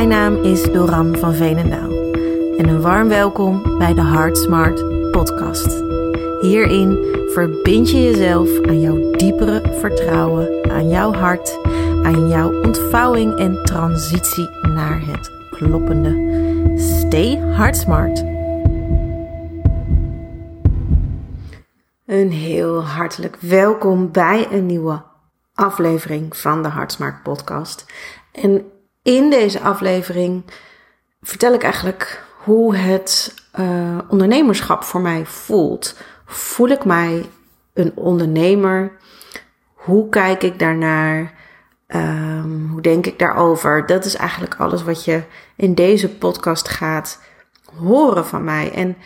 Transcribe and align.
Mijn 0.00 0.12
naam 0.12 0.44
is 0.44 0.62
Doran 0.62 1.16
van 1.16 1.34
Veenendaal 1.34 1.90
en 2.56 2.68
een 2.68 2.80
warm 2.80 3.08
welkom 3.08 3.78
bij 3.78 3.94
de 3.94 4.02
Heart 4.02 4.38
Smart 4.38 5.10
podcast. 5.10 5.82
Hierin 6.40 6.98
verbind 7.32 7.90
je 7.90 8.02
jezelf 8.02 8.60
aan 8.62 8.80
jouw 8.80 9.10
diepere 9.10 9.76
vertrouwen, 9.80 10.70
aan 10.70 10.88
jouw 10.88 11.12
hart, 11.12 11.58
aan 12.02 12.28
jouw 12.28 12.62
ontvouwing 12.62 13.38
en 13.38 13.64
transitie 13.64 14.48
naar 14.62 15.00
het 15.06 15.30
kloppende. 15.50 16.10
Stay 16.76 17.36
Heart 17.36 17.76
Smart. 17.76 18.18
Een 22.06 22.30
heel 22.30 22.84
hartelijk 22.84 23.36
welkom 23.40 24.12
bij 24.12 24.48
een 24.50 24.66
nieuwe 24.66 25.02
aflevering 25.54 26.36
van 26.36 26.62
de 26.62 26.68
Hartsmaak 26.68 27.22
podcast. 27.22 27.86
En 28.32 28.69
in 29.02 29.30
deze 29.30 29.60
aflevering 29.60 30.44
vertel 31.20 31.52
ik 31.52 31.62
eigenlijk 31.62 32.24
hoe 32.42 32.76
het 32.76 33.34
uh, 33.60 33.98
ondernemerschap 34.08 34.84
voor 34.84 35.00
mij 35.00 35.26
voelt. 35.26 35.96
Voel 36.26 36.68
ik 36.68 36.84
mij 36.84 37.24
een 37.74 37.92
ondernemer? 37.96 38.92
Hoe 39.74 40.08
kijk 40.08 40.42
ik 40.42 40.58
daarnaar? 40.58 41.38
Um, 41.88 42.68
hoe 42.70 42.80
denk 42.80 43.06
ik 43.06 43.18
daarover? 43.18 43.86
Dat 43.86 44.04
is 44.04 44.16
eigenlijk 44.16 44.54
alles 44.54 44.82
wat 44.82 45.04
je 45.04 45.22
in 45.56 45.74
deze 45.74 46.08
podcast 46.08 46.68
gaat 46.68 47.20
horen 47.76 48.26
van 48.26 48.44
mij. 48.44 48.72
En 48.72 48.96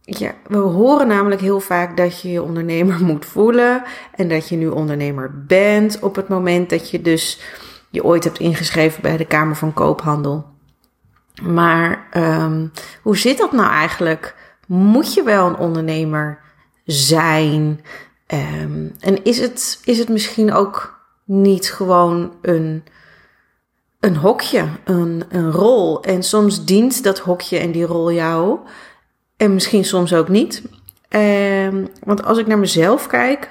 ja, 0.00 0.34
we 0.46 0.56
horen 0.56 1.06
namelijk 1.06 1.40
heel 1.40 1.60
vaak 1.60 1.96
dat 1.96 2.20
je 2.20 2.30
je 2.30 2.42
ondernemer 2.42 3.04
moet 3.10 3.26
voelen 3.26 3.82
en 4.14 4.28
dat 4.28 4.48
je 4.48 4.56
nu 4.56 4.68
ondernemer 4.68 5.44
bent 5.46 5.98
op 6.00 6.16
het 6.16 6.28
moment 6.28 6.70
dat 6.70 6.90
je 6.90 7.00
dus 7.00 7.40
je 7.92 8.04
ooit 8.04 8.24
hebt 8.24 8.38
ingeschreven 8.38 9.02
bij 9.02 9.16
de 9.16 9.24
Kamer 9.24 9.56
van 9.56 9.72
Koophandel. 9.72 10.46
Maar 11.42 12.08
um, 12.16 12.72
hoe 13.02 13.16
zit 13.16 13.38
dat 13.38 13.52
nou 13.52 13.70
eigenlijk? 13.70 14.36
Moet 14.66 15.14
je 15.14 15.22
wel 15.22 15.46
een 15.46 15.56
ondernemer 15.56 16.38
zijn? 16.84 17.84
Um, 18.26 18.92
en 19.00 19.24
is 19.24 19.40
het, 19.40 19.80
is 19.84 19.98
het 19.98 20.08
misschien 20.08 20.52
ook 20.52 21.00
niet 21.24 21.72
gewoon 21.72 22.32
een, 22.42 22.84
een 24.00 24.16
hokje, 24.16 24.66
een, 24.84 25.24
een 25.28 25.50
rol? 25.50 26.02
En 26.02 26.22
soms 26.22 26.64
dient 26.64 27.02
dat 27.02 27.18
hokje 27.18 27.58
en 27.58 27.72
die 27.72 27.86
rol 27.86 28.12
jou. 28.12 28.58
En 29.36 29.54
misschien 29.54 29.84
soms 29.84 30.14
ook 30.14 30.28
niet. 30.28 30.62
Um, 31.08 31.88
want 32.04 32.24
als 32.24 32.38
ik 32.38 32.46
naar 32.46 32.58
mezelf 32.58 33.06
kijk, 33.06 33.50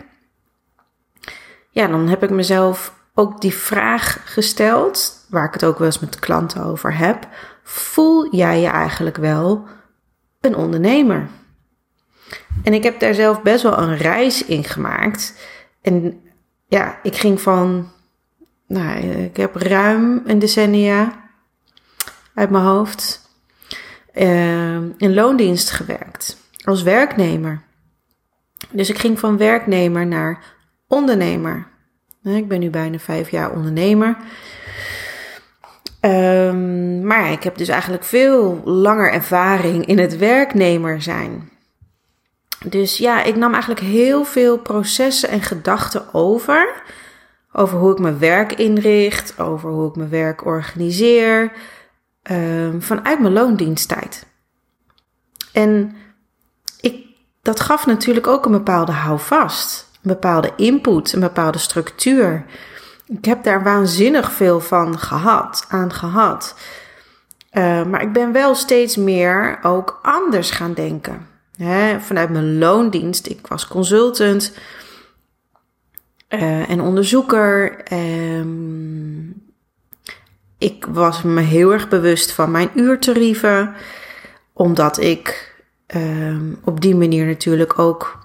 ja, 1.70 1.88
dan 1.88 2.08
heb 2.08 2.24
ik 2.24 2.30
mezelf 2.30 3.00
ook 3.14 3.42
die 3.42 3.54
vraag 3.54 4.22
gesteld, 4.26 5.26
waar 5.30 5.46
ik 5.46 5.54
het 5.54 5.66
ook 5.66 5.78
wel 5.78 5.88
eens 5.88 6.00
met 6.00 6.20
klanten 6.20 6.64
over 6.64 6.98
heb. 6.98 7.28
Voel 7.64 8.36
jij 8.36 8.60
je 8.60 8.68
eigenlijk 8.68 9.18
wel 9.18 9.68
een 10.42 10.56
ondernemer? 10.56 11.28
En 12.64 12.74
ik 12.74 12.84
heb 12.84 13.00
daar 13.00 13.14
zelf 13.14 13.42
best 13.42 13.64
wel 13.64 13.78
een 13.78 13.98
reis 13.98 14.46
in 14.46 14.64
gemaakt. 14.64 15.34
En 15.82 16.22
ja, 16.68 17.00
ik 17.04 17.16
ging 17.16 17.42
van, 17.42 17.92
nou, 18.68 18.98
ik 19.00 19.38
heb 19.38 19.56
ruim 19.56 20.22
een 20.26 20.40
decennia 20.40 21.30
uit 22.34 22.50
mijn 22.50 22.64
hoofd 22.64 23.30
uh, 24.14 24.76
in 24.76 25.14
loondienst 25.14 25.72
gewerkt 25.72 26.38
als 26.64 26.84
werknemer. 26.84 27.62
Dus 28.70 28.90
ik 28.90 28.98
ging 28.98 29.20
van 29.20 29.38
werknemer 29.38 30.08
naar 30.08 30.44
ondernemer. 30.88 31.68
Ik 32.24 32.48
ben 32.48 32.60
nu 32.60 32.70
bijna 32.70 32.98
vijf 32.98 33.30
jaar 33.30 33.52
ondernemer. 33.52 34.18
Um, 36.02 37.06
maar 37.06 37.32
ik 37.32 37.44
heb 37.44 37.58
dus 37.58 37.68
eigenlijk 37.68 38.04
veel 38.04 38.62
langer 38.66 39.12
ervaring 39.12 39.86
in 39.86 40.00
het 40.00 40.18
werknemer 40.18 41.02
zijn. 41.02 41.50
Dus 42.66 42.98
ja, 42.98 43.24
ik 43.24 43.36
nam 43.36 43.52
eigenlijk 43.52 43.82
heel 43.82 44.24
veel 44.24 44.58
processen 44.58 45.30
en 45.30 45.42
gedachten 45.42 46.14
over. 46.14 46.82
Over 47.52 47.78
hoe 47.78 47.92
ik 47.92 48.00
mijn 48.00 48.20
werk 48.20 48.54
inricht, 48.54 49.40
over 49.40 49.70
hoe 49.70 49.90
ik 49.90 49.96
mijn 49.96 50.10
werk 50.10 50.46
organiseer, 50.46 51.52
um, 52.32 52.82
vanuit 52.82 53.20
mijn 53.20 53.34
loondiensttijd. 53.34 54.26
En 55.54 55.96
ik, 56.82 57.06
dat 57.42 57.60
gaf 57.60 57.86
natuurlijk 57.86 58.28
ook 58.28 58.46
een 58.46 58.52
bepaalde 58.52 58.92
houvast, 58.92 59.91
een 60.04 60.12
bepaalde 60.12 60.52
input, 60.56 61.14
een 61.14 61.20
bepaalde 61.20 61.58
structuur. 61.58 62.46
Ik 63.06 63.26
heb 63.26 63.44
daar 63.44 63.64
waanzinnig 63.64 64.32
veel 64.32 64.60
van 64.60 65.00
gehad, 65.00 65.66
aan 65.70 65.94
gehad. 65.94 66.56
Uh, 67.54 67.84
maar 67.86 68.02
ik 68.02 68.14
ben 68.14 68.32
wel 68.32 68.56
steeds 68.56 68.96
meer 68.96 69.60
ook 69.62 70.00
anders 70.02 70.52
gaan 70.52 70.74
denken. 70.74 71.28
Vanuit 72.00 72.30
mijn 72.30 72.58
loondienst, 72.58 73.28
ik 73.28 73.48
was 73.48 73.68
consultant 73.68 74.54
uh, 76.30 76.70
en 76.70 76.82
onderzoeker. 76.82 77.80
Um, 77.94 79.52
ik 80.58 80.86
was 80.90 81.22
me 81.22 81.42
heel 81.42 81.72
erg 81.72 81.90
bewust 81.90 82.32
van 82.32 82.52
mijn 82.52 82.70
uurtarieven, 82.76 83.74
omdat 84.54 85.00
ik 85.00 85.56
um, 85.96 86.60
op 86.64 86.82
die 86.82 86.96
manier 86.96 87.26
natuurlijk 87.26 87.80
ook 87.80 88.21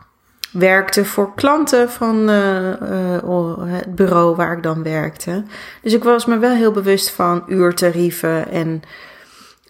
werkte 0.52 1.04
voor 1.04 1.34
klanten 1.34 1.90
van 1.90 2.30
uh, 2.30 2.72
uh, 2.80 3.52
het 3.64 3.94
bureau 3.94 4.36
waar 4.36 4.56
ik 4.56 4.62
dan 4.62 4.82
werkte. 4.82 5.44
Dus 5.82 5.92
ik 5.92 6.04
was 6.04 6.26
me 6.26 6.38
wel 6.38 6.54
heel 6.54 6.72
bewust 6.72 7.10
van 7.10 7.44
uurtarieven 7.46 8.50
en 8.50 8.82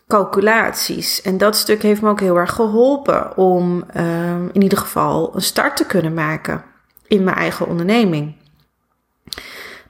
calculaties. 0.09 1.23
En 1.23 1.39
dat 1.39 1.57
stuk 1.57 1.83
heeft 1.83 2.03
me 2.03 2.09
ook 2.09 2.21
heel 2.21 2.37
erg 2.37 2.53
geholpen 2.53 3.37
om 3.37 3.85
um, 3.97 4.51
in 4.53 4.63
ieder 4.63 4.79
geval 4.79 5.35
een 5.35 5.43
start 5.43 5.77
te 5.77 5.87
kunnen 5.87 6.15
maken 6.15 6.65
in 7.07 7.25
mijn 7.25 7.37
eigen 7.37 7.67
onderneming. 7.67 8.35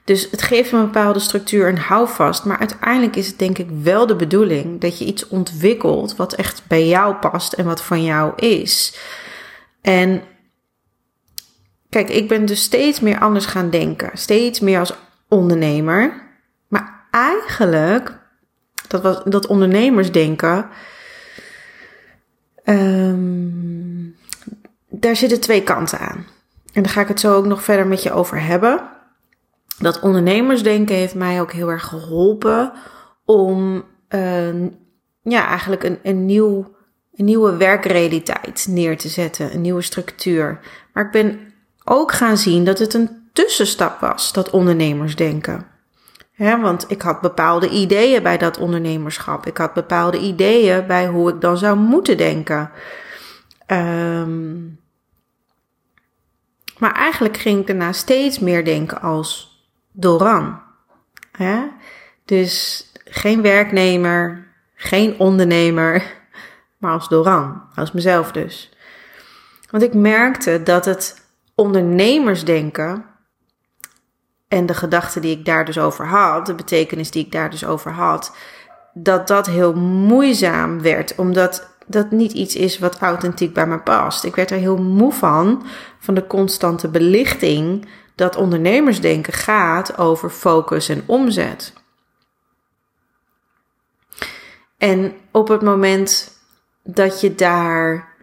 Dus 0.03 0.31
het 0.31 0.41
geeft 0.41 0.71
een 0.71 0.81
bepaalde 0.81 1.19
structuur 1.19 1.67
en 1.67 1.77
houvast. 1.77 2.45
Maar 2.45 2.59
uiteindelijk 2.59 3.15
is 3.15 3.27
het 3.27 3.39
denk 3.39 3.57
ik 3.57 3.69
wel 3.83 4.07
de 4.07 4.15
bedoeling 4.15 4.81
dat 4.81 4.99
je 4.99 5.05
iets 5.05 5.27
ontwikkelt 5.27 6.15
wat 6.15 6.33
echt 6.33 6.63
bij 6.67 6.87
jou 6.87 7.15
past 7.15 7.53
en 7.53 7.65
wat 7.65 7.81
van 7.81 8.03
jou 8.03 8.31
is. 8.35 8.97
En 9.81 10.21
kijk, 12.03 12.09
ik 12.09 12.27
ben 12.27 12.45
dus 12.45 12.61
steeds 12.61 12.99
meer 12.99 13.19
anders 13.19 13.45
gaan 13.45 13.69
denken. 13.69 14.09
Steeds 14.13 14.59
meer 14.59 14.79
als 14.79 14.93
ondernemer. 15.27 16.13
Maar 16.67 17.07
eigenlijk, 17.11 18.19
dat, 18.87 19.01
was, 19.01 19.23
dat 19.23 19.47
ondernemersdenken. 19.47 20.67
Um, 22.63 24.15
daar 24.89 25.15
zitten 25.15 25.39
twee 25.39 25.63
kanten 25.63 25.99
aan. 25.99 26.25
En 26.73 26.83
daar 26.83 26.91
ga 26.91 27.01
ik 27.01 27.07
het 27.07 27.19
zo 27.19 27.35
ook 27.35 27.45
nog 27.45 27.63
verder 27.63 27.87
met 27.87 28.03
je 28.03 28.11
over 28.11 28.41
hebben 28.41 28.81
dat 29.79 29.99
ondernemersdenken 29.99 30.95
heeft 30.95 31.15
mij 31.15 31.41
ook 31.41 31.51
heel 31.51 31.69
erg 31.69 31.83
geholpen 31.83 32.73
om 33.25 33.83
uh, 34.09 34.61
ja, 35.21 35.47
eigenlijk 35.47 35.83
een, 35.83 35.99
een, 36.03 36.25
nieuw, 36.25 36.75
een 37.15 37.25
nieuwe 37.25 37.57
werkrealiteit 37.57 38.65
neer 38.69 38.97
te 38.97 39.09
zetten, 39.09 39.53
een 39.53 39.61
nieuwe 39.61 39.81
structuur. 39.81 40.59
Maar 40.93 41.05
ik 41.05 41.11
ben 41.11 41.39
ook 41.89 42.11
gaan 42.11 42.37
zien 42.37 42.63
dat 42.63 42.79
het 42.79 42.93
een 42.93 43.29
tussenstap 43.33 43.99
was, 43.99 44.33
dat 44.33 44.49
ondernemersdenken. 44.49 45.65
He, 46.31 46.59
want 46.59 46.85
ik 46.87 47.01
had 47.01 47.21
bepaalde 47.21 47.69
ideeën 47.69 48.23
bij 48.23 48.37
dat 48.37 48.57
ondernemerschap. 48.57 49.45
Ik 49.45 49.57
had 49.57 49.73
bepaalde 49.73 50.19
ideeën 50.19 50.87
bij 50.87 51.07
hoe 51.07 51.29
ik 51.29 51.41
dan 51.41 51.57
zou 51.57 51.77
moeten 51.77 52.17
denken. 52.17 52.71
Um, 53.67 54.79
maar 56.77 56.91
eigenlijk 56.91 57.37
ging 57.37 57.59
ik 57.59 57.67
daarna 57.67 57.91
steeds 57.91 58.39
meer 58.39 58.65
denken 58.65 59.01
als 59.01 59.59
Doran. 59.91 60.61
Ja? 61.37 61.69
Dus 62.25 62.85
geen 63.05 63.41
werknemer, 63.41 64.47
geen 64.75 65.19
ondernemer, 65.19 66.03
maar 66.79 66.91
als 66.91 67.09
Doran, 67.09 67.61
als 67.75 67.91
mezelf 67.91 68.31
dus. 68.31 68.71
Want 69.69 69.83
ik 69.83 69.93
merkte 69.93 70.63
dat 70.63 70.85
het 70.85 71.26
ondernemersdenken 71.57 73.05
en 74.47 74.65
de 74.65 74.73
gedachten 74.73 75.21
die 75.21 75.37
ik 75.37 75.45
daar 75.45 75.65
dus 75.65 75.79
over 75.79 76.07
had, 76.07 76.45
de 76.45 76.55
betekenis 76.55 77.11
die 77.11 77.25
ik 77.25 77.31
daar 77.31 77.49
dus 77.49 77.65
over 77.65 77.91
had, 77.91 78.35
dat 78.93 79.27
dat 79.27 79.45
heel 79.45 79.73
moeizaam 79.75 80.81
werd, 80.81 81.15
omdat 81.15 81.75
dat 81.87 82.11
niet 82.11 82.31
iets 82.31 82.55
is 82.55 82.79
wat 82.79 82.99
authentiek 82.99 83.53
bij 83.53 83.67
me 83.67 83.79
past. 83.79 84.23
Ik 84.23 84.35
werd 84.35 84.51
er 84.51 84.57
heel 84.57 84.77
moe 84.77 85.13
van, 85.13 85.65
van 85.99 86.13
de 86.13 86.27
constante 86.27 86.87
belichting 86.87 87.87
dat 88.15 88.35
ondernemersdenken 88.35 89.33
gaat 89.33 89.97
over 89.97 90.29
focus 90.29 90.89
en 90.89 91.03
omzet. 91.05 91.73
En 94.77 95.13
op 95.31 95.47
het 95.47 95.61
moment 95.61 96.39
dat 96.83 97.21
je 97.21 97.35
daar 97.35 98.15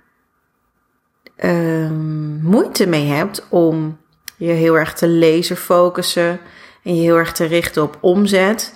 um, 1.42 2.40
moeite 2.42 2.86
mee 2.86 3.06
hebt 3.06 3.46
om 3.48 3.98
je 4.36 4.52
heel 4.52 4.78
erg 4.78 4.94
te 4.94 5.08
laser 5.08 5.56
focussen 5.56 6.40
en 6.82 6.96
je 6.96 7.02
heel 7.02 7.16
erg 7.16 7.32
te 7.32 7.44
richten 7.44 7.82
op 7.82 7.98
omzet, 8.00 8.74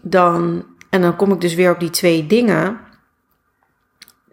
dan, 0.00 0.64
en 0.88 1.00
dan 1.00 1.16
kom 1.16 1.32
ik 1.32 1.40
dus 1.40 1.54
weer 1.54 1.70
op 1.70 1.80
die 1.80 1.90
twee 1.90 2.26
dingen, 2.26 2.80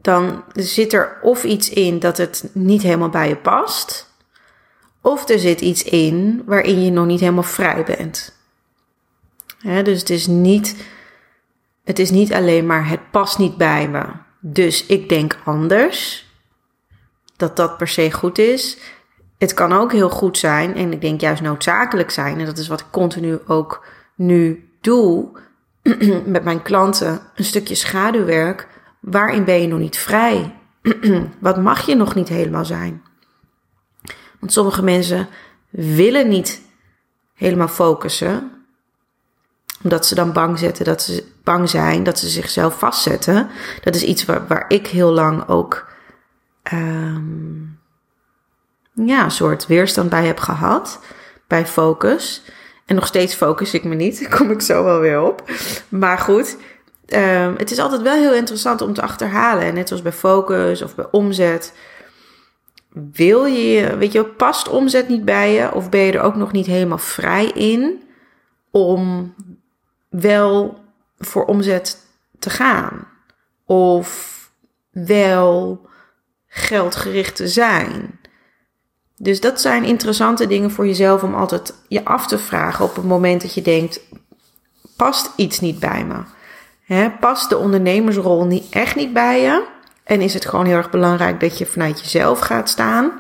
dan 0.02 0.44
zit 0.54 0.94
er 0.94 1.18
of 1.22 1.44
iets 1.44 1.70
in 1.70 2.00
dat 2.00 2.18
het 2.18 2.50
niet 2.54 2.82
helemaal 2.82 3.10
bij 3.10 3.28
je 3.28 3.36
past, 3.36 4.14
of 5.02 5.30
er 5.30 5.40
zit 5.40 5.62
iets 5.62 5.84
in 5.84 6.44
waarin 6.46 6.84
je 6.84 6.92
nog 6.92 7.06
niet 7.06 7.20
helemaal 7.20 7.44
vrij 7.44 7.84
bent. 7.84 8.38
dus 9.62 10.00
het 10.00 10.10
is, 10.10 10.28
niet, 10.28 10.76
het 11.84 12.00
is 12.00 12.12
niet 12.12 12.34
alleen 12.34 12.66
maar 12.66 12.90
het 12.90 13.12
past 13.12 13.38
niet 13.38 13.58
bij 13.58 13.90
me, 13.90 14.04
dus 14.40 14.86
ik 14.86 15.10
denk 15.10 15.38
anders. 15.44 16.25
Dat 17.38 17.56
dat 17.56 17.78
per 17.78 17.88
se 17.88 18.12
goed 18.12 18.38
is. 18.38 18.78
Het 19.38 19.54
kan 19.54 19.74
ook 19.74 19.92
heel 19.92 20.10
goed 20.10 20.38
zijn 20.38 20.76
en 20.76 20.92
ik 20.92 21.02
denk 21.02 21.22
juist 21.22 21.42
noodzakelijk 21.42 22.12
zijn. 22.12 22.40
En 22.40 22.46
dat 22.46 22.58
is 22.58 22.68
wat 22.68 22.80
ik 22.80 22.86
continu 22.92 23.40
ook 23.48 23.86
nu 24.16 24.70
doe 24.82 25.28
met 26.26 26.44
mijn 26.44 26.62
klanten. 26.62 27.20
Een 27.36 27.44
stukje 27.44 27.76
schaduwwerk. 27.76 28.68
Waarin 29.00 29.44
ben 29.44 29.62
je 29.62 29.68
nog 29.68 29.80
niet 29.80 29.98
vrij? 29.98 30.56
wat 31.40 31.62
mag 31.62 31.86
je 31.86 31.96
nog 31.96 32.16
niet 32.16 32.30
helemaal 32.30 32.66
zijn? 32.66 33.04
Want 34.40 34.54
sommige 34.54 34.84
mensen 34.84 35.28
willen 35.70 36.28
niet 36.28 36.62
helemaal 37.34 37.68
focussen. 37.68 38.52
Omdat 39.84 40.06
ze 40.06 40.16
dan 40.16 40.34
bang, 40.34 40.60
zetten 40.60 40.86
dat 40.86 41.02
ze 41.02 41.24
bang 41.44 41.70
zijn 41.70 42.04
dat 42.04 42.20
ze 42.20 42.28
zichzelf 42.28 42.80
vastzetten. 42.80 43.50
Dat 43.84 43.96
is 43.96 44.04
iets 44.04 44.26
waar, 44.26 44.48
waar 44.48 44.66
ik 44.68 44.88
heel 44.88 45.12
lang 45.12 45.48
ook 45.48 45.94
um, 46.74 47.80
ja, 48.94 49.24
een 49.24 49.32
soort 49.32 49.68
weerstand 49.68 50.10
bij 50.10 50.26
heb 50.26 50.40
gehad. 50.40 51.00
Bij 51.48 51.66
focus. 51.66 52.44
En 52.86 52.96
nog 52.96 53.08
steeds 53.08 53.34
focus 53.36 53.74
ik 53.74 53.84
me 53.84 53.96
niet. 53.96 54.28
Kom 54.38 54.52
ik 54.52 54.62
zo 54.62 54.84
wel 54.84 55.00
weer 55.00 55.22
op. 55.22 55.52
Maar 55.90 56.18
goed, 56.18 56.58
um, 57.08 57.56
het 57.58 57.72
is 57.72 57.80
altijd 57.80 58.02
wel 58.02 58.16
heel 58.16 58.34
interessant 58.34 58.82
om 58.82 58.94
te 58.94 59.02
achterhalen. 59.02 59.74
Net 59.74 59.88
zoals 59.88 60.04
bij 60.04 60.12
focus 60.12 60.82
of 60.82 60.96
bij 60.96 61.08
omzet 61.12 61.74
wil 63.12 63.46
je, 63.46 63.98
weet 63.98 64.12
je, 64.12 64.26
past 64.26 64.70
omzet 64.70 65.08
niet 65.08 65.26
bij 65.26 65.54
je? 65.54 65.74
Of 65.74 65.90
ben 65.90 66.00
je 66.00 66.12
er 66.12 66.22
ook 66.22 66.36
nog 66.36 66.52
niet 66.52 66.66
helemaal 66.66 66.98
vrij 66.98 67.46
in 67.46 68.04
om 68.72 69.34
wel 70.10 70.80
voor 71.18 71.46
omzet 71.46 71.98
te 72.40 72.50
gaan? 72.50 73.08
Of 73.66 74.34
wel 74.92 75.82
geldgericht 76.56 77.36
te 77.36 77.48
zijn? 77.48 78.20
Dus 79.18 79.42
dat 79.42 79.62
zijn 79.62 79.84
interessante 79.84 80.48
dingen 80.48 80.72
voor 80.72 80.88
jezelf 80.88 81.24
om 81.24 81.36
altijd 81.36 81.74
je 81.88 82.06
af 82.06 82.28
te 82.28 82.38
vragen 82.38 82.86
op 82.86 82.96
het 82.96 83.06
moment 83.06 83.42
dat 83.42 83.54
je 83.54 83.62
denkt: 83.62 84.00
past 84.96 85.32
iets 85.36 85.60
niet 85.60 85.80
bij 85.80 86.06
me? 86.06 87.10
Past 87.20 87.50
de 87.50 87.58
ondernemersrol 87.58 88.46
niet, 88.46 88.66
echt 88.70 88.96
niet 88.96 89.14
bij 89.14 89.42
je? 89.42 89.64
En 90.04 90.22
is 90.22 90.34
het 90.34 90.46
gewoon 90.46 90.66
heel 90.66 90.76
erg 90.76 90.90
belangrijk 90.90 91.40
dat 91.40 91.58
je 91.58 91.66
vanuit 91.66 92.00
jezelf 92.00 92.40
gaat 92.40 92.70
staan? 92.70 93.12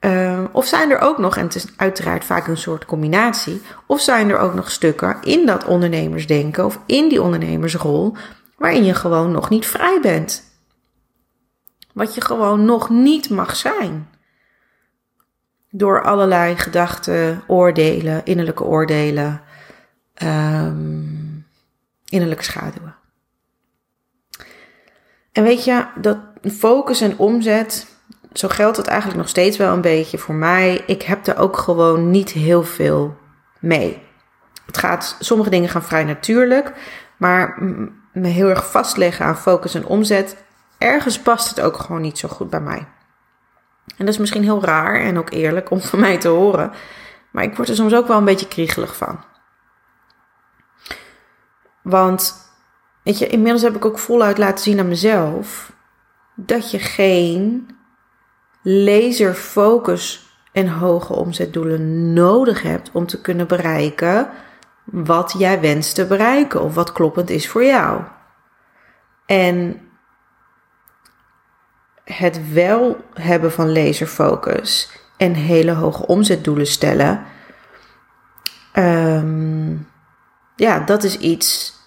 Uh, 0.00 0.44
of 0.52 0.66
zijn 0.66 0.90
er 0.90 0.98
ook 0.98 1.18
nog, 1.18 1.36
en 1.36 1.44
het 1.44 1.54
is 1.54 1.66
uiteraard 1.76 2.24
vaak 2.24 2.46
een 2.46 2.56
soort 2.56 2.84
combinatie, 2.84 3.62
of 3.86 4.00
zijn 4.00 4.30
er 4.30 4.38
ook 4.38 4.54
nog 4.54 4.70
stukken 4.70 5.16
in 5.22 5.46
dat 5.46 5.64
ondernemersdenken 5.64 6.64
of 6.64 6.78
in 6.86 7.08
die 7.08 7.22
ondernemersrol 7.22 8.16
waarin 8.56 8.84
je 8.84 8.94
gewoon 8.94 9.30
nog 9.30 9.48
niet 9.48 9.66
vrij 9.66 9.98
bent? 10.02 10.51
Wat 11.92 12.14
je 12.14 12.20
gewoon 12.20 12.64
nog 12.64 12.90
niet 12.90 13.30
mag 13.30 13.56
zijn. 13.56 14.08
Door 15.70 16.02
allerlei 16.02 16.56
gedachten, 16.56 17.42
oordelen, 17.46 18.24
innerlijke 18.24 18.64
oordelen, 18.64 19.42
um, 20.22 21.46
innerlijke 22.04 22.44
schaduwen. 22.44 22.94
En 25.32 25.42
weet 25.42 25.64
je, 25.64 25.86
dat 26.00 26.18
focus 26.42 27.00
en 27.00 27.18
omzet, 27.18 27.86
zo 28.32 28.48
geldt 28.48 28.76
het 28.76 28.86
eigenlijk 28.86 29.20
nog 29.20 29.28
steeds 29.28 29.56
wel 29.56 29.72
een 29.72 29.80
beetje 29.80 30.18
voor 30.18 30.34
mij. 30.34 30.82
Ik 30.86 31.02
heb 31.02 31.26
er 31.26 31.36
ook 31.36 31.56
gewoon 31.56 32.10
niet 32.10 32.30
heel 32.30 32.62
veel 32.62 33.16
mee. 33.60 34.02
Het 34.66 34.78
gaat, 34.78 35.16
sommige 35.20 35.50
dingen 35.50 35.68
gaan 35.68 35.82
vrij 35.82 36.04
natuurlijk, 36.04 36.72
maar 37.16 37.62
me 38.12 38.28
heel 38.28 38.48
erg 38.48 38.70
vastleggen 38.70 39.26
aan 39.26 39.36
focus 39.36 39.74
en 39.74 39.86
omzet, 39.86 40.36
ergens 40.82 41.20
past 41.20 41.48
het 41.48 41.60
ook 41.60 41.76
gewoon 41.76 42.00
niet 42.00 42.18
zo 42.18 42.28
goed 42.28 42.50
bij 42.50 42.60
mij. 42.60 42.86
En 43.96 44.04
dat 44.04 44.08
is 44.08 44.18
misschien 44.18 44.42
heel 44.42 44.64
raar 44.64 45.00
en 45.00 45.18
ook 45.18 45.30
eerlijk 45.30 45.70
om 45.70 45.80
van 45.80 46.00
mij 46.00 46.18
te 46.18 46.28
horen, 46.28 46.72
maar 47.30 47.44
ik 47.44 47.56
word 47.56 47.68
er 47.68 47.74
soms 47.74 47.94
ook 47.94 48.06
wel 48.06 48.18
een 48.18 48.24
beetje 48.24 48.48
kriegelig 48.48 48.96
van. 48.96 49.24
Want 51.82 52.50
Weet 53.02 53.18
je, 53.18 53.26
inmiddels 53.26 53.62
heb 53.62 53.76
ik 53.76 53.84
ook 53.84 53.98
voluit 53.98 54.38
laten 54.38 54.64
zien 54.64 54.78
aan 54.78 54.88
mezelf 54.88 55.72
dat 56.34 56.70
je 56.70 56.78
geen 56.78 57.68
laserfocus 58.62 60.30
en 60.52 60.68
hoge 60.68 61.12
omzetdoelen 61.12 62.12
nodig 62.12 62.62
hebt 62.62 62.90
om 62.92 63.06
te 63.06 63.20
kunnen 63.20 63.46
bereiken 63.46 64.28
wat 64.84 65.34
jij 65.38 65.60
wenst 65.60 65.94
te 65.94 66.06
bereiken 66.06 66.62
of 66.62 66.74
wat 66.74 66.92
kloppend 66.92 67.30
is 67.30 67.48
voor 67.48 67.64
jou. 67.64 68.00
En 69.26 69.81
het 72.04 72.52
wel 72.52 73.04
hebben 73.14 73.52
van 73.52 73.72
laserfocus 73.72 74.90
en 75.16 75.34
hele 75.34 75.72
hoge 75.72 76.06
omzetdoelen 76.06 76.66
stellen, 76.66 77.22
um, 78.74 79.88
ja, 80.56 80.78
dat 80.78 81.02
is 81.02 81.18
iets 81.18 81.80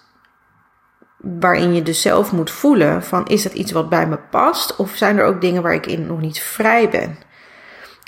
waarin 1.16 1.74
je 1.74 1.82
dus 1.82 2.02
zelf 2.02 2.32
moet 2.32 2.50
voelen 2.50 3.02
van 3.02 3.26
is 3.26 3.42
dat 3.42 3.52
iets 3.52 3.72
wat 3.72 3.88
bij 3.88 4.06
me 4.06 4.18
past 4.30 4.76
of 4.76 4.96
zijn 4.96 5.18
er 5.18 5.24
ook 5.24 5.40
dingen 5.40 5.62
waar 5.62 5.74
ik 5.74 5.86
in 5.86 6.06
nog 6.06 6.20
niet 6.20 6.40
vrij 6.40 6.88
ben. 6.88 7.18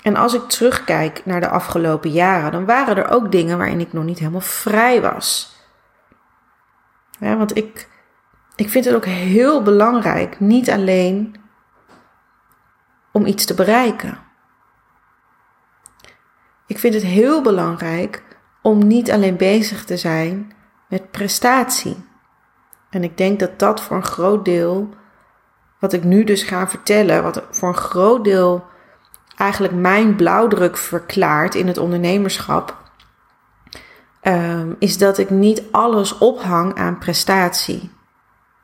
En 0.03 0.15
als 0.15 0.33
ik 0.33 0.41
terugkijk 0.41 1.21
naar 1.25 1.41
de 1.41 1.49
afgelopen 1.49 2.11
jaren, 2.11 2.51
dan 2.51 2.65
waren 2.65 2.97
er 2.97 3.09
ook 3.09 3.31
dingen 3.31 3.57
waarin 3.57 3.79
ik 3.79 3.93
nog 3.93 4.03
niet 4.03 4.19
helemaal 4.19 4.41
vrij 4.41 5.01
was. 5.01 5.57
Want 7.19 7.57
ik, 7.57 7.87
ik 8.55 8.69
vind 8.69 8.85
het 8.85 8.95
ook 8.95 9.05
heel 9.05 9.61
belangrijk, 9.61 10.39
niet 10.39 10.69
alleen 10.69 11.35
om 13.11 13.25
iets 13.25 13.45
te 13.45 13.53
bereiken. 13.53 14.17
Ik 16.67 16.79
vind 16.79 16.93
het 16.93 17.03
heel 17.03 17.41
belangrijk 17.41 18.23
om 18.61 18.87
niet 18.87 19.11
alleen 19.11 19.37
bezig 19.37 19.85
te 19.85 19.97
zijn 19.97 20.53
met 20.89 21.11
prestatie. 21.11 22.07
En 22.89 23.03
ik 23.03 23.17
denk 23.17 23.39
dat 23.39 23.59
dat 23.59 23.81
voor 23.81 23.97
een 23.97 24.03
groot 24.03 24.45
deel, 24.45 24.89
wat 25.79 25.93
ik 25.93 26.03
nu 26.03 26.23
dus 26.23 26.43
ga 26.43 26.67
vertellen, 26.67 27.23
wat 27.23 27.43
voor 27.51 27.69
een 27.69 27.75
groot 27.75 28.23
deel 28.23 28.65
eigenlijk 29.35 29.73
mijn 29.73 30.15
blauwdruk 30.15 30.77
verklaart 30.77 31.55
in 31.55 31.67
het 31.67 31.77
ondernemerschap, 31.77 32.77
um, 34.21 34.75
is 34.79 34.97
dat 34.97 35.17
ik 35.17 35.29
niet 35.29 35.63
alles 35.71 36.17
ophang 36.17 36.75
aan 36.75 36.97
prestatie. 36.97 37.91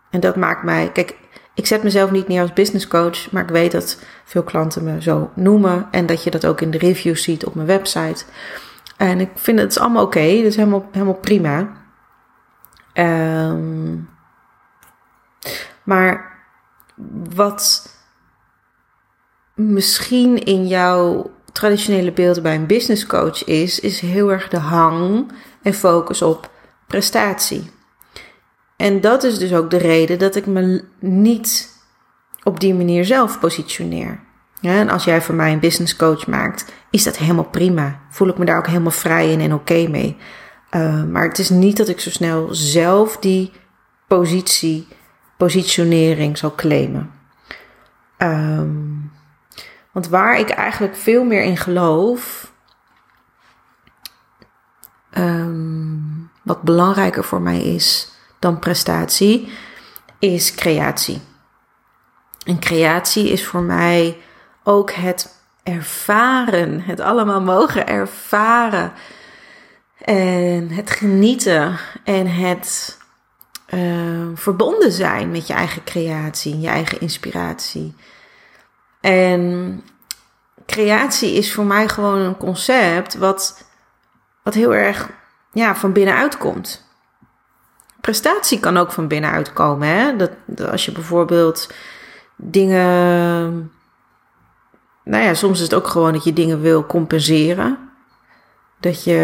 En 0.10 0.20
dat 0.20 0.36
maakt 0.36 0.64
mij, 0.64 0.92
kijk, 0.92 1.18
ik 1.56 1.66
zet 1.66 1.84
mezelf 1.84 2.12
niet 2.12 2.28
neer 2.28 2.42
als 2.42 2.54
business 2.54 2.88
coach, 2.88 3.32
maar 3.32 3.44
ik 3.44 3.50
weet 3.50 3.72
dat 3.72 4.00
veel 4.24 4.44
klanten 4.44 4.84
me 4.84 5.02
zo 5.02 5.32
noemen 5.34 5.88
en 5.92 6.06
dat 6.06 6.24
je 6.24 6.32
dat 6.32 6.46
ook 6.46 6.62
in 6.62 6.72
de 6.72 6.78
reviews 6.78 7.24
ziet 7.24 7.46
op 7.46 7.56
mijn 7.56 7.68
website. 7.68 8.26
En 8.98 9.20
ik 9.20 9.30
vind 9.36 9.60
het 9.60 9.80
allemaal 9.80 10.04
oké, 10.04 10.18
okay, 10.18 10.30
is 10.30 10.56
helemaal, 10.56 10.90
helemaal 10.92 11.14
prima. 11.14 11.84
Um, 12.94 14.10
maar 15.84 16.34
wat 17.34 17.90
misschien 19.54 20.44
in 20.44 20.68
jouw 20.68 21.32
traditionele 21.52 22.12
beeld 22.12 22.42
bij 22.42 22.56
een 22.56 22.68
business 22.68 23.06
coach 23.06 23.44
is, 23.44 23.80
is 23.80 24.00
heel 24.00 24.32
erg 24.32 24.48
de 24.48 24.58
hang 24.58 25.32
en 25.62 25.74
focus 25.74 26.22
op 26.22 26.50
prestatie. 26.88 27.72
En 28.76 29.02
dat 29.02 29.24
is 29.24 29.38
dus 29.38 29.54
ook 29.54 29.70
de 29.70 29.78
reden 29.78 30.20
dat 30.20 30.36
ik 30.36 30.46
me 30.46 30.84
niet 31.00 31.74
op 32.44 32.60
die 32.60 32.74
manier 32.74 33.06
zelf 33.06 33.40
positioneer. 33.40 34.20
En 34.62 34.90
als 34.90 35.04
jij 35.04 35.22
voor 35.22 35.36
mij 35.36 35.52
een 35.52 35.60
business 35.60 35.96
coach 35.96 36.28
maakt, 36.28 36.74
is 36.90 37.04
dat 37.04 37.18
helemaal 37.18 37.50
prima. 37.50 38.00
Voel 38.10 38.28
ik 38.28 38.38
me 38.38 38.46
daar 38.46 38.58
ook 38.58 38.68
helemaal 38.68 38.92
vrij 38.92 39.32
in 39.32 39.42
en 39.42 39.54
oké 39.54 39.88
mee. 39.88 40.18
Uh, 40.72 41.04
maar 41.04 41.28
het 41.28 41.40
is 41.40 41.50
niet 41.50 41.78
dat 41.78 41.88
ik 41.88 42.00
zo 42.00 42.10
snel 42.10 42.48
zelf 42.52 43.18
die 43.18 43.52
positie 44.08 44.88
positionering 45.38 46.38
zal 46.38 46.56
claimen. 46.56 47.12
Um, 48.18 49.12
want 49.92 50.08
waar 50.08 50.40
ik 50.40 50.50
eigenlijk 50.50 50.96
veel 50.96 51.24
meer 51.24 51.44
in 51.44 51.58
geloof, 51.58 52.52
um, 55.18 56.30
wat 56.44 56.62
belangrijker 56.62 57.24
voor 57.24 57.42
mij 57.42 57.62
is 57.62 58.15
dan 58.46 58.60
prestatie, 58.60 59.52
is 60.20 60.56
creatie. 60.56 61.22
En 62.46 62.60
creatie 62.60 63.30
is 63.30 63.46
voor 63.46 63.62
mij 63.62 64.18
ook 64.64 64.92
het 64.92 65.40
ervaren, 65.64 66.82
het 66.82 67.00
allemaal 67.00 67.42
mogen 67.42 67.88
ervaren. 67.88 68.92
En 70.02 70.70
het 70.70 70.90
genieten 70.90 71.80
en 72.04 72.28
het 72.28 72.98
uh, 73.74 74.28
verbonden 74.34 74.92
zijn 74.92 75.32
met 75.32 75.48
je 75.48 75.54
eigen 75.54 75.84
creatie, 75.84 76.60
je 76.60 76.68
eigen 76.68 77.02
inspiratie. 77.02 77.96
En 79.02 79.82
creatie 80.66 81.34
is 81.34 81.54
voor 81.54 81.66
mij 81.66 81.88
gewoon 81.88 82.20
een 82.20 82.38
concept 82.38 83.16
wat, 83.16 83.66
wat 84.44 84.54
heel 84.54 84.76
erg 84.76 85.10
ja, 85.52 85.76
van 85.76 85.94
binnenuit 85.94 86.38
komt. 86.38 86.85
Prestatie 88.06 88.60
kan 88.60 88.78
ook 88.78 88.92
van 88.92 89.08
binnenuit 89.08 89.54
komen. 89.54 89.88
Hè? 89.88 90.16
Dat, 90.16 90.32
als 90.72 90.86
je 90.86 90.92
bijvoorbeeld 90.92 91.74
dingen. 92.36 93.72
Nou 95.04 95.24
ja, 95.24 95.34
soms 95.34 95.58
is 95.58 95.64
het 95.64 95.74
ook 95.74 95.88
gewoon 95.88 96.14
dat 96.14 96.24
je 96.24 96.34
dingen 96.34 96.62
wil 96.62 96.86
compenseren. 96.86 97.78
Dat 98.80 99.04
je 99.04 99.20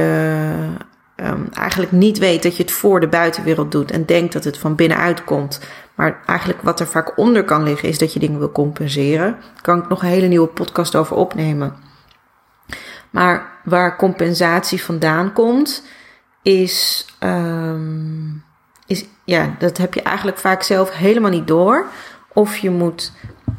um, 1.15 1.47
eigenlijk 1.53 1.91
niet 1.91 2.17
weet 2.17 2.43
dat 2.43 2.57
je 2.57 2.63
het 2.63 2.71
voor 2.71 2.99
de 2.99 3.07
buitenwereld 3.07 3.71
doet 3.71 3.91
en 3.91 4.05
denkt 4.05 4.33
dat 4.33 4.43
het 4.43 4.57
van 4.57 4.75
binnenuit 4.75 5.23
komt. 5.23 5.61
Maar 5.95 6.21
eigenlijk 6.25 6.61
wat 6.61 6.79
er 6.79 6.87
vaak 6.87 7.17
onder 7.17 7.43
kan 7.43 7.63
liggen 7.63 7.89
is 7.89 7.97
dat 7.97 8.13
je 8.13 8.19
dingen 8.19 8.39
wil 8.39 8.51
compenseren. 8.51 9.31
Daar 9.31 9.61
kan 9.61 9.79
ik 9.79 9.89
nog 9.89 10.01
een 10.01 10.09
hele 10.09 10.27
nieuwe 10.27 10.47
podcast 10.47 10.95
over 10.95 11.15
opnemen. 11.15 11.75
Maar 13.09 13.59
waar 13.63 13.97
compensatie 13.97 14.83
vandaan 14.83 15.33
komt, 15.33 15.83
is, 16.41 17.05
um, 17.19 18.43
is 18.91 19.05
ja, 19.23 19.55
dat 19.59 19.77
heb 19.77 19.93
je 19.93 20.01
eigenlijk 20.01 20.37
vaak 20.37 20.63
zelf 20.63 20.91
helemaal 20.91 21.31
niet 21.31 21.47
door. 21.47 21.85
Of 22.33 22.57
je 22.57 22.69
moet 22.69 23.11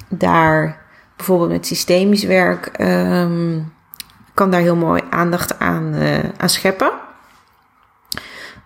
daar 0.08 0.80
bijvoorbeeld 1.16 1.50
met 1.50 1.66
systemisch 1.66 2.24
werk, 2.24 2.80
um, 2.80 3.72
kan 4.34 4.50
daar 4.50 4.60
heel 4.60 4.76
mooi 4.76 5.02
aandacht 5.10 5.58
aan, 5.58 5.94
uh, 5.94 6.18
aan 6.36 6.48
scheppen. 6.48 6.92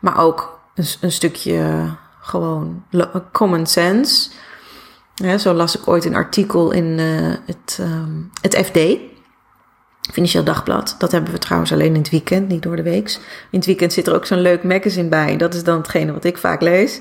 Maar 0.01 0.19
ook 0.19 0.61
een, 0.75 0.87
een 1.01 1.13
stukje 1.13 1.89
gewoon 2.21 2.85
common 3.33 3.67
sense. 3.67 4.31
Zo 5.39 5.53
las 5.53 5.79
ik 5.79 5.89
ooit 5.89 6.05
een 6.05 6.15
artikel 6.15 6.71
in 6.71 6.99
uh, 6.99 7.35
het, 7.47 7.79
um, 7.81 8.31
het 8.41 8.57
FD. 8.57 8.79
Financieel 10.13 10.45
Dagblad. 10.45 10.95
Dat 10.99 11.13
hebben 11.13 11.33
we 11.33 11.39
trouwens 11.39 11.73
alleen 11.73 11.95
in 11.95 12.01
het 12.01 12.11
weekend, 12.11 12.49
niet 12.49 12.63
door 12.63 12.77
de 12.77 12.83
week. 12.83 13.09
In 13.51 13.59
het 13.59 13.67
weekend 13.67 13.93
zit 13.93 14.07
er 14.07 14.15
ook 14.15 14.27
zo'n 14.27 14.41
leuk 14.41 14.63
magazine 14.63 15.09
bij. 15.09 15.37
Dat 15.37 15.55
is 15.55 15.65
dan 15.65 15.77
hetgene 15.77 16.13
wat 16.13 16.25
ik 16.25 16.39
vaak 16.39 16.61
lees. 16.61 17.01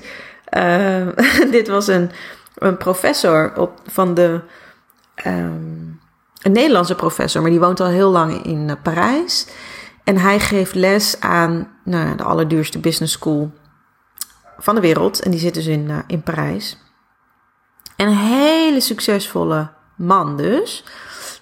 Uh, 0.56 1.06
dit 1.50 1.68
was 1.68 1.86
een, 1.86 2.10
een 2.54 2.76
professor 2.76 3.52
op, 3.56 3.80
van 3.86 4.14
de. 4.14 4.40
Um, 5.26 6.00
een 6.42 6.52
Nederlandse 6.52 6.94
professor, 6.94 7.42
maar 7.42 7.50
die 7.50 7.60
woont 7.60 7.80
al 7.80 7.86
heel 7.86 8.10
lang 8.10 8.44
in 8.44 8.68
uh, 8.68 8.72
Parijs. 8.82 9.46
En 10.04 10.18
hij 10.18 10.40
geeft 10.40 10.74
les 10.74 11.20
aan 11.20 11.68
nou, 11.84 12.16
de 12.16 12.22
allerduurste 12.22 12.78
business 12.78 13.12
school 13.12 13.52
van 14.58 14.74
de 14.74 14.80
wereld. 14.80 15.20
En 15.20 15.30
die 15.30 15.40
zit 15.40 15.54
dus 15.54 15.66
in, 15.66 15.88
uh, 15.88 15.98
in 16.06 16.22
Parijs. 16.22 16.78
En 17.96 18.06
een 18.06 18.16
hele 18.16 18.80
succesvolle 18.80 19.68
man 19.96 20.36
dus. 20.36 20.84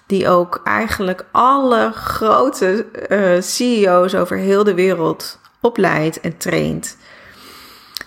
Die 0.07 0.29
ook 0.29 0.61
eigenlijk 0.63 1.25
alle 1.31 1.91
grote 1.91 2.85
uh, 3.09 3.41
CEO's 3.41 4.15
over 4.15 4.37
heel 4.37 4.63
de 4.63 4.73
wereld 4.73 5.39
opleidt 5.61 6.19
en 6.19 6.37
traint. 6.37 6.97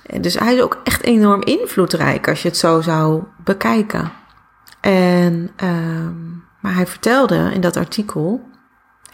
En 0.06 0.20
dus 0.22 0.34
hij 0.34 0.54
is 0.54 0.62
ook 0.62 0.80
echt 0.84 1.02
enorm 1.02 1.42
invloedrijk 1.42 2.28
als 2.28 2.42
je 2.42 2.48
het 2.48 2.56
zo 2.56 2.80
zou 2.80 3.22
bekijken. 3.44 4.12
En, 4.80 5.50
uh, 5.62 6.08
maar 6.60 6.74
hij 6.74 6.86
vertelde 6.86 7.50
in 7.54 7.60
dat 7.60 7.76
artikel, 7.76 8.48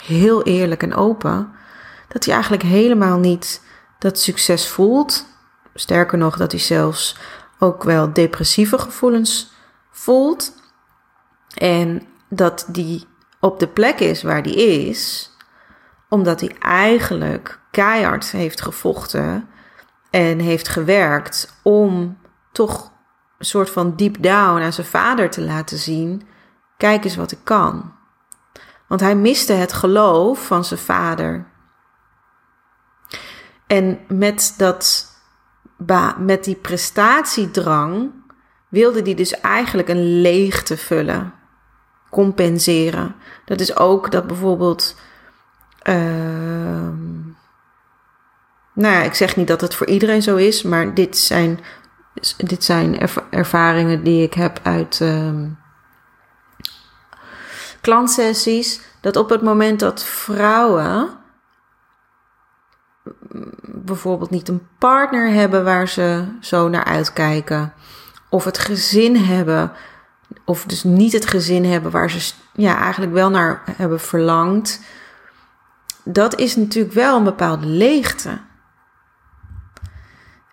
heel 0.04 0.42
eerlijk 0.42 0.82
en 0.82 0.94
open, 0.94 1.52
dat 2.08 2.24
hij 2.24 2.34
eigenlijk 2.34 2.62
helemaal 2.62 3.18
niet 3.18 3.62
dat 3.98 4.18
succes 4.18 4.68
voelt. 4.68 5.26
Sterker 5.74 6.18
nog, 6.18 6.36
dat 6.36 6.50
hij 6.52 6.60
zelfs 6.60 7.16
ook 7.58 7.82
wel 7.82 8.12
depressieve 8.12 8.78
gevoelens 8.78 9.52
voelt. 9.90 10.52
En 11.54 12.02
dat 12.36 12.66
die 12.68 13.06
op 13.40 13.58
de 13.58 13.68
plek 13.68 14.00
is 14.00 14.22
waar 14.22 14.42
die 14.42 14.88
is, 14.88 15.30
omdat 16.08 16.40
hij 16.40 16.56
eigenlijk 16.58 17.60
keihard 17.70 18.30
heeft 18.30 18.60
gevochten 18.60 19.48
en 20.10 20.38
heeft 20.38 20.68
gewerkt 20.68 21.60
om 21.62 22.18
toch 22.52 22.92
een 23.38 23.46
soort 23.46 23.70
van 23.70 23.96
deep 23.96 24.22
down 24.22 24.62
aan 24.62 24.72
zijn 24.72 24.86
vader 24.86 25.30
te 25.30 25.42
laten 25.42 25.78
zien: 25.78 26.22
kijk 26.76 27.04
eens 27.04 27.16
wat 27.16 27.32
ik 27.32 27.38
kan. 27.44 27.92
Want 28.86 29.00
hij 29.00 29.16
miste 29.16 29.52
het 29.52 29.72
geloof 29.72 30.46
van 30.46 30.64
zijn 30.64 30.80
vader. 30.80 31.46
En 33.66 33.98
met, 34.08 34.54
dat, 34.56 35.10
met 36.18 36.44
die 36.44 36.56
prestatiedrang 36.56 38.12
wilde 38.68 39.02
hij 39.02 39.14
dus 39.14 39.40
eigenlijk 39.40 39.88
een 39.88 40.20
leegte 40.20 40.76
vullen 40.76 41.34
compenseren. 42.14 43.14
Dat 43.44 43.60
is 43.60 43.76
ook 43.76 44.10
dat 44.10 44.26
bijvoorbeeld. 44.26 44.96
Uh, 45.88 46.88
nou 48.74 49.04
ik 49.04 49.14
zeg 49.14 49.36
niet 49.36 49.48
dat 49.48 49.60
het 49.60 49.74
voor 49.74 49.86
iedereen 49.86 50.22
zo 50.22 50.36
is, 50.36 50.62
maar 50.62 50.94
dit 50.94 51.18
zijn, 51.18 51.60
dit 52.36 52.64
zijn 52.64 52.98
ervaringen 53.30 54.04
die 54.04 54.22
ik 54.22 54.34
heb 54.34 54.60
uit 54.62 55.00
uh, 55.00 55.32
klantsessies. 57.80 58.80
Dat 59.00 59.16
op 59.16 59.28
het 59.28 59.42
moment 59.42 59.80
dat 59.80 60.04
vrouwen 60.04 61.08
bijvoorbeeld 63.62 64.30
niet 64.30 64.48
een 64.48 64.68
partner 64.78 65.28
hebben 65.28 65.64
waar 65.64 65.88
ze 65.88 66.24
zo 66.40 66.68
naar 66.68 66.84
uitkijken, 66.84 67.72
of 68.28 68.44
het 68.44 68.58
gezin 68.58 69.16
hebben 69.16 69.72
of 70.44 70.64
dus 70.64 70.82
niet 70.84 71.12
het 71.12 71.26
gezin 71.26 71.64
hebben 71.64 71.90
waar 71.90 72.10
ze 72.10 72.32
ja, 72.52 72.78
eigenlijk 72.78 73.12
wel 73.12 73.30
naar 73.30 73.62
hebben 73.76 74.00
verlangd. 74.00 74.80
Dat 76.04 76.38
is 76.38 76.56
natuurlijk 76.56 76.94
wel 76.94 77.16
een 77.16 77.24
bepaalde 77.24 77.66
leegte. 77.66 78.38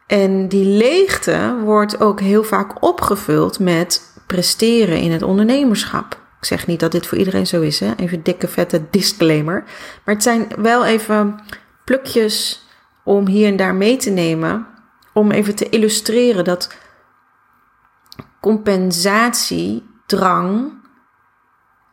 En 0.08 0.48
die 0.48 0.66
leegte 0.66 1.56
wordt 1.63 2.01
ook 2.01 2.20
heel 2.20 2.44
vaak 2.44 2.84
opgevuld 2.84 3.60
met 3.60 4.13
presteren 4.28 4.98
in 4.98 5.12
het 5.12 5.24
ondernemerschap. 5.24 6.20
Ik 6.40 6.48
zeg 6.48 6.68
niet 6.68 6.80
dat 6.80 6.92
dit 6.92 7.08
voor 7.08 7.18
iedereen 7.18 7.48
zo 7.48 7.62
is, 7.62 7.80
hè? 7.80 7.96
even 7.96 8.24
dikke 8.24 8.48
vette 8.48 8.82
disclaimer. 8.90 9.63
Maar 10.06 10.13
het 10.13 10.24
zijn 10.24 10.48
wel 10.58 10.86
even 10.86 11.40
plukjes 11.84 12.66
om 13.04 13.28
hier 13.28 13.48
en 13.48 13.56
daar 13.56 13.75
mee 13.75 13.98
te 13.98 14.10
nemen. 14.10 14.68
Om 15.13 15.32
even 15.32 15.56
te 15.56 15.70
illustreren 15.70 16.44
dat 16.44 16.74
compensatiedrang 18.41 20.71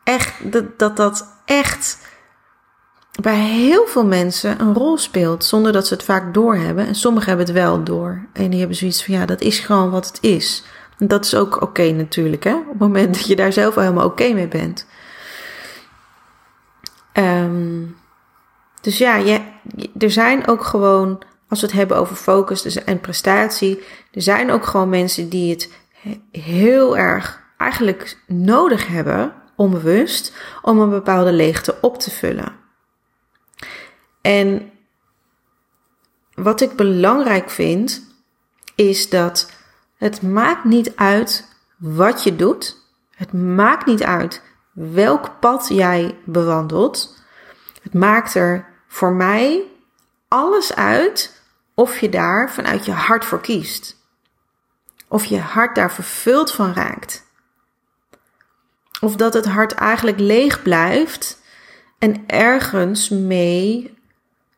echt, 0.04 0.34
dat, 0.76 0.96
dat 0.96 1.34
echt 1.44 1.98
bij 3.20 3.38
heel 3.38 3.86
veel 3.86 4.06
mensen 4.06 4.60
een 4.60 4.74
rol 4.74 4.98
speelt, 4.98 5.44
zonder 5.44 5.72
dat 5.72 5.86
ze 5.86 5.94
het 5.94 6.02
vaak 6.02 6.34
doorhebben. 6.34 6.86
En 6.86 6.94
sommigen 6.94 7.28
hebben 7.28 7.46
het 7.46 7.54
wel 7.54 7.84
door. 7.84 8.26
En 8.32 8.50
die 8.50 8.58
hebben 8.58 8.76
zoiets 8.76 9.04
van, 9.04 9.14
ja, 9.14 9.26
dat 9.26 9.40
is 9.40 9.58
gewoon 9.58 9.90
wat 9.90 10.06
het 10.06 10.18
is. 10.20 10.64
En 10.98 11.06
dat 11.06 11.24
is 11.24 11.34
ook 11.34 11.62
oké 11.62 11.90
natuurlijk, 11.90 12.44
hè? 12.44 12.54
Op 12.54 12.68
het 12.68 12.78
moment 12.78 13.14
dat 13.14 13.26
je 13.26 13.36
daar 13.36 13.52
zelf 13.52 13.76
al 13.76 13.82
helemaal 13.82 14.06
oké 14.06 14.32
mee 14.32 14.48
bent. 14.48 14.86
Um, 17.12 17.96
dus 18.80 18.98
ja, 18.98 19.16
je, 19.16 19.40
er 19.98 20.10
zijn 20.10 20.46
ook 20.46 20.64
gewoon, 20.64 21.22
als 21.48 21.60
we 21.60 21.66
het 21.66 21.74
hebben 21.74 21.96
over 21.96 22.16
focus 22.16 22.62
dus 22.62 22.84
en 22.84 23.00
prestatie, 23.00 23.82
er 24.12 24.22
zijn 24.22 24.50
ook 24.50 24.66
gewoon 24.66 24.88
mensen 24.88 25.28
die 25.28 25.50
het 25.50 25.72
heel 26.32 26.96
erg 26.96 27.42
eigenlijk 27.56 28.18
nodig 28.26 28.86
hebben, 28.86 29.32
onbewust, 29.56 30.36
om 30.62 30.80
een 30.80 30.90
bepaalde 30.90 31.32
leegte 31.32 31.78
op 31.80 31.98
te 31.98 32.10
vullen. 32.10 32.56
En 34.20 34.70
wat 36.34 36.60
ik 36.60 36.76
belangrijk 36.76 37.50
vind, 37.50 38.02
is 38.74 39.08
dat 39.08 39.50
het 39.96 40.22
maakt 40.22 40.64
niet 40.64 40.96
uit 40.96 41.56
wat 41.76 42.22
je 42.22 42.36
doet. 42.36 42.76
Het 43.14 43.32
maakt 43.32 43.86
niet 43.86 44.02
uit 44.02 44.42
welk 44.72 45.40
pad 45.40 45.68
jij 45.68 46.18
bewandelt. 46.24 47.22
Het 47.82 47.94
maakt 47.94 48.34
er 48.34 48.66
voor 48.86 49.12
mij 49.12 49.62
alles 50.28 50.74
uit 50.74 51.42
of 51.74 52.00
je 52.00 52.08
daar 52.08 52.50
vanuit 52.50 52.84
je 52.84 52.92
hart 52.92 53.24
voor 53.24 53.40
kiest. 53.40 53.96
Of 55.08 55.24
je 55.24 55.38
hart 55.38 55.74
daar 55.74 55.92
vervuld 55.92 56.52
van 56.52 56.72
raakt. 56.72 57.26
Of 59.00 59.16
dat 59.16 59.34
het 59.34 59.46
hart 59.46 59.72
eigenlijk 59.72 60.18
leeg 60.18 60.62
blijft 60.62 61.40
en 61.98 62.26
ergens 62.26 63.08
mee. 63.08 63.96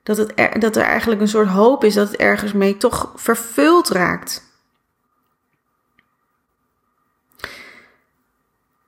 Dat, 0.02 0.16
het 0.16 0.32
er, 0.34 0.60
dat 0.60 0.76
er 0.76 0.82
eigenlijk 0.82 1.20
een 1.20 1.28
soort 1.28 1.48
hoop 1.48 1.84
is 1.84 1.94
dat 1.94 2.08
het 2.08 2.16
ergens 2.16 2.52
mee 2.52 2.76
toch 2.76 3.12
vervuld 3.14 3.88
raakt. 3.88 4.48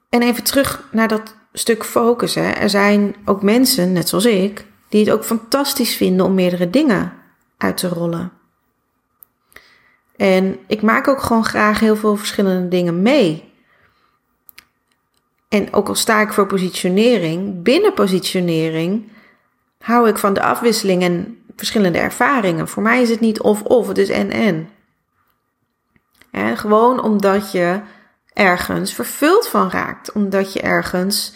En 0.08 0.22
even 0.22 0.44
terug 0.44 0.88
naar 0.90 1.08
dat 1.08 1.36
stuk 1.52 1.84
focus. 1.84 2.34
Hè. 2.34 2.50
Er 2.50 2.70
zijn 2.70 3.16
ook 3.24 3.42
mensen, 3.42 3.92
net 3.92 4.08
zoals 4.08 4.24
ik, 4.24 4.66
die 4.88 5.04
het 5.04 5.14
ook 5.14 5.24
fantastisch 5.24 5.96
vinden 5.96 6.26
om 6.26 6.34
meerdere 6.34 6.70
dingen 6.70 7.12
uit 7.56 7.76
te 7.76 7.88
rollen. 7.88 8.32
En 10.22 10.58
ik 10.66 10.82
maak 10.82 11.08
ook 11.08 11.22
gewoon 11.22 11.44
graag 11.44 11.80
heel 11.80 11.96
veel 11.96 12.16
verschillende 12.16 12.68
dingen 12.68 13.02
mee. 13.02 13.52
En 15.48 15.72
ook 15.72 15.88
al 15.88 15.94
sta 15.94 16.20
ik 16.20 16.32
voor 16.32 16.46
positionering, 16.46 17.62
binnen 17.62 17.94
positionering 17.94 19.12
hou 19.78 20.08
ik 20.08 20.18
van 20.18 20.34
de 20.34 20.42
afwisseling 20.42 21.02
en 21.02 21.42
verschillende 21.56 21.98
ervaringen. 21.98 22.68
Voor 22.68 22.82
mij 22.82 23.02
is 23.02 23.10
het 23.10 23.20
niet 23.20 23.40
of-of, 23.40 23.88
het 23.88 23.98
is 23.98 24.08
en-en. 24.08 24.68
gewoon 26.54 27.02
omdat 27.02 27.52
je 27.52 27.80
ergens 28.32 28.94
vervuld 28.94 29.48
van 29.48 29.70
raakt, 29.70 30.12
omdat 30.12 30.52
je 30.52 30.60
ergens 30.60 31.34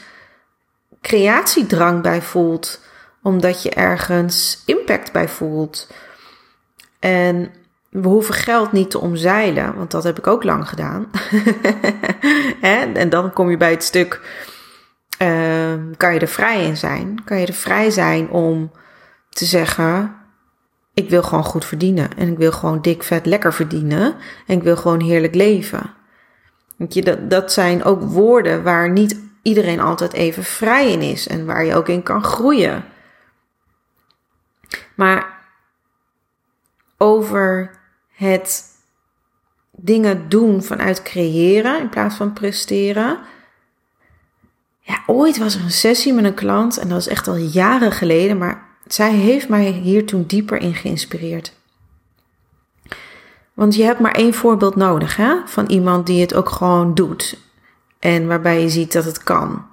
creatiedrang 1.01 2.03
bij 2.03 2.23
voelt, 2.23 2.81
omdat 3.23 3.63
je 3.63 3.71
ergens 3.71 4.63
impact 4.67 5.13
bij 5.13 5.29
voelt. 5.29 5.91
En 6.99 7.53
we 8.03 8.09
hoeven 8.09 8.35
geld 8.35 8.73
niet 8.73 8.91
te 8.91 9.01
omzeilen, 9.01 9.75
want 9.75 9.91
dat 9.91 10.05
heb 10.05 10.19
ik 10.19 10.27
ook 10.27 10.45
lang 10.45 10.69
gedaan. 10.69 11.11
en 12.95 13.09
dan 13.09 13.33
kom 13.33 13.51
je 13.51 13.57
bij 13.57 13.71
het 13.71 13.85
stuk, 13.85 14.21
uh, 15.23 15.75
kan 15.97 16.15
je 16.15 16.21
er 16.21 16.29
vrij 16.29 16.65
in 16.65 16.77
zijn? 16.77 17.25
Kan 17.25 17.39
je 17.39 17.47
er 17.47 17.53
vrij 17.53 17.91
zijn 17.91 18.31
om 18.31 18.71
te 19.29 19.45
zeggen, 19.45 20.15
ik 20.95 21.11
wil 21.11 21.23
gewoon 21.23 21.45
goed 21.45 21.65
verdienen. 21.65 22.17
En 22.17 22.29
ik 22.29 22.39
wil 22.39 22.53
gewoon 22.53 22.81
dik, 22.81 23.03
vet, 23.03 23.27
lekker 23.27 23.53
verdienen. 23.53 24.15
En 24.47 24.57
ik 24.57 24.63
wil 24.63 24.77
gewoon 24.77 25.01
heerlijk 25.01 25.35
leven. 25.35 25.95
Je, 26.89 27.03
dat, 27.03 27.31
dat 27.31 27.53
zijn 27.53 27.85
ook 27.85 28.03
woorden 28.03 28.63
waar 28.63 28.91
niet 28.91 29.21
iedereen 29.43 29.81
altijd 29.81 30.13
even 30.13 30.45
vrij 30.45 30.93
in 30.93 31.01
is. 31.01 31.29
En 31.29 31.47
waar 31.47 31.65
je 31.65 31.75
ook 31.75 31.89
in 31.89 32.03
kan 32.03 32.25
groeien. 32.25 32.85
Maar 34.95 35.37
over 36.99 37.71
het 38.17 38.65
dingen 39.71 40.29
doen 40.29 40.63
vanuit 40.63 41.03
creëren 41.03 41.81
in 41.81 41.89
plaats 41.89 42.17
van 42.17 42.33
presteren. 42.33 43.19
Ja, 44.81 45.03
ooit 45.07 45.39
was 45.39 45.55
er 45.55 45.63
een 45.63 45.71
sessie 45.71 46.13
met 46.13 46.25
een 46.25 46.35
klant 46.35 46.79
en 46.79 46.89
dat 46.89 46.99
is 46.99 47.09
echt 47.09 47.29
al 47.29 47.37
jaren 47.37 47.93
geleden, 47.93 48.39
maar 48.39 48.67
zij 48.87 49.13
heeft 49.13 49.49
mij 49.49 49.71
hier 49.71 50.07
toen 50.07 50.25
dieper 50.27 50.59
in 50.59 50.75
geïnspireerd. 50.75 51.55
Want 53.55 53.75
je 53.75 53.83
hebt 53.83 54.01
maar 54.01 54.15
één 54.15 54.35
voorbeeld 54.35 54.77
nodig 54.77 55.17
hè? 55.17 55.37
van 55.47 55.67
iemand 55.67 56.07
die 56.07 56.21
het 56.21 56.35
ook 56.35 56.49
gewoon 56.49 56.95
doet 56.95 57.39
en 57.99 58.27
waarbij 58.27 58.63
je 58.63 58.69
ziet 58.69 58.93
dat 58.93 59.05
het 59.05 59.23
kan. 59.23 59.67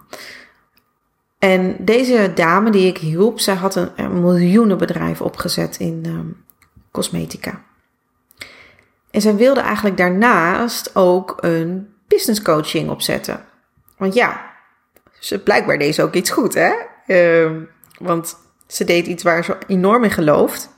En 1.39 1.75
deze 1.79 2.31
dame 2.35 2.69
die 2.69 2.87
ik 2.87 2.97
hielp, 2.97 3.39
zij 3.39 3.55
had 3.55 3.75
een, 3.75 4.21
miljoenenbedrijf 4.21 5.21
opgezet 5.21 5.77
in 5.77 6.03
um, 6.05 6.43
cosmetica. 6.91 7.63
En 9.13 9.21
zij 9.21 9.35
wilde 9.35 9.59
eigenlijk 9.59 9.97
daarnaast 9.97 10.95
ook 10.95 11.37
een 11.39 11.93
business 12.07 12.41
coaching 12.41 12.89
opzetten. 12.89 13.45
Want 13.97 14.13
ja, 14.13 14.51
ze 15.19 15.39
blijkbaar 15.39 15.77
deed 15.77 15.95
ze 15.95 16.03
ook 16.03 16.13
iets 16.13 16.29
goed, 16.29 16.53
hè? 16.53 16.73
Uh, 17.07 17.61
want 17.99 18.35
ze 18.67 18.83
deed 18.83 19.07
iets 19.07 19.23
waar 19.23 19.43
ze 19.43 19.57
enorm 19.67 20.03
in 20.03 20.11
gelooft, 20.11 20.69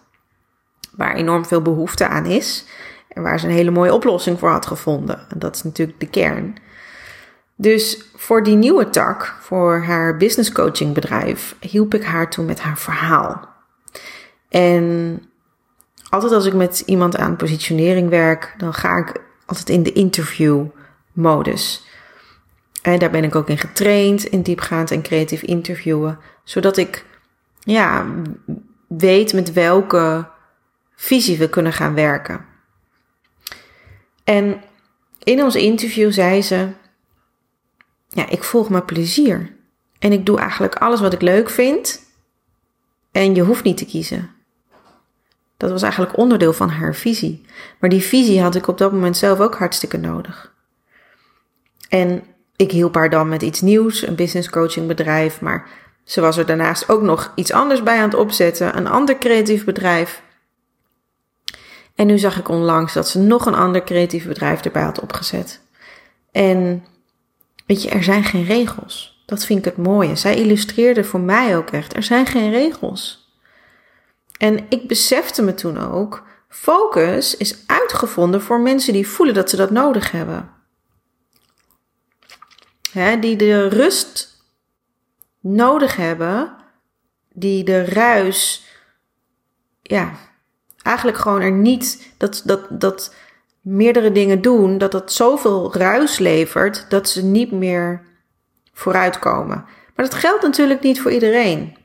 waar 0.96 1.16
enorm 1.16 1.46
veel 1.46 1.62
behoefte 1.62 2.08
aan 2.08 2.26
is 2.26 2.66
en 3.08 3.22
waar 3.24 3.40
ze 3.40 3.48
een 3.48 3.54
hele 3.54 3.72
mooie 3.72 3.94
oplossing 3.94 4.40
voor 4.40 4.50
had 4.50 4.66
gevonden. 4.66 5.26
En 5.30 5.40
dat 5.40 5.56
is 5.56 5.64
natuurlijk 5.64 6.00
de 6.00 6.10
kern. 6.10 6.56
Dus 7.56 8.10
voor 8.16 8.44
die 8.44 8.56
nieuwe 8.56 8.90
tak, 8.90 9.38
voor 9.40 9.84
haar 9.84 10.18
business 10.18 10.52
coaching 10.52 10.94
bedrijf, 10.94 11.56
hielp 11.60 11.94
ik 11.94 12.04
haar 12.04 12.30
toen 12.30 12.46
met 12.46 12.60
haar 12.60 12.78
verhaal. 12.78 13.50
En 14.50 15.20
altijd 16.10 16.32
als 16.32 16.46
ik 16.46 16.54
met 16.54 16.84
iemand 16.86 17.18
aan 17.18 17.36
positionering 17.36 18.10
werk, 18.10 18.56
dan 18.58 18.74
ga 18.74 18.98
ik 18.98 19.22
altijd 19.46 19.70
in 19.70 19.84
de 19.84 19.94
interview 19.94 20.66
modus. 21.14 21.86
En 22.82 23.00
daar 23.00 23.12
ben 23.12 23.24
ik 23.24 23.36
ook 23.36 23.50
in 23.50 23.58
getraind, 23.58 24.24
in 24.24 24.42
diepgaand 24.42 24.92
en 24.92 25.02
creatief 25.02 25.42
interviewen, 25.42 26.20
zodat 26.44 26.78
ik 26.78 27.06
ja, 27.60 28.06
weet 28.88 29.34
met 29.34 29.54
welke 29.54 30.28
visie 30.96 31.38
we 31.38 31.50
kunnen 31.50 31.74
gaan 31.74 31.94
werken. 31.94 32.46
En 34.24 34.62
in 35.24 35.44
ons 35.44 35.56
interview 35.56 36.12
zei 36.12 36.42
ze: 36.42 36.68
Ja, 38.10 38.30
ik 38.30 38.44
volg 38.44 38.70
mijn 38.70 38.86
plezier. 38.86 39.56
En 40.00 40.12
ik 40.12 40.26
doe 40.26 40.40
eigenlijk 40.40 40.76
alles 40.76 41.00
wat 41.00 41.14
ik 41.14 41.22
leuk 41.22 41.50
vind. 41.50 42.04
En 43.12 43.36
je 43.36 43.42
hoeft 43.42 43.64
niet 43.64 43.78
te 43.78 43.86
kiezen. 43.86 44.35
Dat 45.58 45.72
was 45.72 45.82
eigenlijk 45.82 46.18
onderdeel 46.18 46.54
van 46.54 46.70
haar 46.70 46.96
visie. 46.96 47.46
Maar 47.80 47.90
die 47.90 48.02
visie 48.02 48.42
had 48.42 48.56
ik 48.56 48.68
op 48.68 48.78
dat 48.78 48.92
moment 48.92 49.18
zelf 49.18 49.40
ook 49.40 49.56
hartstikke 49.56 49.98
nodig. 49.98 50.54
En 51.90 52.24
ik 52.56 52.72
hielp 52.72 52.96
haar 52.96 53.10
dan 53.10 53.30
met 53.30 53.42
iets 53.42 53.62
nieuws, 53.62 54.08
een 54.08 54.16
business 54.16 54.50
coaching 54.50 54.88
bedrijf, 54.88 55.42
maar 55.42 55.70
ze 56.04 56.22
was 56.22 56.38
er 56.38 56.46
daarnaast 56.46 56.90
ook 56.90 57.02
nog 57.02 57.32
iets 57.36 57.52
anders 57.52 57.84
bij 57.84 57.98
aan 57.98 58.10
het 58.10 58.20
opzetten, 58.20 58.78
een 58.78 58.88
ander 58.88 59.18
creatief 59.18 59.66
bedrijf. 59.66 60.22
En 61.96 62.08
nu 62.08 62.18
zag 62.18 62.38
ik 62.38 62.50
onlangs 62.50 62.94
dat 62.94 63.10
ze 63.10 63.20
nog 63.20 63.46
een 63.46 63.56
ander 63.56 63.84
creatief 63.84 64.28
bedrijf 64.28 64.62
erbij 64.62 64.84
had 64.84 65.00
opgezet. 65.00 65.62
En 66.32 66.86
weet 67.66 67.84
je, 67.84 67.90
er 67.90 68.04
zijn 68.04 68.24
geen 68.24 68.46
regels. 68.46 69.24
Dat 69.26 69.46
vind 69.46 69.60
ik 69.60 69.66
het 69.66 69.78
mooie. 69.78 70.16
Zij 70.16 70.36
illustreerde 70.36 71.04
voor 71.04 71.20
mij 71.20 71.58
ook 71.58 71.70
echt, 71.70 71.96
er 71.96 72.04
zijn 72.04 72.26
geen 72.26 72.52
regels. 72.52 73.25
En 74.38 74.66
ik 74.70 74.88
besefte 74.88 75.42
me 75.42 75.54
toen 75.54 75.78
ook, 75.78 76.24
focus 76.50 77.38
is 77.38 77.64
uitgevonden 77.68 78.42
voor 78.42 78.60
mensen 78.60 78.94
die 78.94 79.08
voelen 79.08 79.36
dat 79.36 79.50
ze 79.50 79.56
dat 79.56 79.72
nodig 79.72 80.12
hebben. 80.12 80.50
die 83.20 83.36
de 83.36 83.68
rust 83.68 84.44
nodig 85.40 85.96
hebben, 85.96 86.56
die 87.34 87.64
de 87.64 87.86
ruis, 87.86 88.66
ja, 89.82 90.14
eigenlijk 90.82 91.18
gewoon 91.18 91.42
er 91.42 91.52
niet, 91.52 92.14
dat, 92.18 92.42
dat, 92.46 92.68
dat 92.70 93.14
meerdere 93.62 94.12
dingen 94.12 94.42
doen, 94.42 94.78
dat 94.78 94.92
dat 94.92 95.14
zoveel 95.14 95.74
ruis 95.74 96.18
levert 96.18 96.86
dat 96.90 97.10
ze 97.10 97.24
niet 97.24 97.52
meer 97.52 98.02
vooruitkomen. 98.74 99.66
Maar 99.96 100.06
dat 100.06 100.14
geldt 100.14 100.44
natuurlijk 100.44 100.82
niet 100.82 101.02
voor 101.02 101.12
iedereen. 101.12 101.78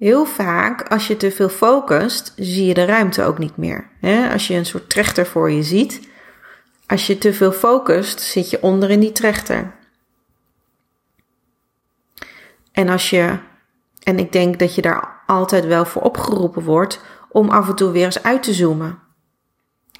Heel 0.00 0.24
vaak, 0.24 0.88
als 0.88 1.06
je 1.06 1.16
te 1.16 1.30
veel 1.30 1.48
focust, 1.48 2.32
zie 2.36 2.66
je 2.66 2.74
de 2.74 2.84
ruimte 2.84 3.24
ook 3.24 3.38
niet 3.38 3.56
meer. 3.56 3.90
Als 4.32 4.46
je 4.46 4.54
een 4.54 4.66
soort 4.66 4.88
trechter 4.88 5.26
voor 5.26 5.50
je 5.50 5.62
ziet, 5.62 6.08
als 6.86 7.06
je 7.06 7.18
te 7.18 7.32
veel 7.32 7.52
focust, 7.52 8.20
zit 8.20 8.50
je 8.50 8.62
onder 8.62 8.90
in 8.90 9.00
die 9.00 9.12
trechter. 9.12 9.74
En 12.72 12.88
als 12.88 13.10
je, 13.10 13.38
en 14.02 14.18
ik 14.18 14.32
denk 14.32 14.58
dat 14.58 14.74
je 14.74 14.82
daar 14.82 15.22
altijd 15.26 15.66
wel 15.66 15.84
voor 15.84 16.02
opgeroepen 16.02 16.62
wordt 16.62 17.00
om 17.28 17.50
af 17.50 17.68
en 17.68 17.74
toe 17.74 17.90
weer 17.90 18.04
eens 18.04 18.22
uit 18.22 18.42
te 18.42 18.52
zoomen. 18.52 18.98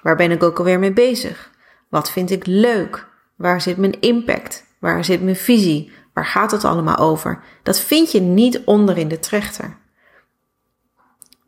Waar 0.02 0.16
ben 0.16 0.30
ik 0.30 0.42
ook 0.42 0.58
alweer 0.58 0.78
mee 0.78 0.92
bezig? 0.92 1.50
Wat 1.88 2.10
vind 2.10 2.30
ik 2.30 2.46
leuk? 2.46 3.08
Waar 3.36 3.60
zit 3.60 3.76
mijn 3.76 4.00
impact? 4.00 4.66
Waar 4.78 5.04
zit 5.04 5.22
mijn 5.22 5.36
visie? 5.36 5.92
Waar 6.12 6.26
gaat 6.26 6.50
het 6.50 6.64
allemaal 6.64 6.96
over? 6.96 7.42
Dat 7.62 7.80
vind 7.80 8.12
je 8.12 8.20
niet 8.20 8.64
onder 8.64 8.98
in 8.98 9.08
de 9.08 9.18
trechter. 9.18 9.78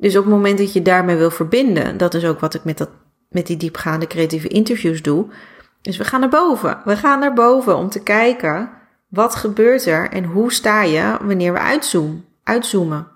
Dus 0.03 0.17
op 0.17 0.25
het 0.25 0.33
moment 0.33 0.59
dat 0.59 0.73
je 0.73 0.83
daarmee 0.83 1.17
wil 1.17 1.31
verbinden, 1.31 1.97
dat 1.97 2.15
is 2.15 2.25
ook 2.25 2.41
wat 2.41 2.55
ik 2.55 2.65
met, 2.65 2.79
dat, 2.79 2.89
met 3.29 3.47
die 3.47 3.57
diepgaande 3.57 4.07
creatieve 4.07 4.49
interviews 4.49 5.03
doe. 5.03 5.27
Dus 5.81 5.97
we 5.97 6.05
gaan 6.05 6.21
naar 6.21 6.29
boven. 6.29 6.81
We 6.85 6.97
gaan 6.97 7.19
naar 7.19 7.33
boven 7.33 7.77
om 7.77 7.89
te 7.89 8.03
kijken 8.03 8.71
wat 9.09 9.35
gebeurt 9.35 9.87
er 9.87 10.11
en 10.11 10.25
hoe 10.25 10.53
sta 10.53 10.83
je 10.83 11.17
wanneer 11.23 11.53
we 11.53 11.59
uitzoomen. 11.59 12.25
uitzoomen. 12.43 13.09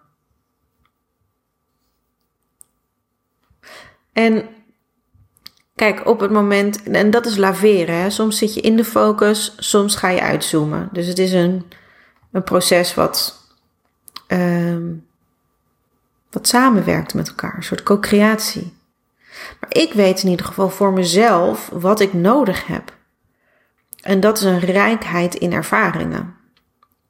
En 4.13 4.49
kijk, 5.75 6.07
op 6.07 6.21
het 6.21 6.31
moment, 6.31 6.83
en 6.83 7.11
dat 7.11 7.27
is 7.27 7.37
laveren, 7.37 7.95
hè? 7.95 8.11
soms 8.11 8.39
zit 8.39 8.55
je 8.55 8.61
in 8.61 8.77
de 8.77 8.85
focus, 8.85 9.55
soms 9.59 9.97
ga 9.97 10.09
je 10.09 10.21
uitzoomen. 10.21 10.89
Dus 10.93 11.07
het 11.07 11.19
is 11.19 11.33
een, 11.33 11.65
een 12.33 12.43
proces 12.45 12.95
wat 12.95 13.45
um, 14.29 15.06
wat 16.37 16.49
samenwerkt 16.49 17.15
met 17.15 17.29
elkaar, 17.29 17.57
een 17.57 17.63
soort 17.63 17.83
co-creatie. 17.83 18.73
Maar 19.61 19.71
ik 19.75 19.93
weet 19.93 20.23
in 20.23 20.29
ieder 20.29 20.47
geval 20.47 20.71
voor 20.71 20.93
mezelf 20.93 21.69
wat 21.73 22.01
ik 22.01 22.13
nodig 22.13 22.67
heb. 22.67 22.97
En 24.01 24.21
dat 24.21 24.37
is 24.37 24.43
een 24.43 24.59
rijkheid 24.59 25.35
in 25.35 25.53
ervaringen. 25.53 26.37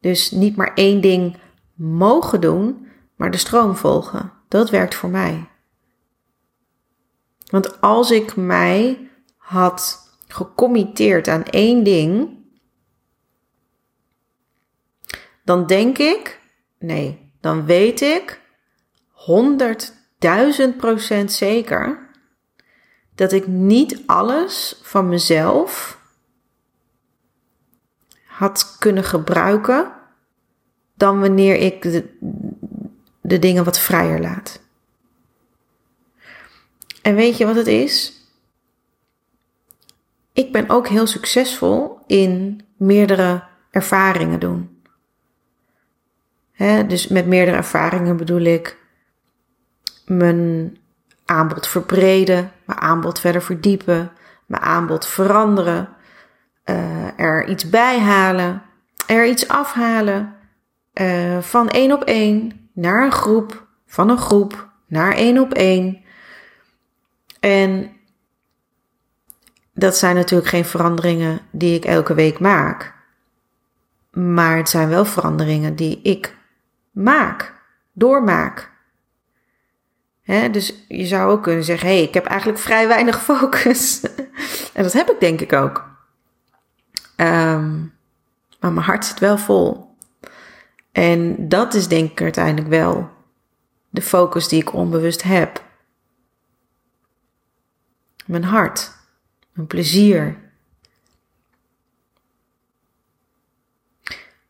Dus 0.01 0.31
niet 0.31 0.57
maar 0.57 0.75
één 0.75 1.01
ding 1.01 1.37
mogen 1.75 2.41
doen, 2.41 2.89
maar 3.17 3.31
de 3.31 3.37
stroom 3.37 3.77
volgen. 3.77 4.33
Dat 4.49 4.71
werkt 4.71 4.95
voor 4.95 5.11
mij. 5.11 5.49
Want 7.51 7.81
als 7.81 8.11
ik 8.11 8.37
mij 8.37 9.09
had 9.37 10.11
gecommitteerd 10.29 11.29
aan 11.29 11.45
één 11.45 11.85
ding, 11.85 12.29
dan 15.45 15.67
denk 15.67 15.99
ik, 15.99 16.41
nee, 16.79 17.33
dan 17.41 17.65
weet 17.65 18.01
ik 18.01 18.45
110% 19.27 19.95
duizend 20.19 20.77
procent 20.77 21.33
zeker 21.33 22.09
dat 23.15 23.33
ik 23.33 23.47
niet 23.47 24.03
alles 24.07 24.81
van 24.83 25.09
mezelf 25.09 26.01
had 28.25 28.77
kunnen 28.79 29.05
gebruiken 29.05 29.93
dan 30.95 31.21
wanneer 31.21 31.57
ik 31.57 31.83
de 33.21 33.39
dingen 33.39 33.65
wat 33.65 33.79
vrijer 33.79 34.21
laat. 34.21 34.61
En 37.03 37.15
weet 37.15 37.37
je 37.37 37.47
wat 37.47 37.57
het 37.57 37.67
is? 37.67 38.13
Ik 40.33 40.53
ben 40.53 40.69
ook 40.69 40.89
heel 40.89 41.07
succesvol 41.07 41.99
in 42.07 42.65
meerdere 42.77 43.45
ervaringen 43.71 44.41
doen. 44.41 44.83
dus 46.87 47.09
met 47.09 47.27
meerdere 47.27 47.57
ervaringen 47.57 48.17
bedoel 48.17 48.41
ik 48.41 48.86
mijn 50.07 50.77
aanbod 51.25 51.67
verbreden, 51.67 52.53
mijn 52.65 52.79
aanbod 52.79 53.21
verder 53.21 53.43
verdiepen, 53.43 54.13
mijn 54.47 54.63
aanbod 54.63 55.07
veranderen, 55.07 55.89
uh, 56.65 57.19
er 57.21 57.49
iets 57.49 57.71
bij 57.71 58.01
halen, 58.01 58.63
er 59.07 59.27
iets 59.27 59.49
afhalen, 59.49 60.35
uh, 60.95 61.39
van 61.39 61.69
één 61.69 61.93
op 61.93 62.05
één 62.05 62.69
naar 62.73 63.05
een 63.05 63.13
groep, 63.13 63.67
van 63.87 64.09
een 64.09 64.19
groep 64.19 64.69
naar 64.87 65.13
één 65.13 65.39
op 65.39 65.53
één. 65.53 66.05
En 67.41 67.91
dat 69.73 69.97
zijn 69.97 70.15
natuurlijk 70.15 70.49
geen 70.49 70.65
veranderingen 70.65 71.41
die 71.51 71.75
ik 71.75 71.85
elke 71.85 72.15
week 72.15 72.39
maak. 72.39 72.95
Maar 74.11 74.57
het 74.57 74.69
zijn 74.69 74.89
wel 74.89 75.05
veranderingen 75.05 75.77
die 75.77 76.01
ik 76.03 76.37
maak, 76.91 77.55
doormaak. 77.93 78.75
Dus 80.27 80.75
je 80.89 81.07
zou 81.07 81.31
ook 81.31 81.43
kunnen 81.43 81.65
zeggen: 81.65 81.89
hé, 81.89 81.95
hey, 81.95 82.03
ik 82.03 82.15
heb 82.15 82.27
eigenlijk 82.27 82.59
vrij 82.59 82.89
weinig 82.89 83.23
focus. 83.33 84.01
en 84.73 84.83
dat 84.83 84.93
heb 84.93 85.11
ik 85.11 85.21
denk 85.21 85.41
ik 85.41 85.53
ook. 85.53 85.85
Um, 87.17 87.95
maar 88.61 88.73
mijn 88.73 88.87
hart 88.87 89.05
zit 89.05 89.19
wel 89.19 89.39
vol. 89.39 89.95
En 90.93 91.49
dat 91.49 91.75
is 91.75 91.89
denk 91.89 92.11
ik 92.11 92.21
uiteindelijk 92.21 92.69
wel 92.69 93.11
de 93.91 94.03
focus 94.03 94.49
die 94.49 94.61
ik 94.61 94.73
onbewust 94.73 95.23
heb. 95.23 95.65
Mijn 98.25 98.45
hart, 98.45 98.93
mijn 99.53 99.67
plezier. 99.67 100.37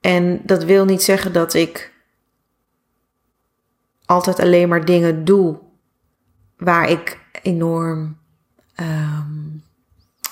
En 0.00 0.40
dat 0.44 0.64
wil 0.64 0.84
niet 0.84 1.02
zeggen 1.02 1.32
dat 1.32 1.54
ik 1.54 1.92
altijd 4.04 4.40
alleen 4.40 4.68
maar 4.68 4.84
dingen 4.84 5.24
doe 5.24 5.58
waar 6.56 6.90
ik 6.90 7.18
enorm 7.42 8.18
um, 8.80 9.62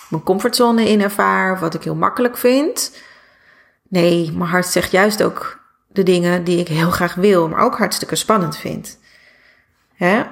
mijn 0.09 0.23
comfortzone 0.23 0.89
in 0.89 1.01
ervaar, 1.01 1.59
wat 1.59 1.75
ik 1.75 1.83
heel 1.83 1.95
makkelijk 1.95 2.37
vind. 2.37 2.97
Nee, 3.89 4.33
mijn 4.33 4.51
hart 4.51 4.67
zegt 4.67 4.91
juist 4.91 5.23
ook 5.23 5.61
de 5.87 6.03
dingen 6.03 6.45
die 6.45 6.59
ik 6.59 6.69
heel 6.69 6.91
graag 6.91 7.15
wil, 7.15 7.49
maar 7.49 7.65
ook 7.65 7.79
hartstikke 7.79 8.17
spannend 8.17 8.57
vind. 8.57 8.99
Hè? 9.95 10.23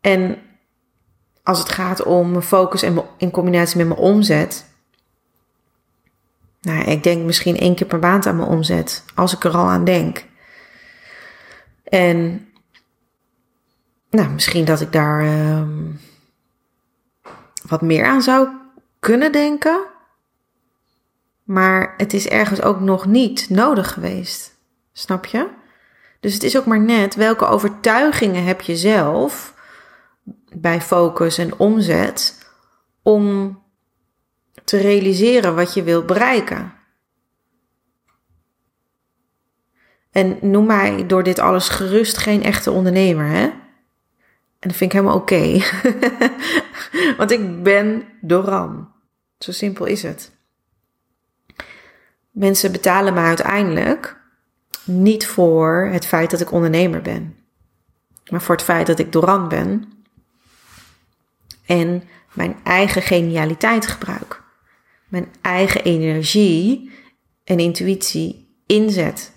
En 0.00 0.38
als 1.42 1.58
het 1.58 1.68
gaat 1.68 2.02
om 2.02 2.30
mijn 2.30 2.42
focus 2.42 2.82
en 2.82 3.02
in 3.18 3.30
combinatie 3.30 3.76
met 3.76 3.86
mijn 3.86 4.00
omzet. 4.00 4.66
Nou, 6.60 6.84
ik 6.84 7.02
denk 7.02 7.24
misschien 7.24 7.58
één 7.58 7.74
keer 7.74 7.86
per 7.86 7.98
maand 7.98 8.26
aan 8.26 8.36
mijn 8.36 8.48
omzet, 8.48 9.04
als 9.14 9.34
ik 9.34 9.44
er 9.44 9.56
al 9.56 9.68
aan 9.68 9.84
denk. 9.84 10.24
En 11.84 12.48
nou, 14.16 14.30
misschien 14.30 14.64
dat 14.64 14.80
ik 14.80 14.92
daar 14.92 15.24
uh, 15.24 15.62
wat 17.66 17.82
meer 17.82 18.04
aan 18.04 18.22
zou 18.22 18.48
kunnen 18.98 19.32
denken. 19.32 19.84
Maar 21.42 21.94
het 21.96 22.12
is 22.12 22.28
ergens 22.28 22.62
ook 22.62 22.80
nog 22.80 23.06
niet 23.06 23.50
nodig 23.50 23.92
geweest. 23.92 24.54
Snap 24.92 25.26
je? 25.26 25.48
Dus 26.20 26.34
het 26.34 26.42
is 26.42 26.56
ook 26.56 26.66
maar 26.66 26.80
net 26.80 27.14
welke 27.14 27.46
overtuigingen 27.46 28.44
heb 28.44 28.60
je 28.60 28.76
zelf 28.76 29.54
bij 30.54 30.80
focus 30.80 31.38
en 31.38 31.58
omzet 31.58 32.48
om 33.02 33.58
te 34.64 34.76
realiseren 34.76 35.54
wat 35.54 35.74
je 35.74 35.82
wilt 35.82 36.06
bereiken. 36.06 36.72
En 40.10 40.38
noem 40.40 40.66
mij 40.66 41.06
door 41.06 41.22
dit 41.22 41.38
alles 41.38 41.68
gerust 41.68 42.16
geen 42.16 42.42
echte 42.42 42.70
ondernemer, 42.70 43.26
hè? 43.26 43.50
En 44.58 44.68
dat 44.68 44.76
vind 44.76 44.92
ik 44.92 44.98
helemaal 44.98 45.20
oké. 45.20 45.58
Want 47.18 47.30
ik 47.30 47.62
ben 47.62 48.04
Doran. 48.20 48.92
Zo 49.38 49.52
simpel 49.52 49.84
is 49.84 50.02
het. 50.02 50.32
Mensen 52.30 52.72
betalen 52.72 53.14
me 53.14 53.20
uiteindelijk 53.20 54.20
niet 54.84 55.26
voor 55.26 55.88
het 55.92 56.06
feit 56.06 56.30
dat 56.30 56.40
ik 56.40 56.52
ondernemer 56.52 57.02
ben, 57.02 57.36
maar 58.30 58.42
voor 58.42 58.54
het 58.54 58.64
feit 58.64 58.86
dat 58.86 58.98
ik 58.98 59.12
Doran 59.12 59.48
ben 59.48 59.92
en 61.66 62.02
mijn 62.32 62.56
eigen 62.62 63.02
genialiteit 63.02 63.86
gebruik, 63.86 64.42
mijn 65.08 65.28
eigen 65.40 65.84
energie 65.84 66.90
en 67.44 67.58
intuïtie 67.58 68.54
inzet. 68.66 69.35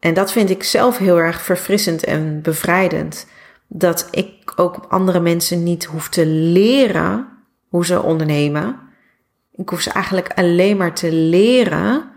En 0.00 0.14
dat 0.14 0.32
vind 0.32 0.50
ik 0.50 0.62
zelf 0.62 0.98
heel 0.98 1.18
erg 1.18 1.42
verfrissend 1.42 2.04
en 2.04 2.42
bevrijdend. 2.42 3.26
Dat 3.66 4.08
ik 4.10 4.52
ook 4.56 4.86
andere 4.88 5.20
mensen 5.20 5.62
niet 5.62 5.84
hoef 5.84 6.08
te 6.08 6.26
leren 6.26 7.28
hoe 7.68 7.86
ze 7.86 8.02
ondernemen, 8.02 8.80
ik 9.52 9.68
hoef 9.68 9.80
ze 9.80 9.90
eigenlijk 9.90 10.32
alleen 10.34 10.76
maar 10.76 10.94
te 10.94 11.12
leren 11.12 12.10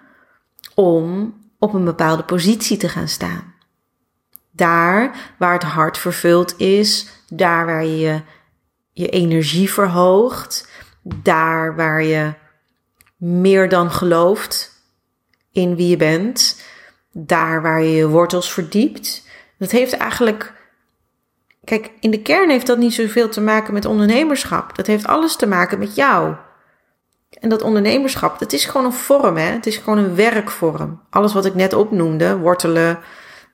om 0.76 1.36
op 1.60 1.74
een 1.74 1.84
bepaalde 1.84 2.24
positie 2.24 2.78
te 2.78 2.89
gaan 2.89 3.08
staan. 3.08 3.54
Daar 4.52 5.34
waar 5.38 5.54
het 5.54 5.63
hart 5.63 5.98
vervuld 5.98 6.60
is, 6.60 7.08
daar 7.30 7.65
waar 7.65 7.86
je 7.86 8.22
je 8.91 9.10
energie 9.10 9.72
verhoogt, 9.72 10.69
daar 11.04 11.76
waar 11.76 12.04
je 12.04 12.34
meer 13.17 13.69
dan 13.69 13.91
gelooft 13.91 14.72
in 15.52 15.76
wie 15.76 15.88
je 15.88 15.98
bent, 15.98 16.63
daar 17.13 17.62
waar 17.62 17.82
je 17.82 17.91
je 17.91 18.08
wortels 18.08 18.54
verdiept. 18.54 19.28
Dat 19.58 19.71
heeft 19.71 19.97
eigenlijk. 19.97 20.54
Kijk, 21.63 21.91
in 21.99 22.12
de 22.12 22.21
kern 22.21 22.49
heeft 22.49 22.67
dat 22.67 22.78
niet 22.78 22.93
zoveel 22.93 23.30
te 23.30 23.41
maken 23.41 23.73
met 23.73 23.86
ondernemerschap. 23.86 24.76
Dat 24.76 24.88
heeft 24.88 25.08
alles 25.08 25.36
te 25.36 25.47
maken 25.47 25.80
met 25.80 25.95
jou. 25.95 26.36
En 27.39 27.49
dat 27.49 27.62
ondernemerschap, 27.62 28.39
dat 28.39 28.54
is 28.54 28.65
gewoon 28.65 28.86
een 28.86 28.93
vorm, 28.93 29.38
hè? 29.38 29.52
Het 29.52 29.65
is 29.65 29.78
gewoon 29.78 29.97
een 29.97 30.15
werkvorm. 30.15 31.02
Alles 31.10 31.34
wat 31.34 31.45
ik 31.45 31.56
net 31.56 31.73
opnoemde, 31.73 32.38
wortelen, 32.38 32.99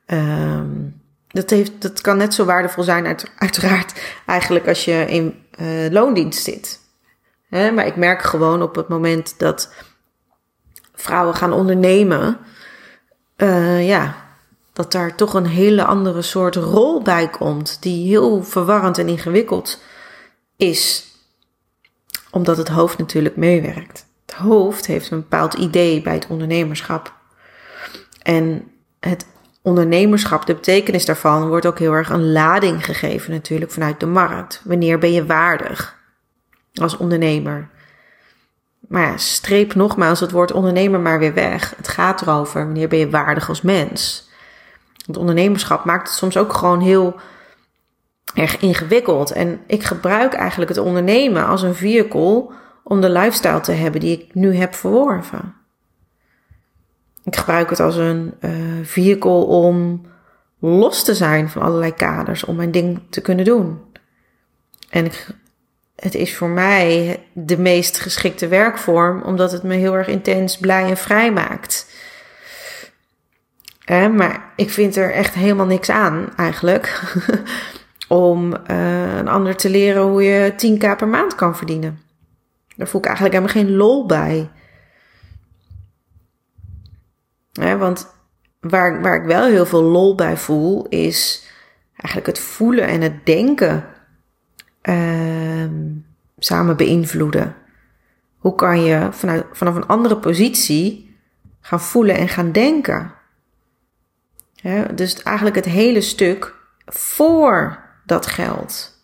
um, 0.06 1.02
dat, 1.28 1.50
heeft, 1.50 1.82
dat 1.82 2.02
kan 2.02 2.17
net 2.17 2.34
zo 2.34 2.45
waardevol 2.45 2.84
zijn, 2.84 3.06
uit, 3.06 3.32
uiteraard, 3.38 4.02
eigenlijk 4.26 4.67
als 4.67 4.86
je 4.86 5.06
in 5.08 5.45
uh, 5.60 5.91
loondienst 5.91 6.43
zit. 6.43 6.80
Hè? 7.50 7.72
Maar 7.72 7.86
ik 7.86 7.95
merk 7.95 8.22
gewoon 8.22 8.62
op 8.62 8.76
het 8.76 8.88
moment 8.88 9.39
dat 9.39 9.74
vrouwen 10.93 11.36
gaan 11.36 11.54
ondernemen, 11.54 12.38
uh, 13.39 13.88
ja, 13.88 14.15
dat 14.73 14.91
daar 14.91 15.15
toch 15.15 15.34
een 15.34 15.45
hele 15.45 15.84
andere 15.84 16.21
soort 16.21 16.56
rol 16.56 17.02
bij 17.02 17.30
komt, 17.30 17.78
die 17.82 18.08
heel 18.08 18.43
verwarrend 18.43 18.97
en 18.97 19.08
ingewikkeld 19.08 19.82
is 20.58 21.08
omdat 22.32 22.58
het 22.58 22.67
hoofd 22.67 22.97
natuurlijk 22.97 23.36
meewerkt. 23.36 24.06
Het 24.25 24.36
hoofd 24.36 24.86
heeft 24.86 25.12
een 25.12 25.19
bepaald 25.19 25.54
idee 25.54 26.02
bij 26.02 26.13
het 26.13 26.28
ondernemerschap. 26.28 27.13
En 28.21 28.71
het 28.99 29.25
ondernemerschap, 29.62 30.45
de 30.45 30.54
betekenis 30.54 31.06
daarvan, 31.06 31.47
wordt 31.47 31.65
ook 31.65 31.80
heel 31.80 31.93
erg 31.93 32.10
een 32.10 32.32
lading 32.32 32.86
gegeven 32.86 33.32
natuurlijk 33.32 33.71
vanuit 33.71 33.99
de 33.99 34.06
markt. 34.06 34.62
Wanneer 34.63 34.99
ben 34.99 35.12
je 35.12 35.25
waardig 35.25 35.97
als 36.73 36.97
ondernemer? 36.97 37.69
Maar 38.89 39.19
streep 39.19 39.73
nogmaals 39.73 40.19
het 40.19 40.32
woord 40.32 40.52
ondernemer 40.52 40.99
maar 40.99 41.19
weer 41.19 41.34
weg. 41.34 41.73
Het 41.78 41.88
gaat 41.88 42.21
erover 42.21 42.65
wanneer 42.65 42.88
ben 42.88 42.99
je 42.99 43.10
waardig 43.10 43.49
als 43.49 43.62
mens. 43.62 44.30
Het 45.06 45.17
ondernemerschap 45.17 45.86
maakt 45.86 46.08
het 46.08 46.17
soms 46.17 46.38
ook 46.38 46.54
gewoon 46.54 46.80
heel 46.80 47.15
erg 48.34 48.58
ingewikkeld. 48.58 49.32
En 49.32 49.60
ik 49.67 49.84
gebruik 49.84 50.34
eigenlijk 50.34 50.69
het 50.69 50.80
ondernemen 50.80 51.45
als 51.45 51.62
een 51.62 51.75
vehicle 51.75 52.49
om 52.84 53.02
de 53.02 53.10
lifestyle 53.10 53.60
te 53.60 53.71
hebben 53.71 54.02
die 54.02 54.19
ik 54.19 54.34
nu 54.36 54.56
heb 54.56 54.75
verworven. 54.75 55.54
Ik 57.23 57.36
gebruik 57.36 57.69
het 57.69 57.80
als 57.80 57.95
een 57.95 58.34
uh, 58.41 58.86
vehicle 58.86 59.45
om 59.45 60.02
los 60.60 61.04
te 61.04 61.15
zijn 61.15 61.49
van 61.49 61.62
allerlei 61.62 61.93
kaders, 61.93 62.43
om 62.43 62.56
mijn 62.56 62.71
ding 62.71 63.02
te 63.10 63.21
kunnen 63.21 63.45
doen. 63.45 63.80
En 64.89 65.06
ik, 65.06 65.28
het 65.99 66.15
is 66.15 66.35
voor 66.35 66.49
mij 66.49 67.19
de 67.33 67.57
meest 67.57 67.99
geschikte 67.99 68.47
werkvorm, 68.47 69.21
omdat 69.21 69.51
het 69.51 69.63
me 69.63 69.75
heel 69.75 69.93
erg 69.93 70.07
intens 70.07 70.57
blij 70.57 70.89
en 70.89 70.97
vrij 70.97 71.31
maakt. 71.31 71.88
maar 73.88 74.51
ik 74.55 74.69
vind 74.69 74.95
er 74.95 75.13
echt 75.13 75.33
helemaal 75.33 75.65
niks 75.65 75.89
aan 75.89 76.29
eigenlijk. 76.35 77.01
om 78.09 78.53
uh, 78.71 79.17
een 79.17 79.27
ander 79.27 79.55
te 79.55 79.69
leren 79.69 80.01
hoe 80.01 80.23
je 80.23 80.51
10k 80.51 80.97
per 80.97 81.07
maand 81.07 81.35
kan 81.35 81.55
verdienen. 81.55 82.01
Daar 82.75 82.88
voel 82.88 83.01
ik 83.01 83.07
eigenlijk 83.07 83.35
helemaal 83.35 83.63
geen 83.63 83.75
lol 83.75 84.05
bij. 84.05 84.49
want 87.77 88.07
waar, 88.59 89.01
waar 89.01 89.21
ik 89.21 89.27
wel 89.27 89.45
heel 89.45 89.65
veel 89.65 89.83
lol 89.83 90.15
bij 90.15 90.38
voel, 90.38 90.85
is 90.88 91.43
eigenlijk 91.91 92.38
het 92.38 92.39
voelen 92.39 92.88
en 92.88 93.01
het 93.01 93.25
denken 93.25 93.85
uh, 94.84 95.65
samen 96.38 96.78
beïnvloeden. 96.78 97.56
Hoe 98.38 98.56
kan 98.56 98.84
je 98.84 99.08
vanuit, 99.12 99.46
vanaf 99.52 99.76
een 99.76 99.88
andere 99.88 100.18
positie 100.18 101.18
gaan 101.62 101.82
voelen 101.82 102.15
en 102.15 102.28
gaan 102.28 102.52
denken? 102.52 103.18
dus 104.96 105.24
eigenlijk 105.24 105.56
het 105.56 105.65
hele 105.65 106.02
stuk 106.02 106.56
voor 106.86 107.84
dat 108.06 108.26
geld. 108.26 108.98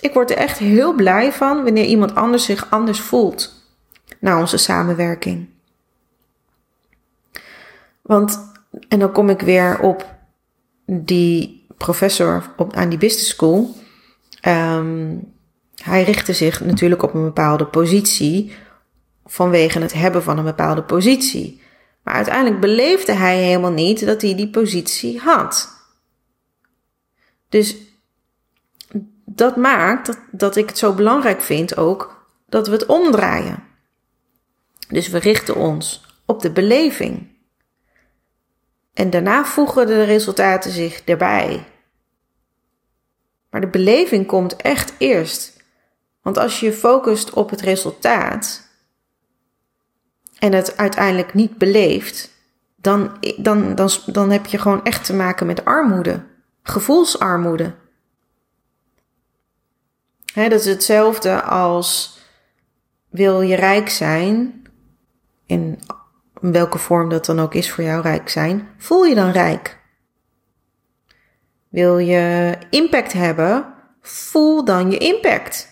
Ik 0.00 0.12
word 0.12 0.30
er 0.30 0.36
echt 0.36 0.58
heel 0.58 0.94
blij 0.94 1.32
van 1.32 1.64
wanneer 1.64 1.84
iemand 1.84 2.14
anders 2.14 2.44
zich 2.44 2.70
anders 2.70 3.00
voelt 3.00 3.66
na 4.18 4.40
onze 4.40 4.56
samenwerking. 4.56 5.48
Want, 8.02 8.52
en 8.88 8.98
dan 8.98 9.12
kom 9.12 9.28
ik 9.28 9.40
weer 9.40 9.80
op 9.80 10.14
die 10.86 11.61
professor 11.84 12.52
op, 12.56 12.76
aan 12.76 12.88
die 12.88 12.98
business 12.98 13.28
school. 13.28 13.74
Um, 14.46 15.32
hij 15.82 16.02
richtte 16.02 16.32
zich 16.32 16.60
natuurlijk 16.60 17.02
op 17.02 17.14
een 17.14 17.24
bepaalde 17.24 17.66
positie 17.66 18.52
vanwege 19.24 19.78
het 19.78 19.92
hebben 19.92 20.22
van 20.22 20.38
een 20.38 20.44
bepaalde 20.44 20.82
positie. 20.82 21.60
Maar 22.02 22.14
uiteindelijk 22.14 22.60
beleefde 22.60 23.12
hij 23.12 23.38
helemaal 23.38 23.72
niet 23.72 24.06
dat 24.06 24.22
hij 24.22 24.34
die 24.34 24.50
positie 24.50 25.18
had. 25.18 25.68
Dus 27.48 27.76
dat 29.24 29.56
maakt 29.56 30.06
dat, 30.06 30.18
dat 30.30 30.56
ik 30.56 30.68
het 30.68 30.78
zo 30.78 30.92
belangrijk 30.94 31.40
vind 31.40 31.76
ook 31.76 32.26
dat 32.48 32.66
we 32.66 32.72
het 32.72 32.86
omdraaien. 32.86 33.62
Dus 34.88 35.08
we 35.08 35.18
richten 35.18 35.56
ons 35.56 36.06
op 36.26 36.40
de 36.40 36.50
beleving. 36.50 37.30
En 38.94 39.10
daarna 39.10 39.44
voegen 39.44 39.86
de 39.86 40.02
resultaten 40.02 40.70
zich 40.70 41.02
erbij. 41.04 41.71
Maar 43.52 43.60
de 43.60 43.68
beleving 43.68 44.26
komt 44.26 44.56
echt 44.56 44.94
eerst. 44.98 45.62
Want 46.22 46.38
als 46.38 46.60
je 46.60 46.72
focust 46.72 47.30
op 47.30 47.50
het 47.50 47.60
resultaat 47.60 48.68
en 50.38 50.52
het 50.52 50.76
uiteindelijk 50.76 51.34
niet 51.34 51.58
beleeft, 51.58 52.30
dan, 52.76 53.16
dan, 53.36 53.74
dan, 53.74 53.90
dan 54.06 54.30
heb 54.30 54.46
je 54.46 54.58
gewoon 54.58 54.84
echt 54.84 55.04
te 55.04 55.14
maken 55.14 55.46
met 55.46 55.64
armoede, 55.64 56.24
gevoelsarmoede. 56.62 57.74
dat 60.34 60.52
is 60.52 60.64
hetzelfde 60.64 61.42
als 61.42 62.18
wil 63.10 63.40
je 63.40 63.56
rijk 63.56 63.88
zijn, 63.88 64.62
in 65.46 65.80
welke 66.40 66.78
vorm 66.78 67.08
dat 67.08 67.26
dan 67.26 67.40
ook 67.40 67.54
is 67.54 67.70
voor 67.70 67.84
jou 67.84 68.02
rijk 68.02 68.28
zijn, 68.28 68.68
voel 68.78 69.04
je 69.04 69.14
dan 69.14 69.30
rijk. 69.30 69.81
Wil 71.72 71.98
je 71.98 72.56
impact 72.70 73.12
hebben, 73.12 73.74
voel 74.00 74.64
dan 74.64 74.90
je 74.90 74.98
impact. 74.98 75.68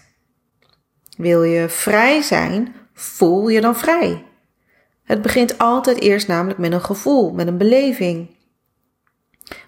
Wil 1.17 1.43
je 1.43 1.69
vrij 1.69 2.23
zijn, 2.23 2.75
voel 2.93 3.49
je 3.49 3.61
dan 3.61 3.77
vrij. 3.77 4.25
Het 5.05 5.23
begint 5.23 5.59
altijd 5.59 6.01
eerst 6.01 6.29
namelijk 6.29 6.59
met 6.59 6.73
een 6.73 6.85
gevoel, 6.85 7.33
met 7.33 7.47
een 7.47 7.59
beleving. 7.59 8.37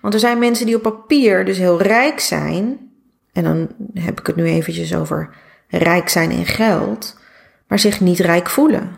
Want 0.00 0.14
er 0.14 0.20
zijn 0.20 0.38
mensen 0.38 0.66
die 0.66 0.76
op 0.76 0.82
papier 0.82 1.44
dus 1.44 1.58
heel 1.58 1.82
rijk 1.82 2.20
zijn, 2.20 2.92
en 3.32 3.44
dan 3.44 3.68
heb 3.94 4.20
ik 4.20 4.26
het 4.26 4.36
nu 4.36 4.44
eventjes 4.44 4.94
over 4.94 5.36
rijk 5.68 6.08
zijn 6.08 6.30
in 6.30 6.46
geld, 6.46 7.18
maar 7.66 7.78
zich 7.78 8.00
niet 8.00 8.18
rijk 8.18 8.50
voelen. 8.50 8.96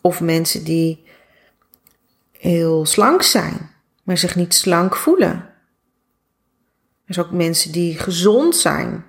Of 0.00 0.20
mensen 0.20 0.64
die 0.64 1.04
heel 2.30 2.86
slank 2.86 3.22
zijn, 3.22 3.73
maar 4.04 4.18
zich 4.18 4.36
niet 4.36 4.54
slank 4.54 4.96
voelen. 4.96 5.52
Er 7.04 7.14
zijn 7.14 7.26
ook 7.26 7.32
mensen 7.32 7.72
die 7.72 7.98
gezond 7.98 8.56
zijn, 8.56 9.04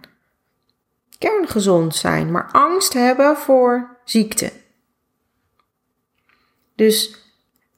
kerngezond 1.17 1.95
zijn, 1.95 2.31
maar 2.31 2.51
angst 2.51 2.93
hebben 2.93 3.37
voor 3.37 3.97
ziekte. 4.05 4.51
Dus 6.75 7.23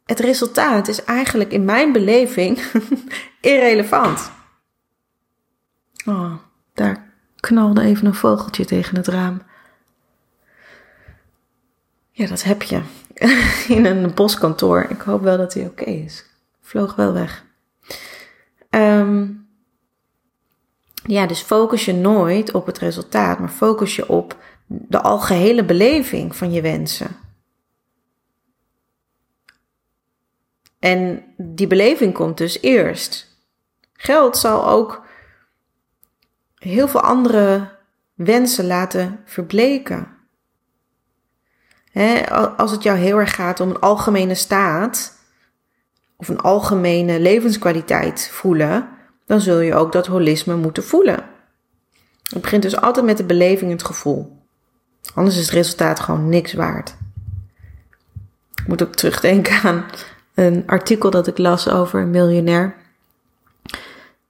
het 0.06 0.20
resultaat 0.20 0.88
is 0.88 1.04
eigenlijk 1.04 1.52
in 1.52 1.66
mijn 1.66 1.92
beleving 1.92 2.60
irrelevant. 3.42 4.32
Oh, 6.06 6.34
daar 6.74 7.14
knalde 7.36 7.82
even 7.82 8.06
een 8.06 8.14
vogeltje 8.14 8.66
tegen 8.66 8.96
het 8.96 9.08
raam. 9.08 9.42
Ja, 12.12 12.28
dat 12.28 12.44
heb 12.44 12.62
je. 12.62 12.82
In 13.76 13.86
een 13.86 14.14
boskantoor. 14.14 14.86
Ik 14.90 15.02
hoop 15.02 15.22
wel 15.22 15.38
dat 15.38 15.54
hij 15.54 15.66
oké 15.66 15.84
is. 15.84 16.26
Vloog 16.68 16.96
wel 16.96 17.14
weg. 17.14 17.46
Um, 18.70 19.48
ja, 21.04 21.26
dus 21.26 21.42
focus 21.42 21.86
je 21.86 21.94
nooit 21.94 22.54
op 22.54 22.66
het 22.66 22.78
resultaat, 22.78 23.40
maar 23.40 23.50
focus 23.50 23.96
je 23.96 24.10
op 24.10 24.38
de 24.66 25.02
algehele 25.02 25.66
beleving 25.66 26.36
van 26.36 26.52
je 26.52 26.62
wensen. 26.62 27.16
En 30.80 31.24
die 31.38 31.68
beleving 31.68 32.14
komt 32.14 32.38
dus 32.38 32.62
eerst. 32.62 33.28
Geld 33.94 34.38
zal 34.38 34.68
ook 34.70 35.06
heel 36.56 36.88
veel 36.88 37.02
andere 37.02 37.78
wensen 38.14 38.68
laten 38.68 39.20
verbleken. 39.26 40.08
als 42.58 42.72
het 42.72 42.84
jou 42.84 42.98
heel 42.98 43.18
erg 43.18 43.36
gaat 43.36 43.60
om 43.60 43.70
een 43.70 43.80
algemene 43.80 44.36
staat 44.36 45.17
of 46.18 46.28
een 46.28 46.40
algemene 46.40 47.20
levenskwaliteit 47.20 48.30
voelen, 48.32 48.90
dan 49.26 49.42
zul 49.42 49.60
je 49.60 49.76
ook 49.76 49.92
dat 49.92 50.08
holisme 50.08 50.56
moeten 50.56 50.84
voelen. 50.84 51.26
Het 52.24 52.42
begint 52.42 52.62
dus 52.62 52.82
altijd 52.82 53.06
met 53.06 53.18
de 53.18 53.24
beleving 53.24 53.72
en 53.72 53.78
het 53.78 53.86
gevoel. 53.86 54.38
Anders 55.14 55.38
is 55.38 55.42
het 55.46 55.54
resultaat 55.54 56.00
gewoon 56.00 56.30
niks 56.30 56.54
waard. 56.54 56.96
Ik 58.56 58.68
moet 58.68 58.84
ook 58.84 58.96
terugdenken 58.96 59.62
aan 59.62 59.86
een 60.34 60.64
artikel 60.68 61.10
dat 61.10 61.28
ik 61.28 61.38
las 61.38 61.70
over 61.70 62.02
een 62.02 62.10
miljonair. 62.10 62.76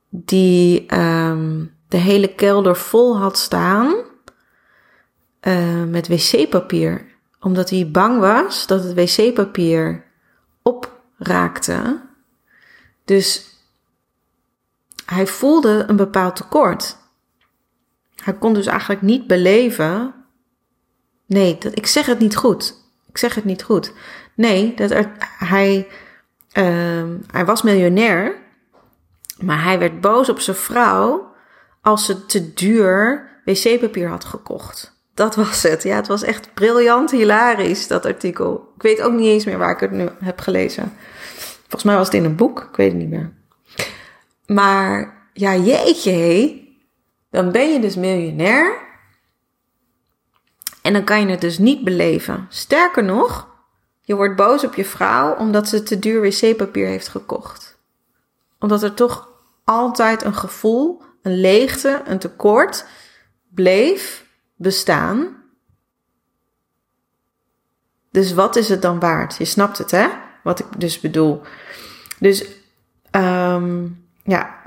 Die 0.09 0.97
um, 0.97 1.75
de 1.87 1.97
hele 1.97 2.33
kelder 2.35 2.75
vol 2.75 3.17
had 3.17 3.37
staan 3.37 3.95
uh, 5.41 5.83
met 5.83 6.07
wc-papier. 6.07 7.05
Omdat 7.39 7.69
hij 7.69 7.89
bang 7.91 8.19
was 8.19 8.67
dat 8.67 8.83
het 8.83 8.93
wc-papier 8.93 10.03
opraakte. 11.19 12.01
Dus 13.05 13.55
hij 15.05 15.27
voelde 15.27 15.85
een 15.87 15.95
bepaald 15.95 16.35
tekort. 16.35 16.97
Hij 18.15 18.33
kon 18.33 18.53
dus 18.53 18.65
eigenlijk 18.65 19.01
niet 19.01 19.27
beleven. 19.27 20.13
Nee, 21.25 21.57
dat, 21.57 21.77
ik 21.77 21.87
zeg 21.87 22.05
het 22.05 22.19
niet 22.19 22.35
goed. 22.35 22.75
Ik 23.09 23.17
zeg 23.17 23.35
het 23.35 23.45
niet 23.45 23.63
goed. 23.63 23.93
Nee, 24.33 24.73
dat 24.73 24.91
er, 24.91 25.11
hij, 25.19 25.87
uh, 26.53 27.03
hij 27.31 27.45
was 27.45 27.61
miljonair, 27.61 28.35
maar 29.39 29.63
hij 29.63 29.79
werd 29.79 30.01
boos 30.01 30.29
op 30.29 30.39
zijn 30.39 30.55
vrouw 30.55 31.31
als 31.81 32.05
ze 32.05 32.25
te 32.25 32.53
duur 32.53 33.29
wc-papier 33.45 34.09
had 34.09 34.25
gekocht. 34.25 34.95
Dat 35.13 35.35
was 35.35 35.63
het. 35.63 35.83
Ja, 35.83 35.95
het 35.95 36.07
was 36.07 36.23
echt 36.23 36.53
briljant, 36.53 37.11
hilarisch, 37.11 37.87
dat 37.87 38.05
artikel. 38.05 38.66
Ik 38.77 38.83
weet 38.83 39.01
ook 39.01 39.13
niet 39.13 39.27
eens 39.27 39.45
meer 39.45 39.57
waar 39.57 39.71
ik 39.71 39.79
het 39.79 39.91
nu 39.91 40.09
heb 40.19 40.39
gelezen. 40.39 40.93
Volgens 41.59 41.83
mij 41.83 41.95
was 41.95 42.05
het 42.05 42.15
in 42.15 42.25
een 42.25 42.35
boek, 42.35 42.67
ik 42.69 42.75
weet 42.75 42.91
het 42.91 43.01
niet 43.01 43.09
meer. 43.09 43.33
Maar 44.45 45.17
ja, 45.33 45.55
jeetje, 45.55 46.11
hé. 46.11 46.65
Dan 47.29 47.51
ben 47.51 47.73
je 47.73 47.79
dus 47.79 47.95
miljonair. 47.95 48.85
En 50.81 50.93
dan 50.93 51.03
kan 51.03 51.21
je 51.21 51.27
het 51.27 51.41
dus 51.41 51.57
niet 51.57 51.83
beleven. 51.83 52.45
Sterker 52.49 53.03
nog, 53.03 53.47
je 54.01 54.15
wordt 54.15 54.35
boos 54.35 54.63
op 54.63 54.75
je 54.75 54.85
vrouw 54.85 55.35
omdat 55.35 55.67
ze 55.67 55.83
te 55.83 55.99
duur 55.99 56.21
wc-papier 56.21 56.87
heeft 56.87 57.07
gekocht. 57.07 57.77
Omdat 58.59 58.83
er 58.83 58.93
toch 58.93 59.29
altijd 59.63 60.23
een 60.23 60.35
gevoel, 60.35 61.01
een 61.21 61.39
leegte, 61.39 62.01
een 62.05 62.19
tekort 62.19 62.85
bleef 63.53 64.25
bestaan. 64.55 65.36
Dus 68.17 68.33
wat 68.33 68.55
is 68.55 68.69
het 68.69 68.81
dan 68.81 68.99
waard? 68.99 69.37
Je 69.37 69.45
snapt 69.45 69.77
het, 69.77 69.91
hè? 69.91 70.07
Wat 70.43 70.59
ik 70.59 70.65
dus 70.77 70.99
bedoel. 70.99 71.41
Dus 72.19 72.45
um, 73.11 74.05
ja, 74.23 74.61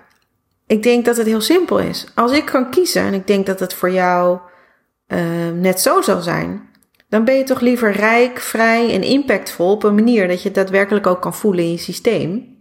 ik 0.67 0.83
denk 0.83 1.05
dat 1.05 1.17
het 1.17 1.27
heel 1.27 1.41
simpel 1.41 1.79
is. 1.79 2.07
Als 2.15 2.33
ik 2.33 2.45
kan 2.45 2.71
kiezen, 2.71 3.03
en 3.03 3.15
ik 3.15 3.27
denk 3.27 3.47
dat 3.47 3.61
het 3.61 3.75
voor 3.75 3.91
jou 3.91 4.39
uh, 5.09 5.51
net 5.55 5.81
zo 5.81 6.01
zal 6.01 6.21
zijn. 6.21 6.69
Dan 7.09 7.25
ben 7.25 7.35
je 7.35 7.45
toch 7.45 7.61
liever 7.61 7.93
rijk, 7.93 8.39
vrij 8.39 8.95
en 8.95 9.03
impactvol 9.03 9.71
op 9.71 9.83
een 9.83 9.95
manier 9.95 10.29
dat 10.29 10.43
je 10.43 10.49
het 10.49 10.57
daadwerkelijk 10.57 11.07
ook 11.07 11.21
kan 11.21 11.35
voelen 11.35 11.65
in 11.65 11.71
je 11.71 11.79
systeem. 11.79 12.59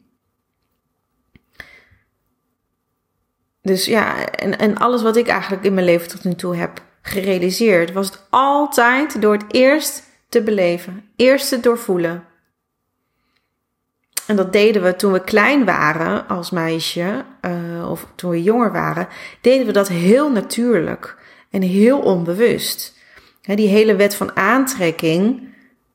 Dus 3.62 3.86
ja, 3.86 4.26
en, 4.26 4.60
en 4.60 4.78
alles 4.78 5.02
wat 5.02 5.16
ik 5.16 5.28
eigenlijk 5.28 5.64
in 5.64 5.74
mijn 5.74 5.86
leven 5.86 6.08
tot 6.08 6.24
nu 6.24 6.36
toe 6.36 6.56
heb 6.56 6.82
gerealiseerd, 7.02 7.92
was 7.92 8.08
het 8.08 8.22
altijd 8.30 9.22
door 9.22 9.34
het 9.34 9.46
eerst 9.48 10.08
te 10.30 10.42
beleven, 10.42 11.04
eerst 11.16 11.50
te 11.50 11.60
doorvoelen. 11.60 12.24
En 14.28 14.36
dat 14.36 14.54
deden 14.54 14.84
we 14.84 14.96
toen 14.96 15.12
we 15.12 15.24
klein 15.24 15.66
waren 15.66 16.28
als 16.28 16.50
meisje, 16.50 17.26
uh, 17.42 17.90
of 17.90 18.08
toen 18.16 18.30
we 18.30 18.44
jonger 18.44 18.72
waren, 18.72 19.08
deden 19.42 19.66
we 19.66 19.72
dat 19.72 19.88
heel 19.88 20.32
natuurlijk 20.32 21.18
en 21.50 21.62
heel 21.62 22.00
onbewust. 22.00 22.98
die 23.42 23.68
hele 23.68 23.96
wet 23.96 24.16
van 24.16 24.36
aantrekking, 24.36 25.48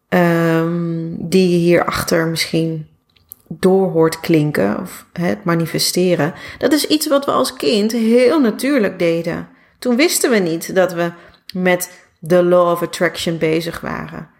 um, 0.08 1.16
die 1.28 1.50
je 1.50 1.56
hierachter 1.56 2.26
misschien 2.26 2.88
door 3.48 3.90
hoort 3.90 4.20
klinken, 4.20 4.80
of 4.80 5.06
het 5.12 5.44
manifesteren, 5.44 6.34
dat 6.58 6.72
is 6.72 6.86
iets 6.86 7.08
wat 7.08 7.24
we 7.24 7.30
als 7.30 7.52
kind 7.52 7.92
heel 7.92 8.40
natuurlijk 8.40 8.98
deden. 8.98 9.48
Toen 9.78 9.96
wisten 9.96 10.30
we 10.30 10.38
niet 10.38 10.74
dat 10.74 10.92
we 10.92 11.12
met 11.52 12.03
de 12.26 12.44
law 12.44 12.70
of 12.70 12.82
attraction 12.82 13.38
bezig 13.38 13.80
waren. 13.80 14.30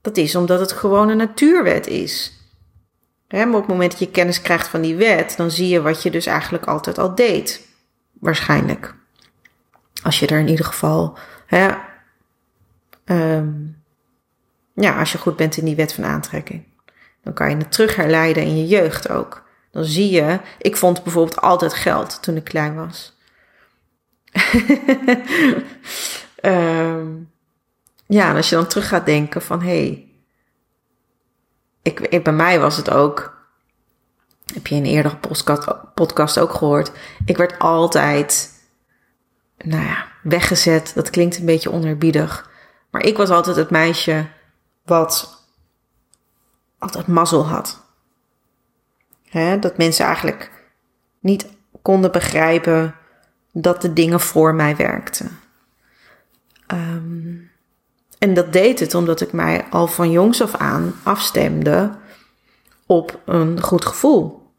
Dat 0.00 0.16
is 0.16 0.34
omdat 0.34 0.60
het 0.60 0.72
gewoon 0.72 1.08
een 1.08 1.16
natuurwet 1.16 1.86
is. 1.86 2.32
maar 3.28 3.46
op 3.46 3.54
het 3.54 3.66
moment 3.66 3.90
dat 3.90 4.00
je 4.00 4.10
kennis 4.10 4.40
krijgt 4.40 4.68
van 4.68 4.80
die 4.80 4.96
wet, 4.96 5.34
dan 5.36 5.50
zie 5.50 5.68
je 5.68 5.82
wat 5.82 6.02
je 6.02 6.10
dus 6.10 6.26
eigenlijk 6.26 6.64
altijd 6.64 6.98
al 6.98 7.14
deed. 7.14 7.68
Waarschijnlijk. 8.12 8.94
Als 10.02 10.20
je 10.20 10.26
er 10.26 10.38
in 10.38 10.48
ieder 10.48 10.64
geval, 10.64 11.18
hè, 11.46 11.70
um, 13.04 13.82
ja, 14.74 14.98
als 14.98 15.12
je 15.12 15.18
goed 15.18 15.36
bent 15.36 15.56
in 15.56 15.64
die 15.64 15.76
wet 15.76 15.92
van 15.92 16.04
aantrekking. 16.04 16.64
Dan 17.22 17.32
kan 17.32 17.50
je 17.50 17.56
het 17.56 17.72
terug 17.72 17.96
herleiden 17.96 18.42
in 18.42 18.56
je 18.56 18.66
jeugd 18.66 19.08
ook. 19.08 19.42
Dan 19.70 19.84
zie 19.84 20.10
je, 20.10 20.40
ik 20.58 20.76
vond 20.76 21.02
bijvoorbeeld 21.02 21.40
altijd 21.40 21.74
geld 21.74 22.22
toen 22.22 22.36
ik 22.36 22.44
klein 22.44 22.74
was. 22.74 23.16
um, 26.42 27.30
ja, 28.06 28.28
en 28.28 28.36
als 28.36 28.48
je 28.48 28.54
dan 28.56 28.66
terug 28.66 28.88
gaat 28.88 29.06
denken 29.06 29.42
van 29.42 29.60
hé, 29.60 29.66
hey, 29.68 30.06
ik, 31.82 32.00
ik, 32.00 32.24
bij 32.24 32.32
mij 32.32 32.60
was 32.60 32.76
het 32.76 32.90
ook, 32.90 33.46
heb 34.54 34.66
je 34.66 34.74
in 34.74 34.84
een 34.84 34.90
eerdere 34.90 35.16
podcast, 35.94 36.38
ook 36.38 36.52
gehoord, 36.52 36.92
ik 37.24 37.36
werd 37.36 37.58
altijd, 37.58 38.50
nou 39.56 39.84
ja, 39.84 40.06
weggezet. 40.22 40.92
Dat 40.94 41.10
klinkt 41.10 41.38
een 41.38 41.44
beetje 41.44 41.72
onerbiedig, 41.72 42.50
maar 42.90 43.02
ik 43.02 43.16
was 43.16 43.30
altijd 43.30 43.56
het 43.56 43.70
meisje 43.70 44.26
wat 44.84 45.44
altijd 46.78 47.06
mazzel 47.06 47.46
had. 47.46 47.80
Hè, 49.28 49.58
dat 49.58 49.76
mensen 49.76 50.06
eigenlijk 50.06 50.50
niet 51.20 51.46
konden 51.82 52.12
begrijpen 52.12 52.94
dat 53.52 53.82
de 53.82 53.92
dingen 53.92 54.20
voor 54.20 54.54
mij 54.54 54.76
werkten. 54.76 55.41
Um, 56.72 57.50
en 58.18 58.34
dat 58.34 58.52
deed 58.52 58.80
het 58.80 58.94
omdat 58.94 59.20
ik 59.20 59.32
mij 59.32 59.64
al 59.70 59.86
van 59.86 60.10
jongs 60.10 60.42
af 60.42 60.54
aan 60.54 60.94
afstemde 61.02 61.90
op 62.86 63.20
een 63.24 63.62
goed 63.62 63.84
gevoel. 63.84 64.50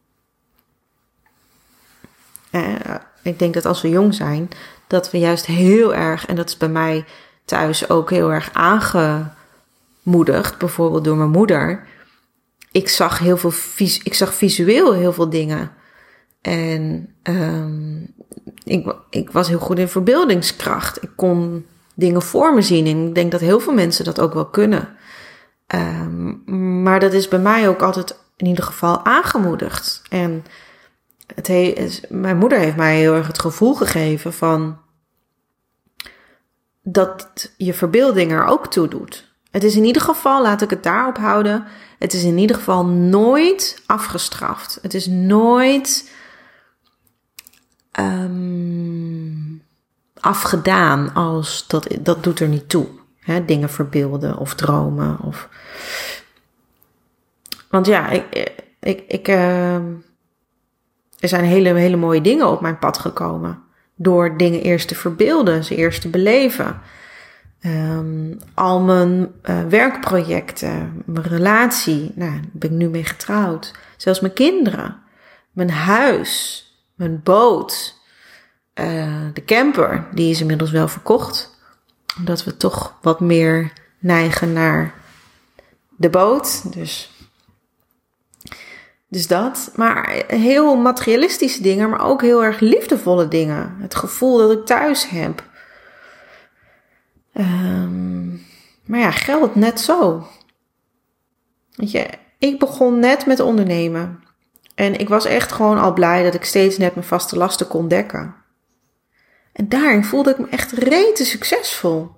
Eh, 2.49 2.75
ik 3.21 3.39
denk 3.39 3.53
dat 3.53 3.65
als 3.65 3.81
we 3.81 3.89
jong 3.89 4.13
zijn, 4.13 4.49
dat 4.87 5.11
we 5.11 5.19
juist 5.19 5.45
heel 5.45 5.95
erg, 5.95 6.25
en 6.25 6.35
dat 6.35 6.49
is 6.49 6.57
bij 6.57 6.69
mij 6.69 7.05
thuis 7.45 7.89
ook 7.89 8.09
heel 8.09 8.31
erg 8.31 8.49
aangemoedigd, 8.53 10.57
bijvoorbeeld 10.57 11.03
door 11.03 11.17
mijn 11.17 11.29
moeder. 11.29 11.87
Ik 12.71 12.89
zag 12.89 13.19
heel 13.19 13.37
veel, 13.37 13.53
ik 14.03 14.13
zag 14.13 14.33
visueel 14.33 14.93
heel 14.93 15.13
veel 15.13 15.29
dingen. 15.29 15.71
En 16.41 17.13
um, 17.23 18.13
ik, 18.63 18.95
ik 19.09 19.31
was 19.31 19.47
heel 19.47 19.59
goed 19.59 19.79
in 19.79 19.87
verbeeldingskracht. 19.87 21.03
Ik 21.03 21.11
kon 21.15 21.65
dingen 21.93 22.21
voor 22.21 22.53
me 22.53 22.61
zien. 22.61 22.85
En 22.85 23.07
ik 23.07 23.15
denk 23.15 23.31
dat 23.31 23.41
heel 23.41 23.59
veel 23.59 23.73
mensen 23.73 24.05
dat 24.05 24.19
ook 24.19 24.33
wel 24.33 24.49
kunnen. 24.49 24.89
Um, 25.67 26.43
maar 26.83 26.99
dat 26.99 27.13
is 27.13 27.27
bij 27.27 27.39
mij 27.39 27.67
ook 27.67 27.81
altijd 27.81 28.19
in 28.37 28.45
ieder 28.45 28.63
geval 28.63 29.05
aangemoedigd. 29.05 30.01
En 30.09 30.45
het 31.35 31.47
he 31.47 31.89
mijn 32.09 32.37
moeder 32.37 32.59
heeft 32.59 32.75
mij 32.75 32.97
heel 32.97 33.13
erg 33.13 33.27
het 33.27 33.39
gevoel 33.39 33.73
gegeven 33.73 34.33
van 34.33 34.77
dat 36.83 37.51
je 37.57 37.73
verbeelding 37.73 38.31
er 38.31 38.45
ook 38.45 38.67
toe 38.67 38.87
doet. 38.87 39.31
Het 39.51 39.63
is 39.63 39.75
in 39.75 39.83
ieder 39.83 40.01
geval, 40.01 40.41
laat 40.41 40.61
ik 40.61 40.69
het 40.69 40.83
daarop 40.83 41.17
houden, 41.17 41.65
het 41.99 42.13
is 42.13 42.23
in 42.23 42.37
ieder 42.37 42.55
geval 42.55 42.85
nooit 42.85 43.81
afgestraft. 43.85 44.79
Het 44.81 44.93
is 44.93 45.07
nooit 45.07 46.11
um, 47.99 49.63
afgedaan 50.23 51.13
als 51.13 51.67
dat, 51.67 51.87
dat 51.99 52.23
doet 52.23 52.39
er 52.39 52.47
niet 52.47 52.69
toe. 52.69 52.87
Hè? 53.19 53.45
Dingen 53.45 53.69
verbeelden 53.69 54.37
of 54.37 54.55
dromen. 54.55 55.19
Of... 55.19 55.49
Want 57.69 57.85
ja, 57.85 58.09
ik, 58.09 58.51
ik, 58.79 59.03
ik, 59.07 59.27
uh, 59.27 59.75
er 61.19 61.29
zijn 61.29 61.43
hele, 61.43 61.73
hele 61.73 61.95
mooie 61.95 62.21
dingen 62.21 62.47
op 62.47 62.61
mijn 62.61 62.79
pad 62.79 62.97
gekomen. 62.97 63.63
Door 63.95 64.37
dingen 64.37 64.61
eerst 64.61 64.87
te 64.87 64.95
verbeelden, 64.95 65.63
ze 65.63 65.75
eerst 65.75 66.01
te 66.01 66.09
beleven. 66.09 66.81
Um, 67.65 68.37
al 68.53 68.79
mijn 68.79 69.31
uh, 69.43 69.65
werkprojecten, 69.69 71.03
mijn 71.05 71.27
relatie, 71.27 72.11
nou, 72.15 72.31
daar 72.31 72.41
ben 72.51 72.71
ik 72.71 72.77
nu 72.77 72.89
mee 72.89 73.03
getrouwd. 73.03 73.73
Zelfs 73.97 74.19
mijn 74.19 74.33
kinderen, 74.33 75.01
mijn 75.51 75.71
huis, 75.71 76.63
mijn 76.95 77.21
boot, 77.23 78.01
uh, 78.79 79.27
de 79.33 79.45
camper, 79.45 80.07
die 80.13 80.29
is 80.29 80.41
inmiddels 80.41 80.71
wel 80.71 80.87
verkocht. 80.87 81.61
Omdat 82.17 82.43
we 82.43 82.57
toch 82.57 82.97
wat 83.01 83.19
meer 83.19 83.73
neigen 83.99 84.53
naar 84.53 84.93
de 85.89 86.09
boot. 86.09 86.73
Dus, 86.73 87.11
dus 89.07 89.27
dat. 89.27 89.71
Maar 89.75 90.23
heel 90.27 90.75
materialistische 90.75 91.61
dingen, 91.61 91.89
maar 91.89 92.05
ook 92.05 92.21
heel 92.21 92.43
erg 92.43 92.59
liefdevolle 92.59 93.27
dingen. 93.27 93.75
Het 93.79 93.95
gevoel 93.95 94.37
dat 94.37 94.51
ik 94.51 94.65
thuis 94.65 95.09
heb. 95.09 95.43
Um, 97.33 98.45
maar 98.85 98.99
ja, 98.99 99.11
geld 99.11 99.55
net 99.55 99.79
zo. 99.79 100.27
Weet 101.75 101.91
je, 101.91 102.09
ik 102.37 102.59
begon 102.59 102.99
net 102.99 103.25
met 103.25 103.39
ondernemen. 103.39 104.23
En 104.75 104.99
ik 104.99 105.09
was 105.09 105.25
echt 105.25 105.51
gewoon 105.51 105.79
al 105.79 105.93
blij 105.93 106.23
dat 106.23 106.33
ik 106.33 106.43
steeds 106.43 106.77
net 106.77 106.95
mijn 106.95 107.07
vaste 107.07 107.37
lasten 107.37 107.67
kon 107.67 107.87
dekken. 107.87 108.35
En 109.53 109.69
daarin 109.69 110.03
voelde 110.03 110.29
ik 110.29 110.37
me 110.37 110.47
echt 110.49 110.71
rete 110.71 111.25
succesvol. 111.25 112.11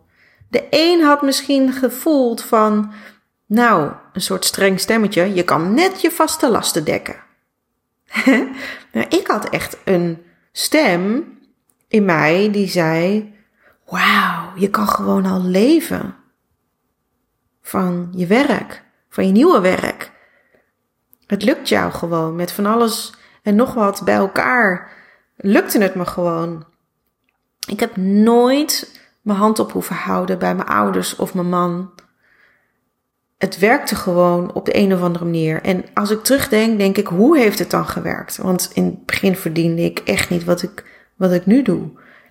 De 0.49 0.67
een 0.69 1.01
had 1.01 1.21
misschien 1.21 1.71
gevoeld 1.71 2.41
van, 2.41 2.93
nou, 3.45 3.91
een 4.13 4.21
soort 4.21 4.45
streng 4.45 4.79
stemmetje, 4.79 5.33
je 5.33 5.43
kan 5.43 5.73
net 5.73 6.01
je 6.01 6.11
vaste 6.11 6.49
lasten 6.49 6.83
dekken. 6.83 7.23
maar 8.93 9.05
ik 9.19 9.27
had 9.27 9.49
echt 9.49 9.77
een 9.85 10.23
stem 10.51 11.33
in 11.87 12.05
mij 12.05 12.51
die 12.51 12.67
zei, 12.67 13.33
wauw, 13.85 14.51
je 14.55 14.69
kan 14.69 14.87
gewoon 14.87 15.25
al 15.25 15.41
leven 15.41 16.15
van 17.61 18.07
je 18.11 18.27
werk, 18.27 18.83
van 19.09 19.25
je 19.25 19.31
nieuwe 19.31 19.59
werk. 19.59 20.11
Het 21.27 21.43
lukt 21.43 21.69
jou 21.69 21.91
gewoon 21.91 22.35
met 22.35 22.51
van 22.51 22.65
alles 22.65 23.13
en 23.43 23.55
nog 23.55 23.73
wat 23.73 24.01
bij 24.03 24.15
elkaar. 24.15 24.91
Lukte 25.35 25.81
het 25.81 25.95
me 25.95 26.05
gewoon. 26.05 26.65
Ik 27.67 27.79
heb 27.79 27.95
nooit 27.95 28.99
mijn 29.21 29.37
hand 29.37 29.59
op 29.59 29.71
hoeven 29.71 29.95
houden 29.95 30.39
bij 30.39 30.55
mijn 30.55 30.67
ouders 30.67 31.15
of 31.15 31.33
mijn 31.33 31.49
man. 31.49 31.91
Het 33.37 33.59
werkte 33.59 33.95
gewoon 33.95 34.53
op 34.53 34.65
de 34.65 34.77
een 34.77 34.93
of 34.93 35.01
andere 35.01 35.25
manier. 35.25 35.61
En 35.61 35.85
als 35.93 36.11
ik 36.11 36.23
terugdenk, 36.23 36.77
denk 36.77 36.97
ik, 36.97 37.07
hoe 37.07 37.37
heeft 37.37 37.59
het 37.59 37.71
dan 37.71 37.87
gewerkt? 37.87 38.37
Want 38.37 38.71
in 38.73 38.85
het 38.85 39.05
begin 39.05 39.35
verdiende 39.35 39.81
ik 39.81 39.99
echt 39.99 40.29
niet 40.29 40.43
wat 40.43 40.61
ik, 40.61 40.85
wat 41.15 41.31
ik 41.31 41.45
nu 41.45 41.61
doe. 41.61 41.89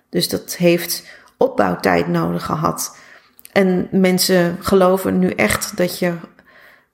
Dus 0.09 0.29
dat 0.29 0.55
heeft 0.55 1.07
opbouwtijd 1.37 2.07
nodig 2.07 2.45
gehad. 2.45 2.97
En 3.51 3.87
mensen 3.91 4.57
geloven 4.59 5.19
nu 5.19 5.29
echt 5.29 5.77
dat 5.77 5.99
je 5.99 6.13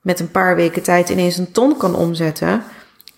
met 0.00 0.20
een 0.20 0.30
paar 0.30 0.56
weken 0.56 0.82
tijd 0.82 1.08
ineens 1.08 1.36
een 1.36 1.52
ton 1.52 1.76
kan 1.76 1.94
omzetten. 1.94 2.62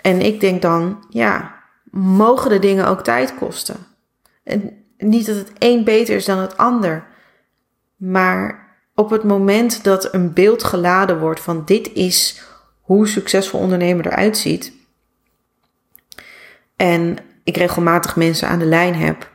En 0.01 0.20
ik 0.20 0.41
denk 0.41 0.62
dan, 0.62 1.05
ja, 1.09 1.55
mogen 1.91 2.51
de 2.51 2.59
dingen 2.59 2.87
ook 2.87 3.01
tijd 3.01 3.35
kosten? 3.35 3.77
En 4.43 4.84
niet 5.05 5.26
dat 5.26 5.36
het 5.36 5.52
een 5.59 5.84
beter 5.84 6.16
is 6.16 6.24
dan 6.24 6.38
het 6.38 6.57
ander. 6.57 7.07
Maar 7.96 8.68
op 8.94 9.11
het 9.11 9.24
moment 9.24 9.84
dat 9.84 10.14
een 10.14 10.32
beeld 10.32 10.64
geladen 10.64 11.18
wordt 11.18 11.40
van 11.40 11.62
dit 11.64 11.92
is 11.92 12.42
hoe 12.80 13.09
succesvol 13.09 13.61
ondernemer 13.61 14.07
eruit 14.07 14.36
ziet. 14.36 14.72
En 16.76 17.16
ik 17.44 17.57
regelmatig 17.57 18.16
mensen 18.16 18.48
aan 18.48 18.59
de 18.59 18.64
lijn 18.64 18.94
heb 18.94 19.32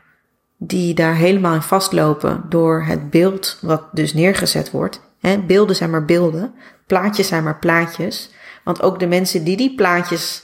die 0.58 0.94
daar 0.94 1.16
helemaal 1.16 1.54
in 1.54 1.62
vastlopen 1.62 2.44
door 2.50 2.84
het 2.84 3.10
beeld 3.10 3.58
wat 3.62 3.84
dus 3.92 4.14
neergezet 4.14 4.72
wordt. 4.72 5.02
Beelden 5.48 5.76
zijn 5.76 5.90
maar 5.90 6.06
beelden, 6.06 6.54
plaatjes 6.88 7.28
zijn 7.28 7.44
maar 7.44 7.60
plaatjes. 7.60 8.32
Want 8.64 8.82
ook 8.82 9.00
de 9.00 9.08
mensen 9.08 9.44
die 9.44 9.58
die 9.58 9.76
plaatjes 9.76 10.44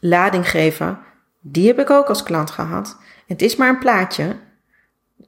lading 0.00 0.50
geven, 0.50 0.98
die 1.40 1.66
heb 1.66 1.78
ik 1.78 1.90
ook 1.90 2.06
als 2.06 2.22
klant 2.22 2.50
gehad. 2.50 2.96
Het 3.26 3.42
is 3.42 3.56
maar 3.56 3.68
een 3.68 3.78
plaatje, 3.78 4.36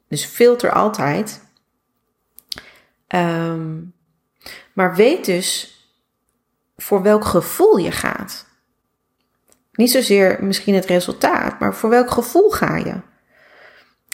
dus 0.08 0.24
filter 0.24 0.72
altijd. 0.72 1.40
Ehm, 3.06 3.76
maar 4.72 4.94
weet 4.94 5.24
dus 5.24 5.76
voor 6.76 7.02
welk 7.02 7.24
gevoel 7.24 7.76
je 7.76 7.92
gaat. 7.92 8.46
Niet 9.72 9.90
zozeer 9.90 10.44
misschien 10.44 10.74
het 10.74 10.84
resultaat, 10.84 11.58
maar 11.60 11.74
voor 11.74 11.90
welk 11.90 12.10
gevoel 12.10 12.50
ga 12.50 12.76
je? 12.76 13.00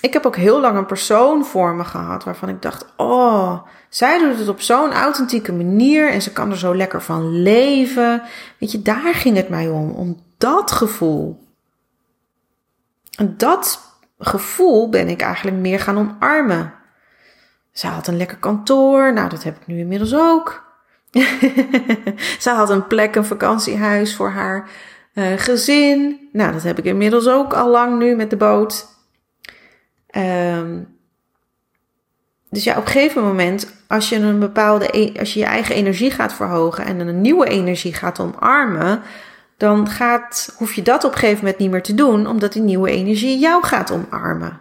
Ik 0.01 0.12
heb 0.12 0.26
ook 0.26 0.37
heel 0.37 0.61
lang 0.61 0.76
een 0.76 0.87
persoon 0.87 1.45
voor 1.45 1.74
me 1.74 1.85
gehad 1.85 2.24
waarvan 2.24 2.49
ik 2.49 2.62
dacht: 2.62 2.87
oh, 2.97 3.66
zij 3.89 4.18
doet 4.18 4.39
het 4.39 4.49
op 4.49 4.61
zo'n 4.61 4.93
authentieke 4.93 5.53
manier 5.53 6.11
en 6.11 6.22
ze 6.22 6.32
kan 6.32 6.51
er 6.51 6.59
zo 6.59 6.76
lekker 6.76 7.03
van 7.03 7.43
leven. 7.43 8.22
Weet 8.59 8.72
je, 8.72 8.82
daar 8.82 9.14
ging 9.14 9.37
het 9.37 9.49
mij 9.49 9.68
om, 9.68 9.91
om 9.91 10.22
dat 10.39 10.70
gevoel. 10.70 11.43
Dat 13.23 13.81
gevoel 14.19 14.89
ben 14.89 15.09
ik 15.09 15.21
eigenlijk 15.21 15.57
meer 15.57 15.81
gaan 15.81 15.99
omarmen. 15.99 16.75
Ze 17.73 17.87
had 17.87 18.07
een 18.07 18.17
lekker 18.17 18.39
kantoor, 18.39 19.12
nou 19.12 19.29
dat 19.29 19.43
heb 19.43 19.57
ik 19.57 19.67
nu 19.67 19.79
inmiddels 19.79 20.15
ook. 20.15 20.62
ze 22.45 22.51
had 22.51 22.71
een 22.71 22.87
plek, 22.87 23.15
een 23.15 23.25
vakantiehuis 23.25 24.17
voor 24.17 24.31
haar 24.31 24.69
uh, 25.15 25.27
gezin. 25.37 26.29
Nou, 26.33 26.53
dat 26.53 26.62
heb 26.62 26.79
ik 26.79 26.85
inmiddels 26.85 27.29
ook 27.29 27.53
al 27.53 27.71
lang 27.71 27.99
nu 27.99 28.15
met 28.15 28.31
de 28.31 28.37
boot. 28.37 28.87
Um, 30.17 30.95
dus 32.55 32.65
ja, 32.65 32.77
op 32.77 32.85
een 32.85 32.91
gegeven 32.93 33.23
moment, 33.23 33.75
als 33.89 34.09
je 34.09 34.17
een 34.17 34.39
bepaalde, 34.39 34.89
e-, 34.99 35.19
als 35.19 35.35
je 35.35 35.41
je 35.41 35.47
eigen 35.47 35.75
energie 35.75 36.11
gaat 36.11 36.33
verhogen 36.33 36.85
en 36.85 37.01
een 37.01 37.21
nieuwe 37.21 37.47
energie 37.47 37.95
gaat 37.95 38.21
omarmen, 38.21 39.03
dan 39.57 39.88
hoef 40.57 40.74
je 40.74 40.82
dat 40.82 41.05
op 41.05 41.12
een 41.12 41.18
gegeven 41.18 41.44
moment 41.44 41.59
niet 41.59 41.70
meer 41.70 41.82
te 41.82 41.94
doen, 41.94 42.26
omdat 42.26 42.52
die 42.52 42.62
nieuwe 42.62 42.90
energie 42.90 43.38
jou 43.38 43.64
gaat 43.64 43.90
omarmen. 43.90 44.61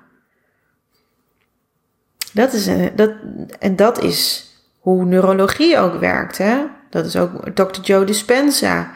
Dat 2.34 2.54
is, 2.54 2.68
een, 2.68 2.92
dat, 2.96 3.12
en 3.60 3.76
dat 3.76 4.02
is 4.02 4.48
hoe 4.80 5.06
neurologie 5.06 5.78
ook 5.78 6.00
werkt. 6.00 6.38
Hè? 6.38 6.66
Dat 6.90 7.06
is 7.06 7.16
ook 7.16 7.50
Dr. 7.50 7.82
Joe 7.82 8.06
Dispenza. 8.06 8.92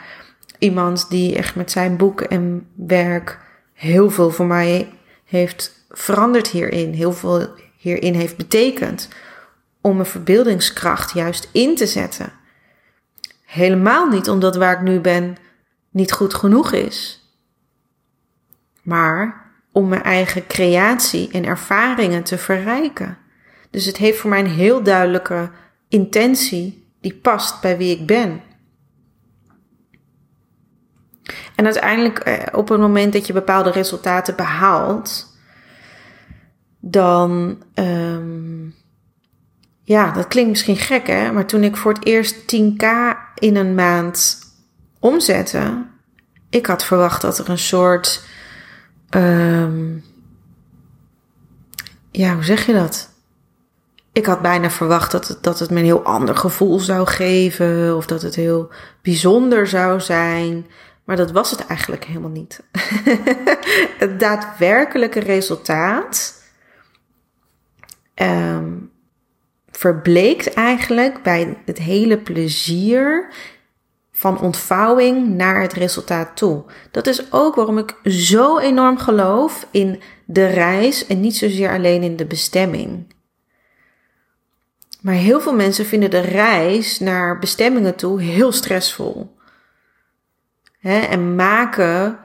Iemand 0.59 1.09
die 1.09 1.35
echt 1.35 1.55
met 1.55 1.71
zijn 1.71 1.97
boek 1.97 2.21
en 2.21 2.67
werk 2.75 3.39
heel 3.73 4.09
veel 4.09 4.31
voor 4.31 4.45
mij 4.45 4.93
heeft 5.25 5.85
veranderd 5.89 6.47
hierin. 6.47 6.93
Heel 6.93 7.13
veel 7.13 7.47
hierin 7.77 8.13
heeft 8.13 8.37
betekend. 8.37 9.07
Om 9.81 9.95
mijn 9.95 10.07
verbeeldingskracht 10.07 11.13
juist 11.13 11.49
in 11.51 11.75
te 11.75 11.85
zetten. 11.85 12.31
Helemaal 13.45 14.07
niet 14.07 14.29
omdat 14.29 14.55
waar 14.55 14.73
ik 14.73 14.81
nu 14.81 14.99
ben 14.99 15.37
niet 15.97 16.11
goed 16.11 16.33
genoeg 16.33 16.71
is. 16.71 17.21
Maar 18.83 19.51
om 19.71 19.87
mijn 19.87 20.03
eigen 20.03 20.47
creatie 20.47 21.29
en 21.31 21.45
ervaringen 21.45 22.23
te 22.23 22.37
verrijken. 22.37 23.17
Dus 23.69 23.85
het 23.85 23.97
heeft 23.97 24.19
voor 24.19 24.29
mij 24.29 24.39
een 24.39 24.45
heel 24.45 24.83
duidelijke 24.83 25.49
intentie 25.87 26.87
die 27.01 27.13
past 27.13 27.61
bij 27.61 27.77
wie 27.77 27.99
ik 27.99 28.07
ben. 28.07 28.41
En 31.55 31.65
uiteindelijk, 31.65 32.19
eh, 32.19 32.57
op 32.57 32.69
het 32.69 32.79
moment 32.79 33.13
dat 33.13 33.27
je 33.27 33.33
bepaalde 33.33 33.71
resultaten 33.71 34.35
behaalt, 34.35 35.37
dan, 36.79 37.63
um, 37.73 38.75
ja, 39.83 40.11
dat 40.11 40.27
klinkt 40.27 40.49
misschien 40.49 40.77
gek 40.77 41.07
hè, 41.07 41.31
maar 41.31 41.45
toen 41.45 41.63
ik 41.63 41.77
voor 41.77 41.93
het 41.93 42.05
eerst 42.05 42.47
10k 42.47 42.85
in 43.35 43.55
een 43.55 43.75
maand 43.75 44.46
omzette, 44.99 45.85
ik 46.49 46.65
had 46.65 46.83
verwacht 46.83 47.21
dat 47.21 47.37
er 47.37 47.49
een 47.49 47.57
soort, 47.57 48.23
um, 49.09 50.03
ja, 52.11 52.33
hoe 52.33 52.43
zeg 52.43 52.65
je 52.65 52.73
dat? 52.73 53.09
Ik 54.17 54.25
had 54.25 54.41
bijna 54.41 54.69
verwacht 54.69 55.11
dat 55.11 55.27
het, 55.27 55.43
dat 55.43 55.59
het 55.59 55.69
me 55.69 55.79
een 55.79 55.85
heel 55.85 56.03
ander 56.03 56.35
gevoel 56.35 56.79
zou 56.79 57.07
geven. 57.07 57.95
Of 57.95 58.05
dat 58.05 58.21
het 58.21 58.35
heel 58.35 58.71
bijzonder 59.01 59.67
zou 59.67 60.01
zijn. 60.01 60.65
Maar 61.03 61.15
dat 61.15 61.31
was 61.31 61.51
het 61.51 61.65
eigenlijk 61.65 62.05
helemaal 62.05 62.29
niet. 62.29 62.63
het 64.03 64.19
daadwerkelijke 64.19 65.19
resultaat 65.19 66.43
um, 68.15 68.91
verbleekt 69.71 70.53
eigenlijk 70.53 71.23
bij 71.23 71.57
het 71.65 71.77
hele 71.77 72.17
plezier 72.17 73.33
van 74.18 74.41
ontvouwing 74.41 75.28
naar 75.28 75.61
het 75.61 75.74
resultaat 75.74 76.36
toe. 76.36 76.63
Dat 76.91 77.07
is 77.07 77.32
ook 77.32 77.55
waarom 77.55 77.78
ik 77.78 77.95
zo 78.03 78.57
enorm 78.57 78.97
geloof 78.97 79.68
in 79.72 80.01
de 80.26 80.45
reis 80.45 81.07
en 81.07 81.20
niet 81.20 81.38
zozeer 81.38 81.70
alleen 81.70 82.01
in 82.01 82.15
de 82.15 82.26
bestemming. 82.26 83.13
Maar 85.01 85.13
heel 85.13 85.41
veel 85.41 85.53
mensen 85.53 85.86
vinden 85.86 86.09
de 86.09 86.20
reis 86.20 86.99
naar 86.99 87.39
bestemmingen 87.39 87.95
toe 87.95 88.22
heel 88.22 88.51
stressvol. 88.51 89.36
en 90.82 91.36
maken. 91.36 92.20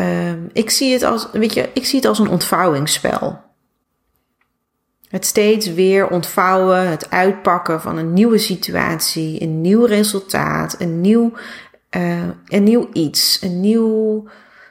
Um, 0.00 0.50
ik 0.52 0.70
zie 0.70 0.92
het 0.92 1.02
als, 1.02 1.28
weet 1.32 1.54
je, 1.54 1.70
ik 1.72 1.86
zie 1.86 1.98
het 1.98 2.08
als 2.08 2.18
een 2.18 2.28
ontvouwingsspel. 2.28 3.40
Het 5.16 5.26
steeds 5.26 5.66
weer 5.72 6.08
ontvouwen, 6.08 6.88
het 6.88 7.10
uitpakken 7.10 7.80
van 7.80 7.98
een 7.98 8.12
nieuwe 8.12 8.38
situatie, 8.38 9.42
een 9.42 9.60
nieuw 9.60 9.84
resultaat, 9.84 10.76
een 10.78 11.00
nieuw, 11.00 11.32
uh, 11.96 12.22
een 12.46 12.62
nieuw 12.62 12.88
iets, 12.92 13.38
een 13.42 13.60
nieuw 13.60 14.28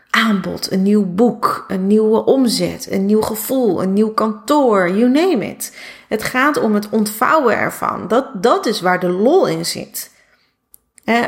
aanbod, 0.10 0.72
een 0.72 0.82
nieuw 0.82 1.06
boek, 1.06 1.66
een 1.68 1.88
nieuwe 1.88 2.26
omzet, 2.26 2.92
een 2.92 3.06
nieuw 3.06 3.22
gevoel, 3.22 3.84
een 3.84 3.94
nieuw 3.94 4.10
kantoor, 4.14 4.90
you 4.90 5.10
name 5.10 5.46
it. 5.46 5.78
Het 6.08 6.24
gaat 6.24 6.58
om 6.58 6.74
het 6.74 6.90
ontvouwen 6.90 7.58
ervan. 7.58 8.08
Dat, 8.08 8.44
dat 8.44 8.66
is 8.66 8.82
waar 8.82 9.00
de 9.00 9.10
lol 9.10 9.48
in 9.48 9.66
zit. 9.66 10.12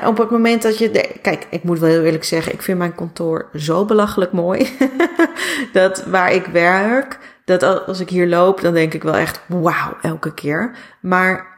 op 0.05 0.17
het 0.17 0.29
moment 0.29 0.61
dat 0.61 0.77
je. 0.77 0.91
De, 0.91 1.15
kijk, 1.21 1.47
ik 1.49 1.63
moet 1.63 1.79
wel 1.79 1.89
heel 1.89 2.03
eerlijk 2.03 2.23
zeggen, 2.23 2.53
ik 2.53 2.61
vind 2.61 2.77
mijn 2.77 2.95
kantoor 2.95 3.49
zo 3.55 3.85
belachelijk 3.85 4.31
mooi. 4.31 4.77
dat 5.73 6.05
waar 6.05 6.31
ik 6.31 6.45
werk, 6.45 7.19
dat 7.47 7.85
als 7.85 7.99
ik 7.99 8.09
hier 8.09 8.27
loop, 8.27 8.61
dan 8.61 8.73
denk 8.73 8.93
ik 8.93 9.03
wel 9.03 9.15
echt 9.15 9.41
wauw 9.47 9.97
elke 10.01 10.33
keer. 10.33 10.77
Maar 11.01 11.57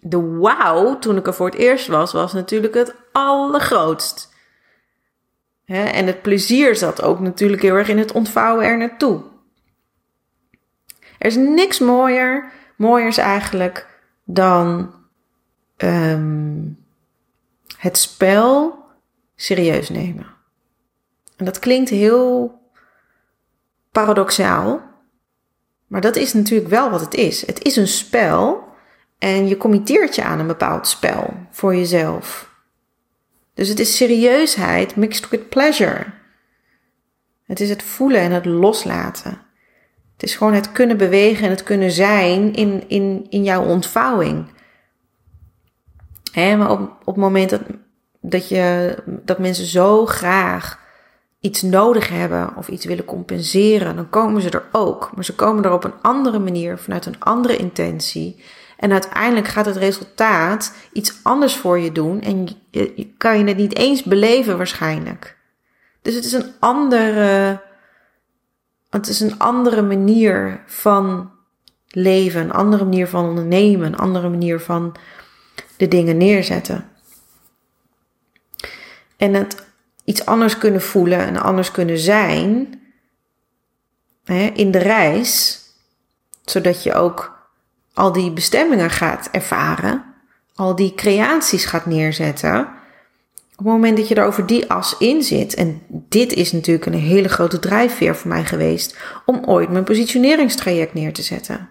de 0.00 0.36
wauw, 0.38 0.98
toen 0.98 1.16
ik 1.16 1.26
er 1.26 1.34
voor 1.34 1.46
het 1.46 1.54
eerst 1.54 1.86
was, 1.86 2.12
was 2.12 2.32
natuurlijk 2.32 2.74
het 2.74 2.94
allergrootst. 3.12 4.30
en 5.64 6.06
het 6.06 6.22
plezier 6.22 6.76
zat 6.76 7.02
ook 7.02 7.20
natuurlijk 7.20 7.62
heel 7.62 7.74
erg 7.74 7.88
in 7.88 7.98
het 7.98 8.12
ontvouwen 8.12 8.66
er 8.66 8.76
naartoe. 8.76 9.22
Er 11.18 11.26
is 11.26 11.36
niks 11.36 11.78
mooier, 11.78 12.52
mooier 12.76 13.08
is 13.08 13.18
eigenlijk 13.18 14.00
dan 14.24 14.94
um, 15.76 16.78
het 17.76 17.96
spel 17.98 18.78
serieus 19.36 19.88
nemen. 19.88 20.26
En 21.36 21.44
dat 21.44 21.58
klinkt 21.58 21.90
heel 21.90 22.60
paradoxaal, 23.92 24.91
maar 25.92 26.00
dat 26.00 26.16
is 26.16 26.32
natuurlijk 26.32 26.70
wel 26.70 26.90
wat 26.90 27.00
het 27.00 27.14
is. 27.14 27.46
Het 27.46 27.64
is 27.64 27.76
een 27.76 27.88
spel 27.88 28.64
en 29.18 29.48
je 29.48 29.56
committeert 29.56 30.14
je 30.14 30.22
aan 30.22 30.38
een 30.38 30.46
bepaald 30.46 30.86
spel 30.86 31.34
voor 31.50 31.76
jezelf. 31.76 32.50
Dus 33.54 33.68
het 33.68 33.78
is 33.78 33.96
serieusheid 33.96 34.96
mixed 34.96 35.28
with 35.28 35.48
pleasure. 35.48 36.04
Het 37.44 37.60
is 37.60 37.68
het 37.68 37.82
voelen 37.82 38.20
en 38.20 38.30
het 38.30 38.44
loslaten. 38.44 39.40
Het 40.12 40.22
is 40.22 40.36
gewoon 40.36 40.52
het 40.52 40.72
kunnen 40.72 40.96
bewegen 40.96 41.44
en 41.44 41.50
het 41.50 41.62
kunnen 41.62 41.90
zijn 41.90 42.54
in, 42.54 42.88
in, 42.88 43.26
in 43.28 43.44
jouw 43.44 43.64
ontvouwing. 43.64 44.46
Hè, 46.32 46.56
maar 46.56 46.70
op, 46.70 46.80
op 46.80 47.14
het 47.14 47.16
moment 47.16 47.50
dat, 47.50 47.62
dat, 48.20 48.48
je, 48.48 48.96
dat 49.06 49.38
mensen 49.38 49.66
zo 49.66 50.06
graag 50.06 50.81
iets 51.42 51.62
nodig 51.62 52.08
hebben 52.08 52.56
of 52.56 52.68
iets 52.68 52.84
willen 52.84 53.04
compenseren, 53.04 53.96
dan 53.96 54.10
komen 54.10 54.42
ze 54.42 54.50
er 54.50 54.68
ook. 54.72 55.10
Maar 55.14 55.24
ze 55.24 55.34
komen 55.34 55.64
er 55.64 55.72
op 55.72 55.84
een 55.84 56.00
andere 56.02 56.38
manier, 56.38 56.78
vanuit 56.78 57.06
een 57.06 57.20
andere 57.20 57.56
intentie. 57.56 58.42
En 58.76 58.92
uiteindelijk 58.92 59.48
gaat 59.48 59.66
het 59.66 59.76
resultaat 59.76 60.74
iets 60.92 61.18
anders 61.22 61.56
voor 61.56 61.78
je 61.78 61.92
doen 61.92 62.20
en 62.20 62.48
je, 62.70 63.12
kan 63.16 63.38
je 63.38 63.44
het 63.44 63.56
niet 63.56 63.76
eens 63.76 64.02
beleven 64.02 64.56
waarschijnlijk. 64.56 65.36
Dus 66.02 66.14
het 66.14 66.24
is 66.24 66.32
een 66.32 66.52
andere 66.58 67.60
het 68.90 69.08
is 69.08 69.20
een 69.20 69.38
andere 69.38 69.82
manier 69.82 70.62
van 70.66 71.30
leven, 71.88 72.40
een 72.40 72.52
andere 72.52 72.84
manier 72.84 73.08
van 73.08 73.28
ondernemen, 73.28 73.86
een 73.86 73.98
andere 73.98 74.28
manier 74.28 74.60
van 74.60 74.96
de 75.76 75.88
dingen 75.88 76.16
neerzetten. 76.16 76.88
En 79.16 79.34
het 79.34 79.71
iets 80.04 80.26
anders 80.26 80.58
kunnen 80.58 80.82
voelen 80.82 81.18
en 81.18 81.36
anders 81.36 81.70
kunnen 81.70 81.98
zijn, 81.98 82.80
hè, 84.24 84.50
in 84.54 84.70
de 84.70 84.78
reis, 84.78 85.60
zodat 86.44 86.82
je 86.82 86.94
ook 86.94 87.48
al 87.94 88.12
die 88.12 88.32
bestemmingen 88.32 88.90
gaat 88.90 89.28
ervaren, 89.32 90.04
al 90.54 90.76
die 90.76 90.94
creaties 90.94 91.64
gaat 91.64 91.86
neerzetten. 91.86 92.60
Op 93.52 93.68
het 93.68 93.76
moment 93.76 93.96
dat 93.96 94.08
je 94.08 94.14
er 94.14 94.26
over 94.26 94.46
die 94.46 94.70
as 94.70 94.98
in 94.98 95.22
zit, 95.22 95.54
en 95.54 95.82
dit 95.88 96.32
is 96.32 96.52
natuurlijk 96.52 96.86
een 96.86 96.92
hele 97.00 97.28
grote 97.28 97.58
drijfveer 97.58 98.16
voor 98.16 98.28
mij 98.28 98.44
geweest 98.44 98.96
om 99.26 99.44
ooit 99.44 99.68
mijn 99.68 99.84
positioneringstraject 99.84 100.94
neer 100.94 101.12
te 101.12 101.22
zetten. 101.22 101.68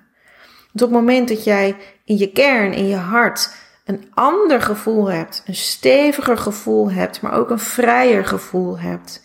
Dus 0.71 0.81
op 0.81 0.89
het 0.89 0.99
moment 0.99 1.27
dat 1.27 1.43
jij 1.43 1.75
in 2.05 2.17
je 2.17 2.31
kern, 2.31 2.73
in 2.73 2.87
je 2.87 2.95
hart, 2.95 3.53
een 3.85 4.11
ander 4.13 4.61
gevoel 4.61 5.11
hebt, 5.11 5.43
een 5.45 5.55
steviger 5.55 6.37
gevoel 6.37 6.91
hebt, 6.91 7.21
maar 7.21 7.33
ook 7.33 7.49
een 7.49 7.59
vrijer 7.59 8.25
gevoel 8.25 8.79
hebt. 8.79 9.21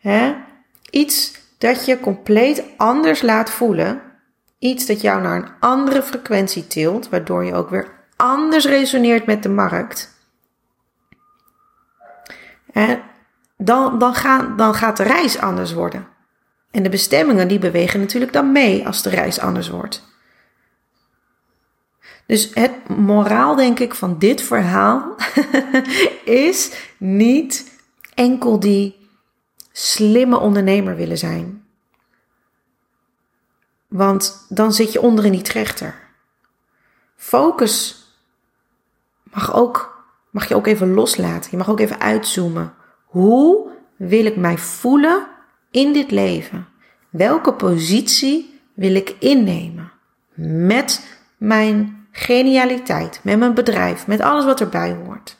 Hè? 0.00 0.34
Iets 0.90 1.32
dat 1.58 1.84
je 1.84 2.00
compleet 2.00 2.64
anders 2.76 3.22
laat 3.22 3.50
voelen. 3.50 4.00
Iets 4.58 4.86
dat 4.86 5.00
jou 5.00 5.22
naar 5.22 5.36
een 5.36 5.50
andere 5.60 6.02
frequentie 6.02 6.66
tilt, 6.66 7.08
waardoor 7.08 7.44
je 7.44 7.54
ook 7.54 7.70
weer 7.70 7.88
anders 8.16 8.64
resoneert 8.64 9.26
met 9.26 9.42
de 9.42 9.48
markt. 9.48 10.14
Dan, 13.56 13.98
dan, 13.98 14.56
dan 14.56 14.74
gaat 14.74 14.96
de 14.96 15.02
reis 15.02 15.38
anders 15.38 15.72
worden. 15.72 16.06
En 16.70 16.82
de 16.82 16.88
bestemmingen 16.88 17.48
die 17.48 17.58
bewegen 17.58 18.00
natuurlijk 18.00 18.32
dan 18.32 18.52
mee 18.52 18.86
als 18.86 19.02
de 19.02 19.10
reis 19.10 19.40
anders 19.40 19.68
wordt. 19.68 20.15
Dus 22.26 22.54
het 22.54 22.88
moraal, 22.88 23.54
denk 23.54 23.78
ik, 23.78 23.94
van 23.94 24.18
dit 24.18 24.42
verhaal 24.42 25.14
is 26.24 26.72
niet 26.98 27.80
enkel 28.14 28.60
die 28.60 29.08
slimme 29.72 30.38
ondernemer 30.38 30.96
willen 30.96 31.18
zijn. 31.18 31.64
Want 33.88 34.46
dan 34.48 34.72
zit 34.72 34.92
je 34.92 35.00
onder 35.00 35.24
in 35.24 35.32
die 35.32 35.42
trechter. 35.42 35.94
Focus 37.16 38.04
mag, 39.22 39.54
ook, 39.54 40.04
mag 40.30 40.48
je 40.48 40.54
ook 40.54 40.66
even 40.66 40.94
loslaten. 40.94 41.50
Je 41.50 41.56
mag 41.56 41.70
ook 41.70 41.80
even 41.80 42.00
uitzoomen. 42.00 42.74
Hoe 43.04 43.70
wil 43.96 44.24
ik 44.24 44.36
mij 44.36 44.58
voelen 44.58 45.26
in 45.70 45.92
dit 45.92 46.10
leven? 46.10 46.68
Welke 47.10 47.52
positie 47.52 48.60
wil 48.74 48.94
ik 48.94 49.16
innemen 49.18 49.92
met 50.34 51.18
mijn 51.36 52.05
genialiteit, 52.16 53.20
met 53.22 53.38
mijn 53.38 53.54
bedrijf, 53.54 54.06
met 54.06 54.20
alles 54.20 54.44
wat 54.44 54.60
erbij 54.60 54.92
hoort. 54.92 55.36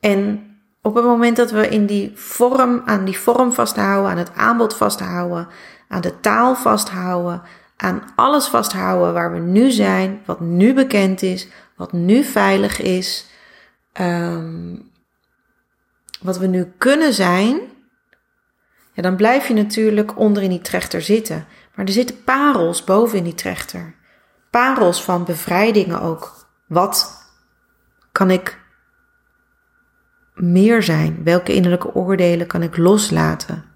En 0.00 0.46
op 0.82 0.94
het 0.94 1.04
moment 1.04 1.36
dat 1.36 1.50
we 1.50 1.68
in 1.68 1.86
die 1.86 2.12
vorm, 2.14 2.82
aan 2.84 3.04
die 3.04 3.18
vorm 3.18 3.52
vasthouden, 3.52 4.10
aan 4.10 4.18
het 4.18 4.34
aanbod 4.34 4.76
vasthouden, 4.76 5.48
aan 5.88 6.00
de 6.00 6.20
taal 6.20 6.54
vasthouden, 6.54 7.42
aan 7.76 8.02
alles 8.16 8.46
vasthouden 8.46 9.12
waar 9.12 9.32
we 9.32 9.38
nu 9.38 9.70
zijn, 9.70 10.22
wat 10.24 10.40
nu 10.40 10.74
bekend 10.74 11.22
is, 11.22 11.48
wat 11.76 11.92
nu 11.92 12.24
veilig 12.24 12.80
is, 12.80 13.26
um, 14.00 14.90
wat 16.20 16.38
we 16.38 16.46
nu 16.46 16.72
kunnen 16.78 17.12
zijn, 17.12 17.60
ja, 18.92 19.02
dan 19.02 19.16
blijf 19.16 19.48
je 19.48 19.54
natuurlijk 19.54 20.18
onder 20.18 20.42
in 20.42 20.50
die 20.50 20.60
trechter 20.60 21.02
zitten. 21.02 21.46
Maar 21.74 21.86
er 21.86 21.92
zitten 21.92 22.24
parels 22.24 22.84
boven 22.84 23.18
in 23.18 23.24
die 23.24 23.34
trechter. 23.34 23.94
Parels 24.50 25.04
van 25.04 25.24
bevrijdingen 25.24 26.00
ook. 26.00 26.46
Wat 26.66 27.26
kan 28.12 28.30
ik 28.30 28.60
meer 30.34 30.82
zijn? 30.82 31.24
Welke 31.24 31.54
innerlijke 31.54 31.94
oordelen 31.94 32.46
kan 32.46 32.62
ik 32.62 32.76
loslaten? 32.76 33.70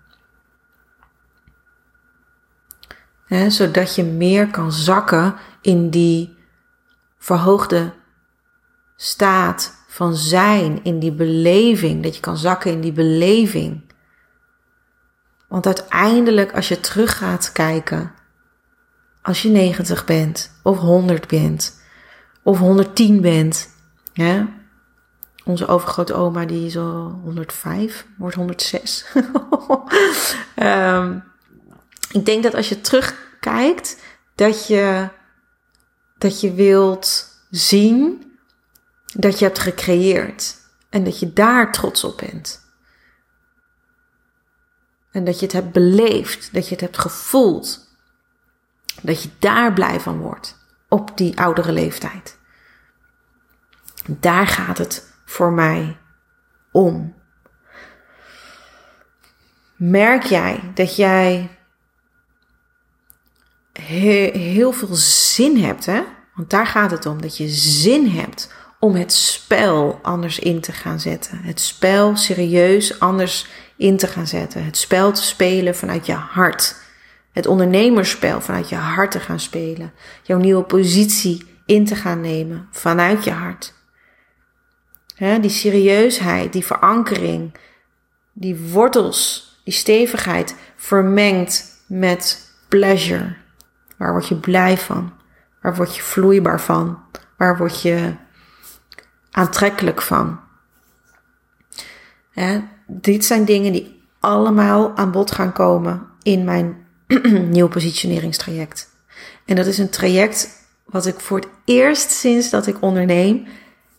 zodat 3.49 3.95
je 3.95 4.05
meer 4.05 4.51
kan 4.51 4.73
zakken 4.73 5.35
in 5.61 5.91
die 5.91 6.37
verhoogde 7.19 7.93
staat 8.97 9.85
van 9.89 10.15
zijn, 10.15 10.85
in 10.85 10.99
die 10.99 11.13
beleving. 11.13 12.03
Dat 12.03 12.15
je 12.15 12.21
kan 12.21 12.37
zakken 12.37 12.71
in 12.71 12.81
die 12.81 12.93
beleving. 12.93 13.86
Want 15.49 15.67
uiteindelijk, 15.67 16.53
als 16.55 16.69
je 16.69 16.81
terug 16.81 17.19
gaat 17.19 17.53
kijken, 17.53 18.13
als 19.23 19.43
je 19.43 19.49
90 19.49 20.05
bent, 20.05 20.51
of 20.63 20.79
100 20.79 21.29
bent, 21.29 21.81
of 22.43 22.59
110 22.59 23.21
bent, 23.21 23.69
ja, 24.13 24.49
onze 25.45 25.67
overgrote 25.67 26.15
oma 26.15 26.45
die 26.45 26.67
is 26.67 26.77
al 26.77 27.21
105, 27.25 28.07
wordt 28.19 28.37
106. 28.37 29.07
um, 29.15 29.25
ehm, 30.55 31.19
ik 32.11 32.25
denk 32.25 32.43
dat 32.43 32.55
als 32.55 32.69
je 32.69 32.81
terugkijkt, 32.81 34.03
dat 34.35 34.67
je, 34.67 35.09
dat 36.19 36.41
je 36.41 36.53
wilt 36.53 37.35
zien 37.51 38.27
dat 39.15 39.39
je 39.39 39.45
hebt 39.45 39.59
gecreëerd 39.59 40.57
en 40.91 41.05
dat 41.05 41.19
je 41.19 41.33
daar 41.33 41.73
trots 41.73 42.05
op 42.05 42.17
bent. 42.17 42.66
En 45.17 45.25
dat 45.25 45.39
je 45.39 45.45
het 45.45 45.55
hebt 45.55 45.73
beleefd, 45.73 46.55
dat 46.55 46.65
je 46.65 46.71
het 46.71 46.81
hebt 46.81 46.99
gevoeld. 46.99 47.89
Dat 49.03 49.23
je 49.23 49.29
daar 49.39 49.73
blij 49.73 50.01
van 50.01 50.19
wordt 50.19 50.57
op 50.89 51.17
die 51.17 51.39
oudere 51.39 51.73
leeftijd. 51.73 52.39
Daar 54.07 54.47
gaat 54.47 54.79
het 54.79 55.13
voor 55.25 55.53
mij 55.53 55.97
om. 56.73 57.15
Merk 59.77 60.23
jij 60.23 60.71
dat 60.75 60.97
jij 60.97 61.59
heel 63.73 64.73
veel 64.73 64.95
zin 65.35 65.65
hebt, 65.65 65.87
hè? 65.87 66.03
Want 66.35 66.51
daar 66.51 66.67
gaat 66.67 66.91
het 66.91 67.07
om, 67.07 67.23
dat 67.23 67.37
je 67.37 67.49
zin 67.49 68.09
hebt 68.09 68.53
om 68.81 68.95
het 68.95 69.13
spel 69.13 69.99
anders 70.03 70.39
in 70.39 70.61
te 70.61 70.73
gaan 70.73 71.01
zetten. 71.01 71.39
Het 71.43 71.61
spel 71.61 72.17
serieus 72.17 73.01
anders 73.01 73.47
in 73.77 73.97
te 73.97 74.07
gaan 74.07 74.27
zetten. 74.27 74.65
Het 74.65 74.77
spel 74.77 75.13
te 75.13 75.23
spelen 75.23 75.77
vanuit 75.77 76.07
je 76.07 76.13
hart. 76.13 76.77
Het 77.33 77.47
ondernemerspel 77.47 78.41
vanuit 78.41 78.69
je 78.69 78.77
hart 78.77 79.11
te 79.11 79.21
gaan 79.21 79.41
spelen. 79.41 79.93
Jouw 80.23 80.39
nieuwe 80.39 80.63
positie 80.63 81.47
in 81.67 81.85
te 81.85 81.95
gaan 81.95 82.21
nemen 82.21 82.69
vanuit 82.71 83.25
je 83.25 83.31
hart. 83.31 83.75
die 85.17 85.51
serieusheid, 85.51 86.53
die 86.53 86.67
verankering, 86.67 87.55
die 88.33 88.57
wortels, 88.57 89.55
die 89.65 89.73
stevigheid 89.73 90.57
vermengd 90.77 91.83
met 91.87 92.53
pleasure. 92.69 93.37
Waar 93.97 94.13
word 94.13 94.29
je 94.29 94.37
blij 94.37 94.79
van? 94.79 95.13
Waar 95.63 95.77
word 95.77 95.97
je 95.97 96.03
vloeibaar 96.03 96.61
van? 96.61 97.03
Waar 97.37 97.57
word 97.57 97.83
je 97.83 98.15
aantrekkelijk 99.31 100.03
van? 100.03 100.41
Dit 102.87 103.25
zijn 103.25 103.45
dingen 103.45 103.73
die 103.73 104.03
allemaal 104.21 104.97
aan 104.97 105.11
bod 105.11 105.31
gaan 105.31 105.53
komen 105.53 106.07
in 106.23 106.45
mijn 106.45 106.87
nieuw 107.51 107.69
positioneringstraject. 107.69 108.91
En 109.45 109.57
dat 109.57 109.67
is 109.67 109.79
een 109.79 109.91
traject 109.91 110.49
wat 110.85 111.07
ik 111.07 111.21
voor 111.21 111.39
het 111.39 111.49
eerst 111.65 112.11
sinds 112.11 112.51
dat 112.51 112.67
ik 112.67 112.83
onderneem 112.83 113.47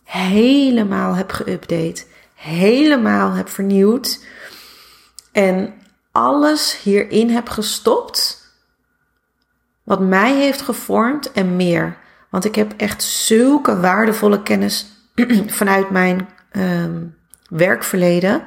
helemaal 0.04 1.14
heb 1.14 1.42
geüpdate, 1.42 2.02
helemaal 2.34 3.32
heb 3.32 3.48
vernieuwd 3.48 4.24
en 5.32 5.74
alles 6.12 6.80
hierin 6.82 7.30
heb 7.30 7.48
gestopt 7.48 8.46
wat 9.82 10.00
mij 10.00 10.34
heeft 10.34 10.60
gevormd 10.60 11.32
en 11.32 11.56
meer. 11.56 11.96
Want 12.30 12.44
ik 12.44 12.54
heb 12.54 12.74
echt 12.76 13.02
zulke 13.02 13.80
waardevolle 13.80 14.42
kennis 14.42 14.86
vanuit 15.46 15.90
mijn 15.90 16.28
um, 16.52 17.16
werkverleden 17.48 18.42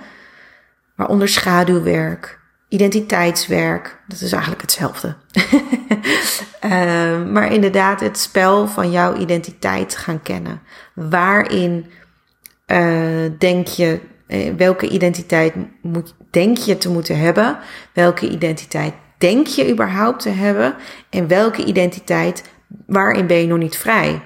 waaronder 1.01 1.27
schaduwwerk, 1.27 2.39
identiteitswerk. 2.67 4.01
Dat 4.07 4.21
is 4.21 4.31
eigenlijk 4.31 4.61
hetzelfde. 4.61 5.15
uh, 6.65 7.23
maar 7.33 7.53
inderdaad, 7.53 7.99
het 7.99 8.17
spel 8.17 8.67
van 8.67 8.91
jouw 8.91 9.15
identiteit 9.15 9.95
gaan 9.95 10.21
kennen. 10.21 10.61
Waarin 10.93 11.85
uh, 12.67 13.31
denk 13.37 13.67
je, 13.67 13.99
uh, 14.27 14.53
welke 14.57 14.89
identiteit 14.89 15.53
moet, 15.81 16.15
denk 16.31 16.57
je 16.57 16.77
te 16.77 16.89
moeten 16.89 17.19
hebben? 17.19 17.57
Welke 17.93 18.29
identiteit 18.29 18.93
denk 19.17 19.47
je 19.47 19.71
überhaupt 19.71 20.21
te 20.21 20.29
hebben? 20.29 20.75
En 21.09 21.27
welke 21.27 21.65
identiteit, 21.65 22.43
waarin 22.85 23.27
ben 23.27 23.37
je 23.37 23.47
nog 23.47 23.57
niet 23.57 23.77
vrij? 23.77 24.21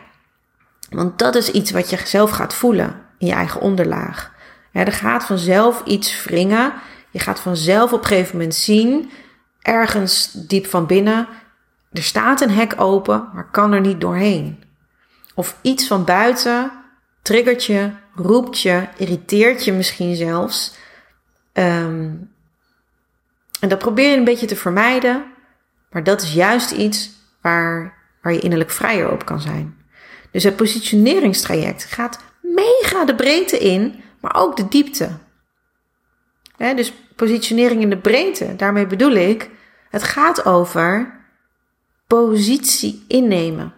Want 0.89 1.19
dat 1.19 1.35
is 1.35 1.51
iets 1.51 1.71
wat 1.71 1.89
je 1.89 1.97
zelf 2.03 2.31
gaat 2.31 2.53
voelen 2.53 2.95
in 3.17 3.27
je 3.27 3.33
eigen 3.33 3.61
onderlaag. 3.61 4.33
Ja, 4.75 4.85
er 4.85 4.91
gaat 4.91 5.25
vanzelf 5.25 5.81
iets 5.85 6.23
wringen. 6.23 6.73
Je 7.09 7.19
gaat 7.19 7.39
vanzelf 7.39 7.93
op 7.93 7.99
een 7.99 8.05
gegeven 8.05 8.35
moment 8.37 8.55
zien, 8.55 9.11
ergens 9.61 10.31
diep 10.33 10.65
van 10.65 10.85
binnen, 10.85 11.27
er 11.91 12.03
staat 12.03 12.41
een 12.41 12.49
hek 12.49 12.73
open, 12.77 13.29
maar 13.33 13.51
kan 13.51 13.71
er 13.71 13.81
niet 13.81 14.01
doorheen. 14.01 14.63
Of 15.33 15.57
iets 15.61 15.87
van 15.87 16.05
buiten 16.05 16.71
triggert 17.21 17.63
je, 17.65 17.89
roept 18.15 18.59
je, 18.59 18.87
irriteert 18.97 19.65
je 19.65 19.71
misschien 19.73 20.15
zelfs. 20.15 20.75
Um, 21.53 22.33
En 23.59 23.69
dat 23.69 23.79
probeer 23.79 24.09
je 24.09 24.17
een 24.17 24.23
beetje 24.23 24.47
te 24.47 24.55
vermijden, 24.55 25.23
maar 25.91 26.03
dat 26.03 26.21
is 26.21 26.33
juist 26.33 26.71
iets 26.71 27.09
waar, 27.41 27.97
waar 28.21 28.33
je 28.33 28.39
innerlijk 28.39 28.71
vrijer 28.71 29.11
op 29.11 29.25
kan 29.25 29.41
zijn. 29.41 29.77
Dus 30.31 30.43
het 30.43 30.55
positioneringstraject 30.55 31.83
gaat 31.83 32.19
mega 32.41 33.05
de 33.05 33.15
breedte 33.15 33.57
in, 33.57 34.03
maar 34.25 34.43
ook 34.43 34.57
de 34.57 34.67
diepte. 34.67 35.09
dus 36.57 36.93
positionering 37.15 37.81
in 37.81 37.89
de 37.89 37.97
breedte, 37.97 38.55
daarmee 38.55 38.87
bedoel 38.87 39.11
ik, 39.11 39.49
het 39.89 40.03
gaat 40.03 40.45
over 40.45 41.19
positie 42.07 43.05
innemen. 43.07 43.73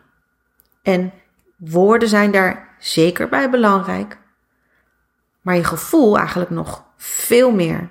En 0.81 1.13
woorden 1.57 2.09
zijn 2.09 2.31
daar 2.31 2.75
zeker 2.79 3.29
bij 3.29 3.49
belangrijk, 3.49 4.17
maar 5.41 5.55
je 5.55 5.63
gevoel 5.63 6.17
eigenlijk 6.17 6.49
nog 6.49 6.85
veel 6.97 7.51
meer. 7.51 7.89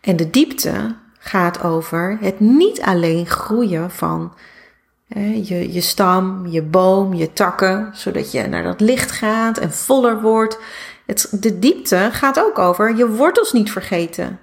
En 0.00 0.16
de 0.16 0.30
diepte 0.30 0.96
gaat 1.18 1.62
over 1.62 2.18
het 2.20 2.40
niet 2.40 2.80
alleen 2.80 3.26
groeien 3.26 3.90
van 3.90 4.34
je, 5.42 5.72
je 5.72 5.80
stam, 5.80 6.46
je 6.46 6.62
boom, 6.62 7.14
je 7.14 7.32
takken, 7.32 7.90
zodat 7.94 8.32
je 8.32 8.46
naar 8.46 8.62
dat 8.62 8.80
licht 8.80 9.10
gaat 9.10 9.58
en 9.58 9.72
voller 9.72 10.20
wordt. 10.20 10.58
Het, 11.06 11.28
de 11.30 11.58
diepte 11.58 12.08
gaat 12.12 12.40
ook 12.40 12.58
over 12.58 12.96
je 12.96 13.08
wortels 13.08 13.52
niet 13.52 13.72
vergeten. 13.72 14.38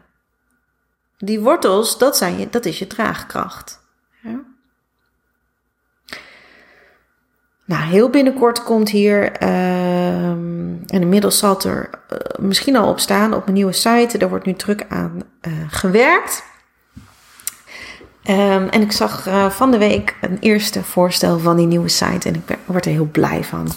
Die 1.18 1.40
wortels, 1.40 1.98
dat, 1.98 2.18
zijn 2.18 2.40
je, 2.40 2.50
dat 2.50 2.66
is 2.66 2.80
je 2.80 2.88
draagkracht. 2.88 3.82
Nou, 7.66 7.84
heel 7.84 8.10
binnenkort 8.10 8.64
komt 8.64 8.90
hier, 8.90 9.42
uh, 9.44 10.30
en 10.30 10.88
inmiddels 10.88 11.38
zal 11.38 11.54
het 11.54 11.64
er 11.64 11.90
uh, 12.12 12.18
misschien 12.40 12.76
al 12.76 12.90
op 12.90 13.00
staan 13.00 13.34
op 13.34 13.44
mijn 13.44 13.54
nieuwe 13.54 13.72
site. 13.72 14.18
Daar 14.18 14.30
wordt 14.30 14.46
nu 14.46 14.54
druk 14.54 14.86
aan 14.90 15.22
uh, 15.48 15.54
gewerkt. 15.70 16.44
Um, 18.30 18.68
en 18.70 18.82
ik 18.82 18.92
zag 18.92 19.28
uh, 19.28 19.50
van 19.50 19.72
de 19.72 19.78
week 19.78 20.16
een 20.22 20.38
eerste 20.40 20.84
voorstel 20.84 21.40
van 21.40 21.56
die 21.56 21.66
nieuwe 21.66 21.90
site 21.90 22.28
en 22.28 22.36
ik 22.36 22.58
word 22.66 22.86
er 22.86 22.92
heel 22.92 23.10
blij 23.12 23.44
van. 23.44 23.72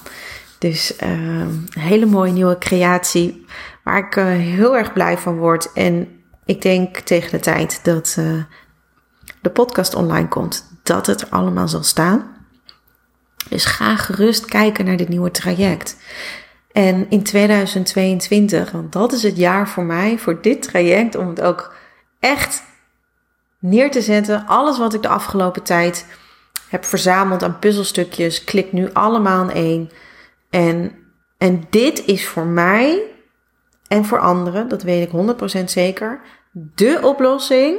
Dus 0.58 0.92
uh, 1.02 1.10
een 1.10 1.68
hele 1.78 2.06
mooie 2.06 2.32
nieuwe 2.32 2.58
creatie 2.58 3.44
waar 3.82 3.98
ik 3.98 4.16
uh, 4.16 4.24
heel 4.26 4.76
erg 4.76 4.92
blij 4.92 5.18
van 5.18 5.36
word. 5.36 5.72
En 5.72 6.08
ik 6.44 6.62
denk 6.62 6.96
tegen 6.96 7.30
de 7.30 7.38
tijd 7.38 7.80
dat 7.82 8.16
uh, 8.18 8.42
de 9.40 9.50
podcast 9.50 9.94
online 9.94 10.28
komt, 10.28 10.78
dat 10.82 11.06
het 11.06 11.20
er 11.20 11.28
allemaal 11.30 11.68
zal 11.68 11.82
staan. 11.82 12.34
Dus 13.48 13.64
ga 13.64 13.96
gerust 13.96 14.44
kijken 14.44 14.84
naar 14.84 14.96
dit 14.96 15.08
nieuwe 15.08 15.30
traject. 15.30 15.96
En 16.72 17.06
in 17.10 17.22
2022, 17.22 18.70
want 18.70 18.92
dat 18.92 19.12
is 19.12 19.22
het 19.22 19.36
jaar 19.36 19.68
voor 19.68 19.84
mij, 19.84 20.18
voor 20.18 20.42
dit 20.42 20.62
traject, 20.62 21.16
om 21.16 21.28
het 21.28 21.40
ook 21.40 21.74
echt 22.20 22.62
neer 23.68 23.90
te 23.90 24.00
zetten. 24.00 24.46
Alles 24.46 24.78
wat 24.78 24.94
ik 24.94 25.02
de 25.02 25.08
afgelopen 25.08 25.62
tijd 25.62 26.06
heb 26.68 26.84
verzameld 26.84 27.42
aan 27.42 27.58
puzzelstukjes, 27.58 28.44
klik 28.44 28.72
nu 28.72 28.92
allemaal 28.92 29.48
in 29.48 29.54
één. 29.54 29.90
En, 30.50 30.92
en 31.38 31.66
dit 31.70 32.04
is 32.04 32.26
voor 32.26 32.46
mij 32.46 33.02
en 33.88 34.04
voor 34.04 34.18
anderen, 34.18 34.68
dat 34.68 34.82
weet 34.82 35.12
ik 35.12 35.60
100% 35.60 35.64
zeker, 35.64 36.20
de 36.52 36.98
oplossing 37.02 37.78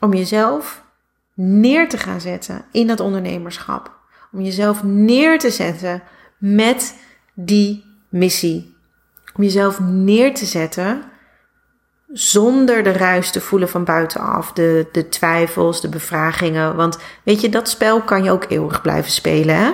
om 0.00 0.14
jezelf 0.14 0.84
neer 1.34 1.88
te 1.88 1.98
gaan 1.98 2.20
zetten 2.20 2.64
in 2.72 2.86
dat 2.86 3.00
ondernemerschap. 3.00 3.92
Om 4.32 4.40
jezelf 4.40 4.82
neer 4.82 5.38
te 5.38 5.50
zetten 5.50 6.02
met 6.38 6.96
die 7.34 7.84
missie. 8.08 8.76
Om 9.36 9.42
jezelf 9.42 9.80
neer 9.80 10.34
te 10.34 10.44
zetten 10.44 11.02
zonder 12.14 12.82
de 12.82 12.92
ruis 12.92 13.30
te 13.30 13.40
voelen 13.40 13.68
van 13.68 13.84
buitenaf. 13.84 14.52
De, 14.52 14.86
de 14.92 15.08
twijfels, 15.08 15.80
de 15.80 15.88
bevragingen. 15.88 16.76
Want 16.76 16.98
weet 17.22 17.40
je, 17.40 17.48
dat 17.48 17.68
spel 17.68 18.00
kan 18.00 18.24
je 18.24 18.30
ook 18.30 18.44
eeuwig 18.48 18.80
blijven 18.80 19.10
spelen. 19.10 19.56
Hè? 19.56 19.70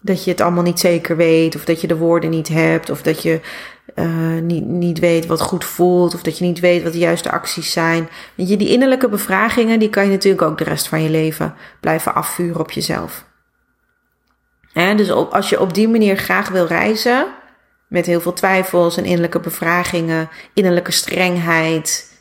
Dat 0.00 0.24
je 0.24 0.30
het 0.30 0.40
allemaal 0.40 0.62
niet 0.62 0.80
zeker 0.80 1.16
weet, 1.16 1.54
of 1.54 1.64
dat 1.64 1.80
je 1.80 1.86
de 1.86 1.96
woorden 1.96 2.30
niet 2.30 2.48
hebt, 2.48 2.90
of 2.90 3.02
dat 3.02 3.22
je 3.22 3.40
uh, 3.94 4.40
niet, 4.42 4.64
niet 4.64 4.98
weet 4.98 5.26
wat 5.26 5.40
goed 5.40 5.64
voelt, 5.64 6.14
of 6.14 6.22
dat 6.22 6.38
je 6.38 6.44
niet 6.44 6.60
weet 6.60 6.82
wat 6.82 6.92
de 6.92 6.98
juiste 6.98 7.30
acties 7.30 7.72
zijn. 7.72 8.08
Weet 8.34 8.48
je, 8.48 8.56
die 8.56 8.68
innerlijke 8.68 9.08
bevragingen, 9.08 9.78
die 9.78 9.90
kan 9.90 10.04
je 10.04 10.10
natuurlijk 10.10 10.42
ook 10.42 10.58
de 10.58 10.64
rest 10.64 10.88
van 10.88 11.02
je 11.02 11.10
leven 11.10 11.54
blijven 11.80 12.14
afvuren 12.14 12.60
op 12.60 12.70
jezelf. 12.70 13.24
Hè? 14.72 14.94
Dus 14.94 15.10
op, 15.10 15.32
als 15.32 15.48
je 15.48 15.60
op 15.60 15.74
die 15.74 15.88
manier 15.88 16.16
graag 16.16 16.48
wil 16.48 16.66
reizen, 16.66 17.26
met 17.88 18.06
heel 18.06 18.20
veel 18.20 18.32
twijfels 18.32 18.96
en 18.96 19.04
innerlijke 19.04 19.40
bevragingen, 19.40 20.28
innerlijke 20.54 20.90
strengheid. 20.92 22.12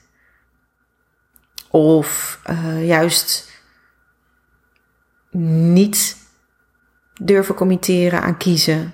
Of 1.69 2.39
uh, 2.49 2.87
juist 2.87 3.51
niet 5.31 6.17
durven 7.13 7.55
committeren 7.55 8.21
aan 8.21 8.37
kiezen. 8.37 8.93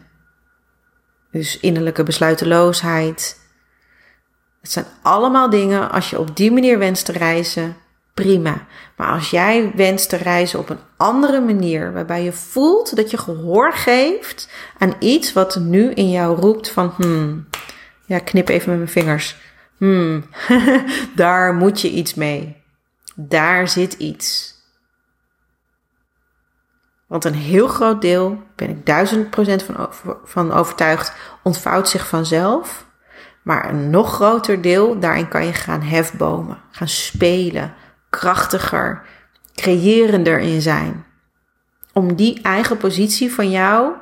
Dus 1.31 1.59
innerlijke 1.59 2.03
besluiteloosheid. 2.03 3.39
Het 4.61 4.71
zijn 4.71 4.85
allemaal 5.01 5.49
dingen, 5.49 5.91
als 5.91 6.09
je 6.09 6.19
op 6.19 6.35
die 6.35 6.51
manier 6.51 6.79
wenst 6.79 7.05
te 7.05 7.11
reizen, 7.11 7.75
prima. 8.21 8.65
Maar 8.95 9.11
als 9.11 9.29
jij 9.29 9.71
wenst 9.75 10.09
te 10.09 10.15
reizen 10.15 10.59
op 10.59 10.69
een 10.69 10.79
andere 10.97 11.41
manier, 11.41 11.93
waarbij 11.93 12.23
je 12.23 12.31
voelt 12.31 12.95
dat 12.95 13.11
je 13.11 13.17
gehoor 13.17 13.73
geeft 13.73 14.49
aan 14.77 14.93
iets 14.99 15.33
wat 15.33 15.59
nu 15.59 15.91
in 15.91 16.11
jou 16.11 16.39
roept 16.39 16.69
van, 16.69 16.93
hmm, 16.97 17.47
ja, 18.05 18.19
knip 18.19 18.49
even 18.49 18.69
met 18.69 18.77
mijn 18.77 18.89
vingers. 18.89 19.37
Hmm, 19.77 20.23
daar 21.15 21.53
moet 21.53 21.81
je 21.81 21.89
iets 21.89 22.13
mee. 22.13 22.57
Daar 23.15 23.67
zit 23.67 23.93
iets. 23.93 24.57
Want 27.07 27.25
een 27.25 27.33
heel 27.33 27.67
groot 27.67 28.01
deel, 28.01 28.43
ben 28.55 28.69
ik 28.69 28.85
duizend 28.85 29.29
procent 29.29 29.63
van, 29.63 29.89
van 30.23 30.51
overtuigd, 30.51 31.13
ontvouwt 31.43 31.89
zich 31.89 32.07
vanzelf. 32.07 32.85
Maar 33.41 33.69
een 33.69 33.89
nog 33.89 34.13
groter 34.13 34.61
deel, 34.61 34.99
daarin 34.99 35.27
kan 35.27 35.45
je 35.45 35.53
gaan 35.53 35.81
hefbomen, 35.81 36.57
gaan 36.71 36.87
spelen, 36.87 37.73
krachtiger, 38.09 39.01
creërender 39.55 40.39
in 40.39 40.61
zijn. 40.61 41.05
Om 41.93 42.15
die 42.15 42.41
eigen 42.41 42.77
positie 42.77 43.33
van 43.33 43.49
jou 43.49 43.93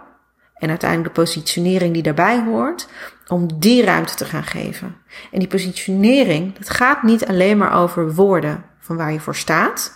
en 0.53 0.69
uiteindelijk 0.69 1.15
de 1.15 1.21
positionering 1.21 1.93
die 1.93 2.03
daarbij 2.03 2.43
hoort, 2.43 2.87
om 3.27 3.59
die 3.59 3.83
ruimte 3.83 4.15
te 4.15 4.25
gaan 4.25 4.43
geven. 4.43 4.95
En 5.31 5.39
die 5.39 5.47
positionering, 5.47 6.57
dat 6.57 6.69
gaat 6.69 7.03
niet 7.03 7.27
alleen 7.27 7.57
maar 7.57 7.73
over 7.73 8.13
woorden 8.13 8.63
van 8.79 8.97
waar 8.97 9.11
je 9.11 9.19
voor 9.19 9.35
staat. 9.35 9.93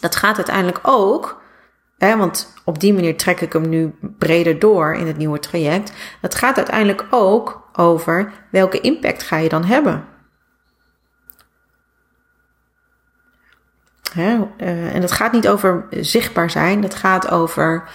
Dat 0.00 0.16
gaat 0.16 0.36
uiteindelijk 0.36 0.78
ook, 0.82 1.42
hè, 1.98 2.16
want 2.16 2.52
op 2.64 2.80
die 2.80 2.94
manier 2.94 3.16
trek 3.16 3.40
ik 3.40 3.52
hem 3.52 3.68
nu 3.68 3.94
breder 4.18 4.58
door 4.58 4.94
in 4.94 5.06
het 5.06 5.16
nieuwe 5.16 5.38
traject. 5.38 5.92
Dat 6.20 6.34
gaat 6.34 6.56
uiteindelijk 6.56 7.06
ook 7.10 7.68
over 7.72 8.32
welke 8.50 8.80
impact 8.80 9.22
ga 9.22 9.36
je 9.36 9.48
dan 9.48 9.64
hebben. 9.64 10.04
Uh, 14.16 14.94
en 14.94 15.00
dat 15.00 15.12
gaat 15.12 15.32
niet 15.32 15.48
over 15.48 15.86
zichtbaar 15.90 16.50
zijn, 16.50 16.80
dat 16.80 16.94
gaat 16.94 17.30
over 17.30 17.88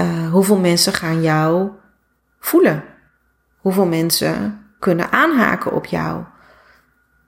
uh, 0.00 0.30
hoeveel 0.30 0.58
mensen 0.58 0.92
gaan 0.92 1.22
jou 1.22 1.70
voelen. 2.40 2.84
Hoeveel 3.58 3.86
mensen 3.86 4.64
kunnen 4.78 5.12
aanhaken 5.12 5.72
op 5.72 5.86
jou. 5.86 6.24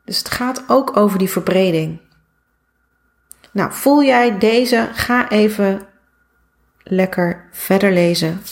Dus 0.05 0.19
het 0.19 0.31
gaat 0.31 0.65
ook 0.67 0.97
over 0.97 1.19
die 1.19 1.31
verbreding. 1.31 2.01
Nou, 3.53 3.73
voel 3.73 4.03
jij 4.03 4.39
deze? 4.39 4.89
Ga 4.93 5.29
even 5.29 5.87
lekker 6.83 7.49
verder 7.53 7.93
lezen 7.93 8.43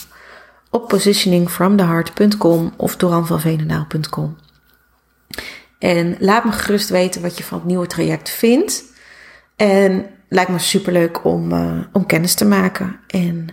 op 0.69 0.87
positioningfromtheheart.com 0.87 2.73
of 2.77 2.95
doranvanvenendaal.com. 2.95 4.37
En 5.79 6.15
laat 6.19 6.45
me 6.45 6.51
gerust 6.51 6.89
weten 6.89 7.21
wat 7.21 7.37
je 7.37 7.43
van 7.43 7.57
het 7.57 7.67
nieuwe 7.67 7.87
traject 7.87 8.29
vindt. 8.29 8.83
En 9.61 10.05
lijkt 10.29 10.51
me 10.51 10.59
superleuk 10.59 11.25
om, 11.25 11.51
uh, 11.51 11.79
om 11.91 12.05
kennis 12.05 12.33
te 12.33 12.45
maken 12.45 12.99
en 13.07 13.47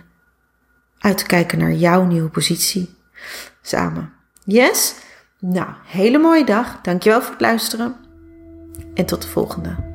uit 0.99 1.17
te 1.17 1.25
kijken 1.25 1.59
naar 1.59 1.73
jouw 1.73 2.05
nieuwe 2.05 2.29
positie 2.29 2.97
samen. 3.61 4.13
Yes? 4.43 4.95
Nou, 5.39 5.67
hele 5.85 6.17
mooie 6.17 6.45
dag. 6.45 6.81
Dankjewel 6.81 7.21
voor 7.21 7.31
het 7.31 7.41
luisteren. 7.41 7.95
En 8.93 9.05
tot 9.05 9.21
de 9.21 9.27
volgende. 9.27 9.88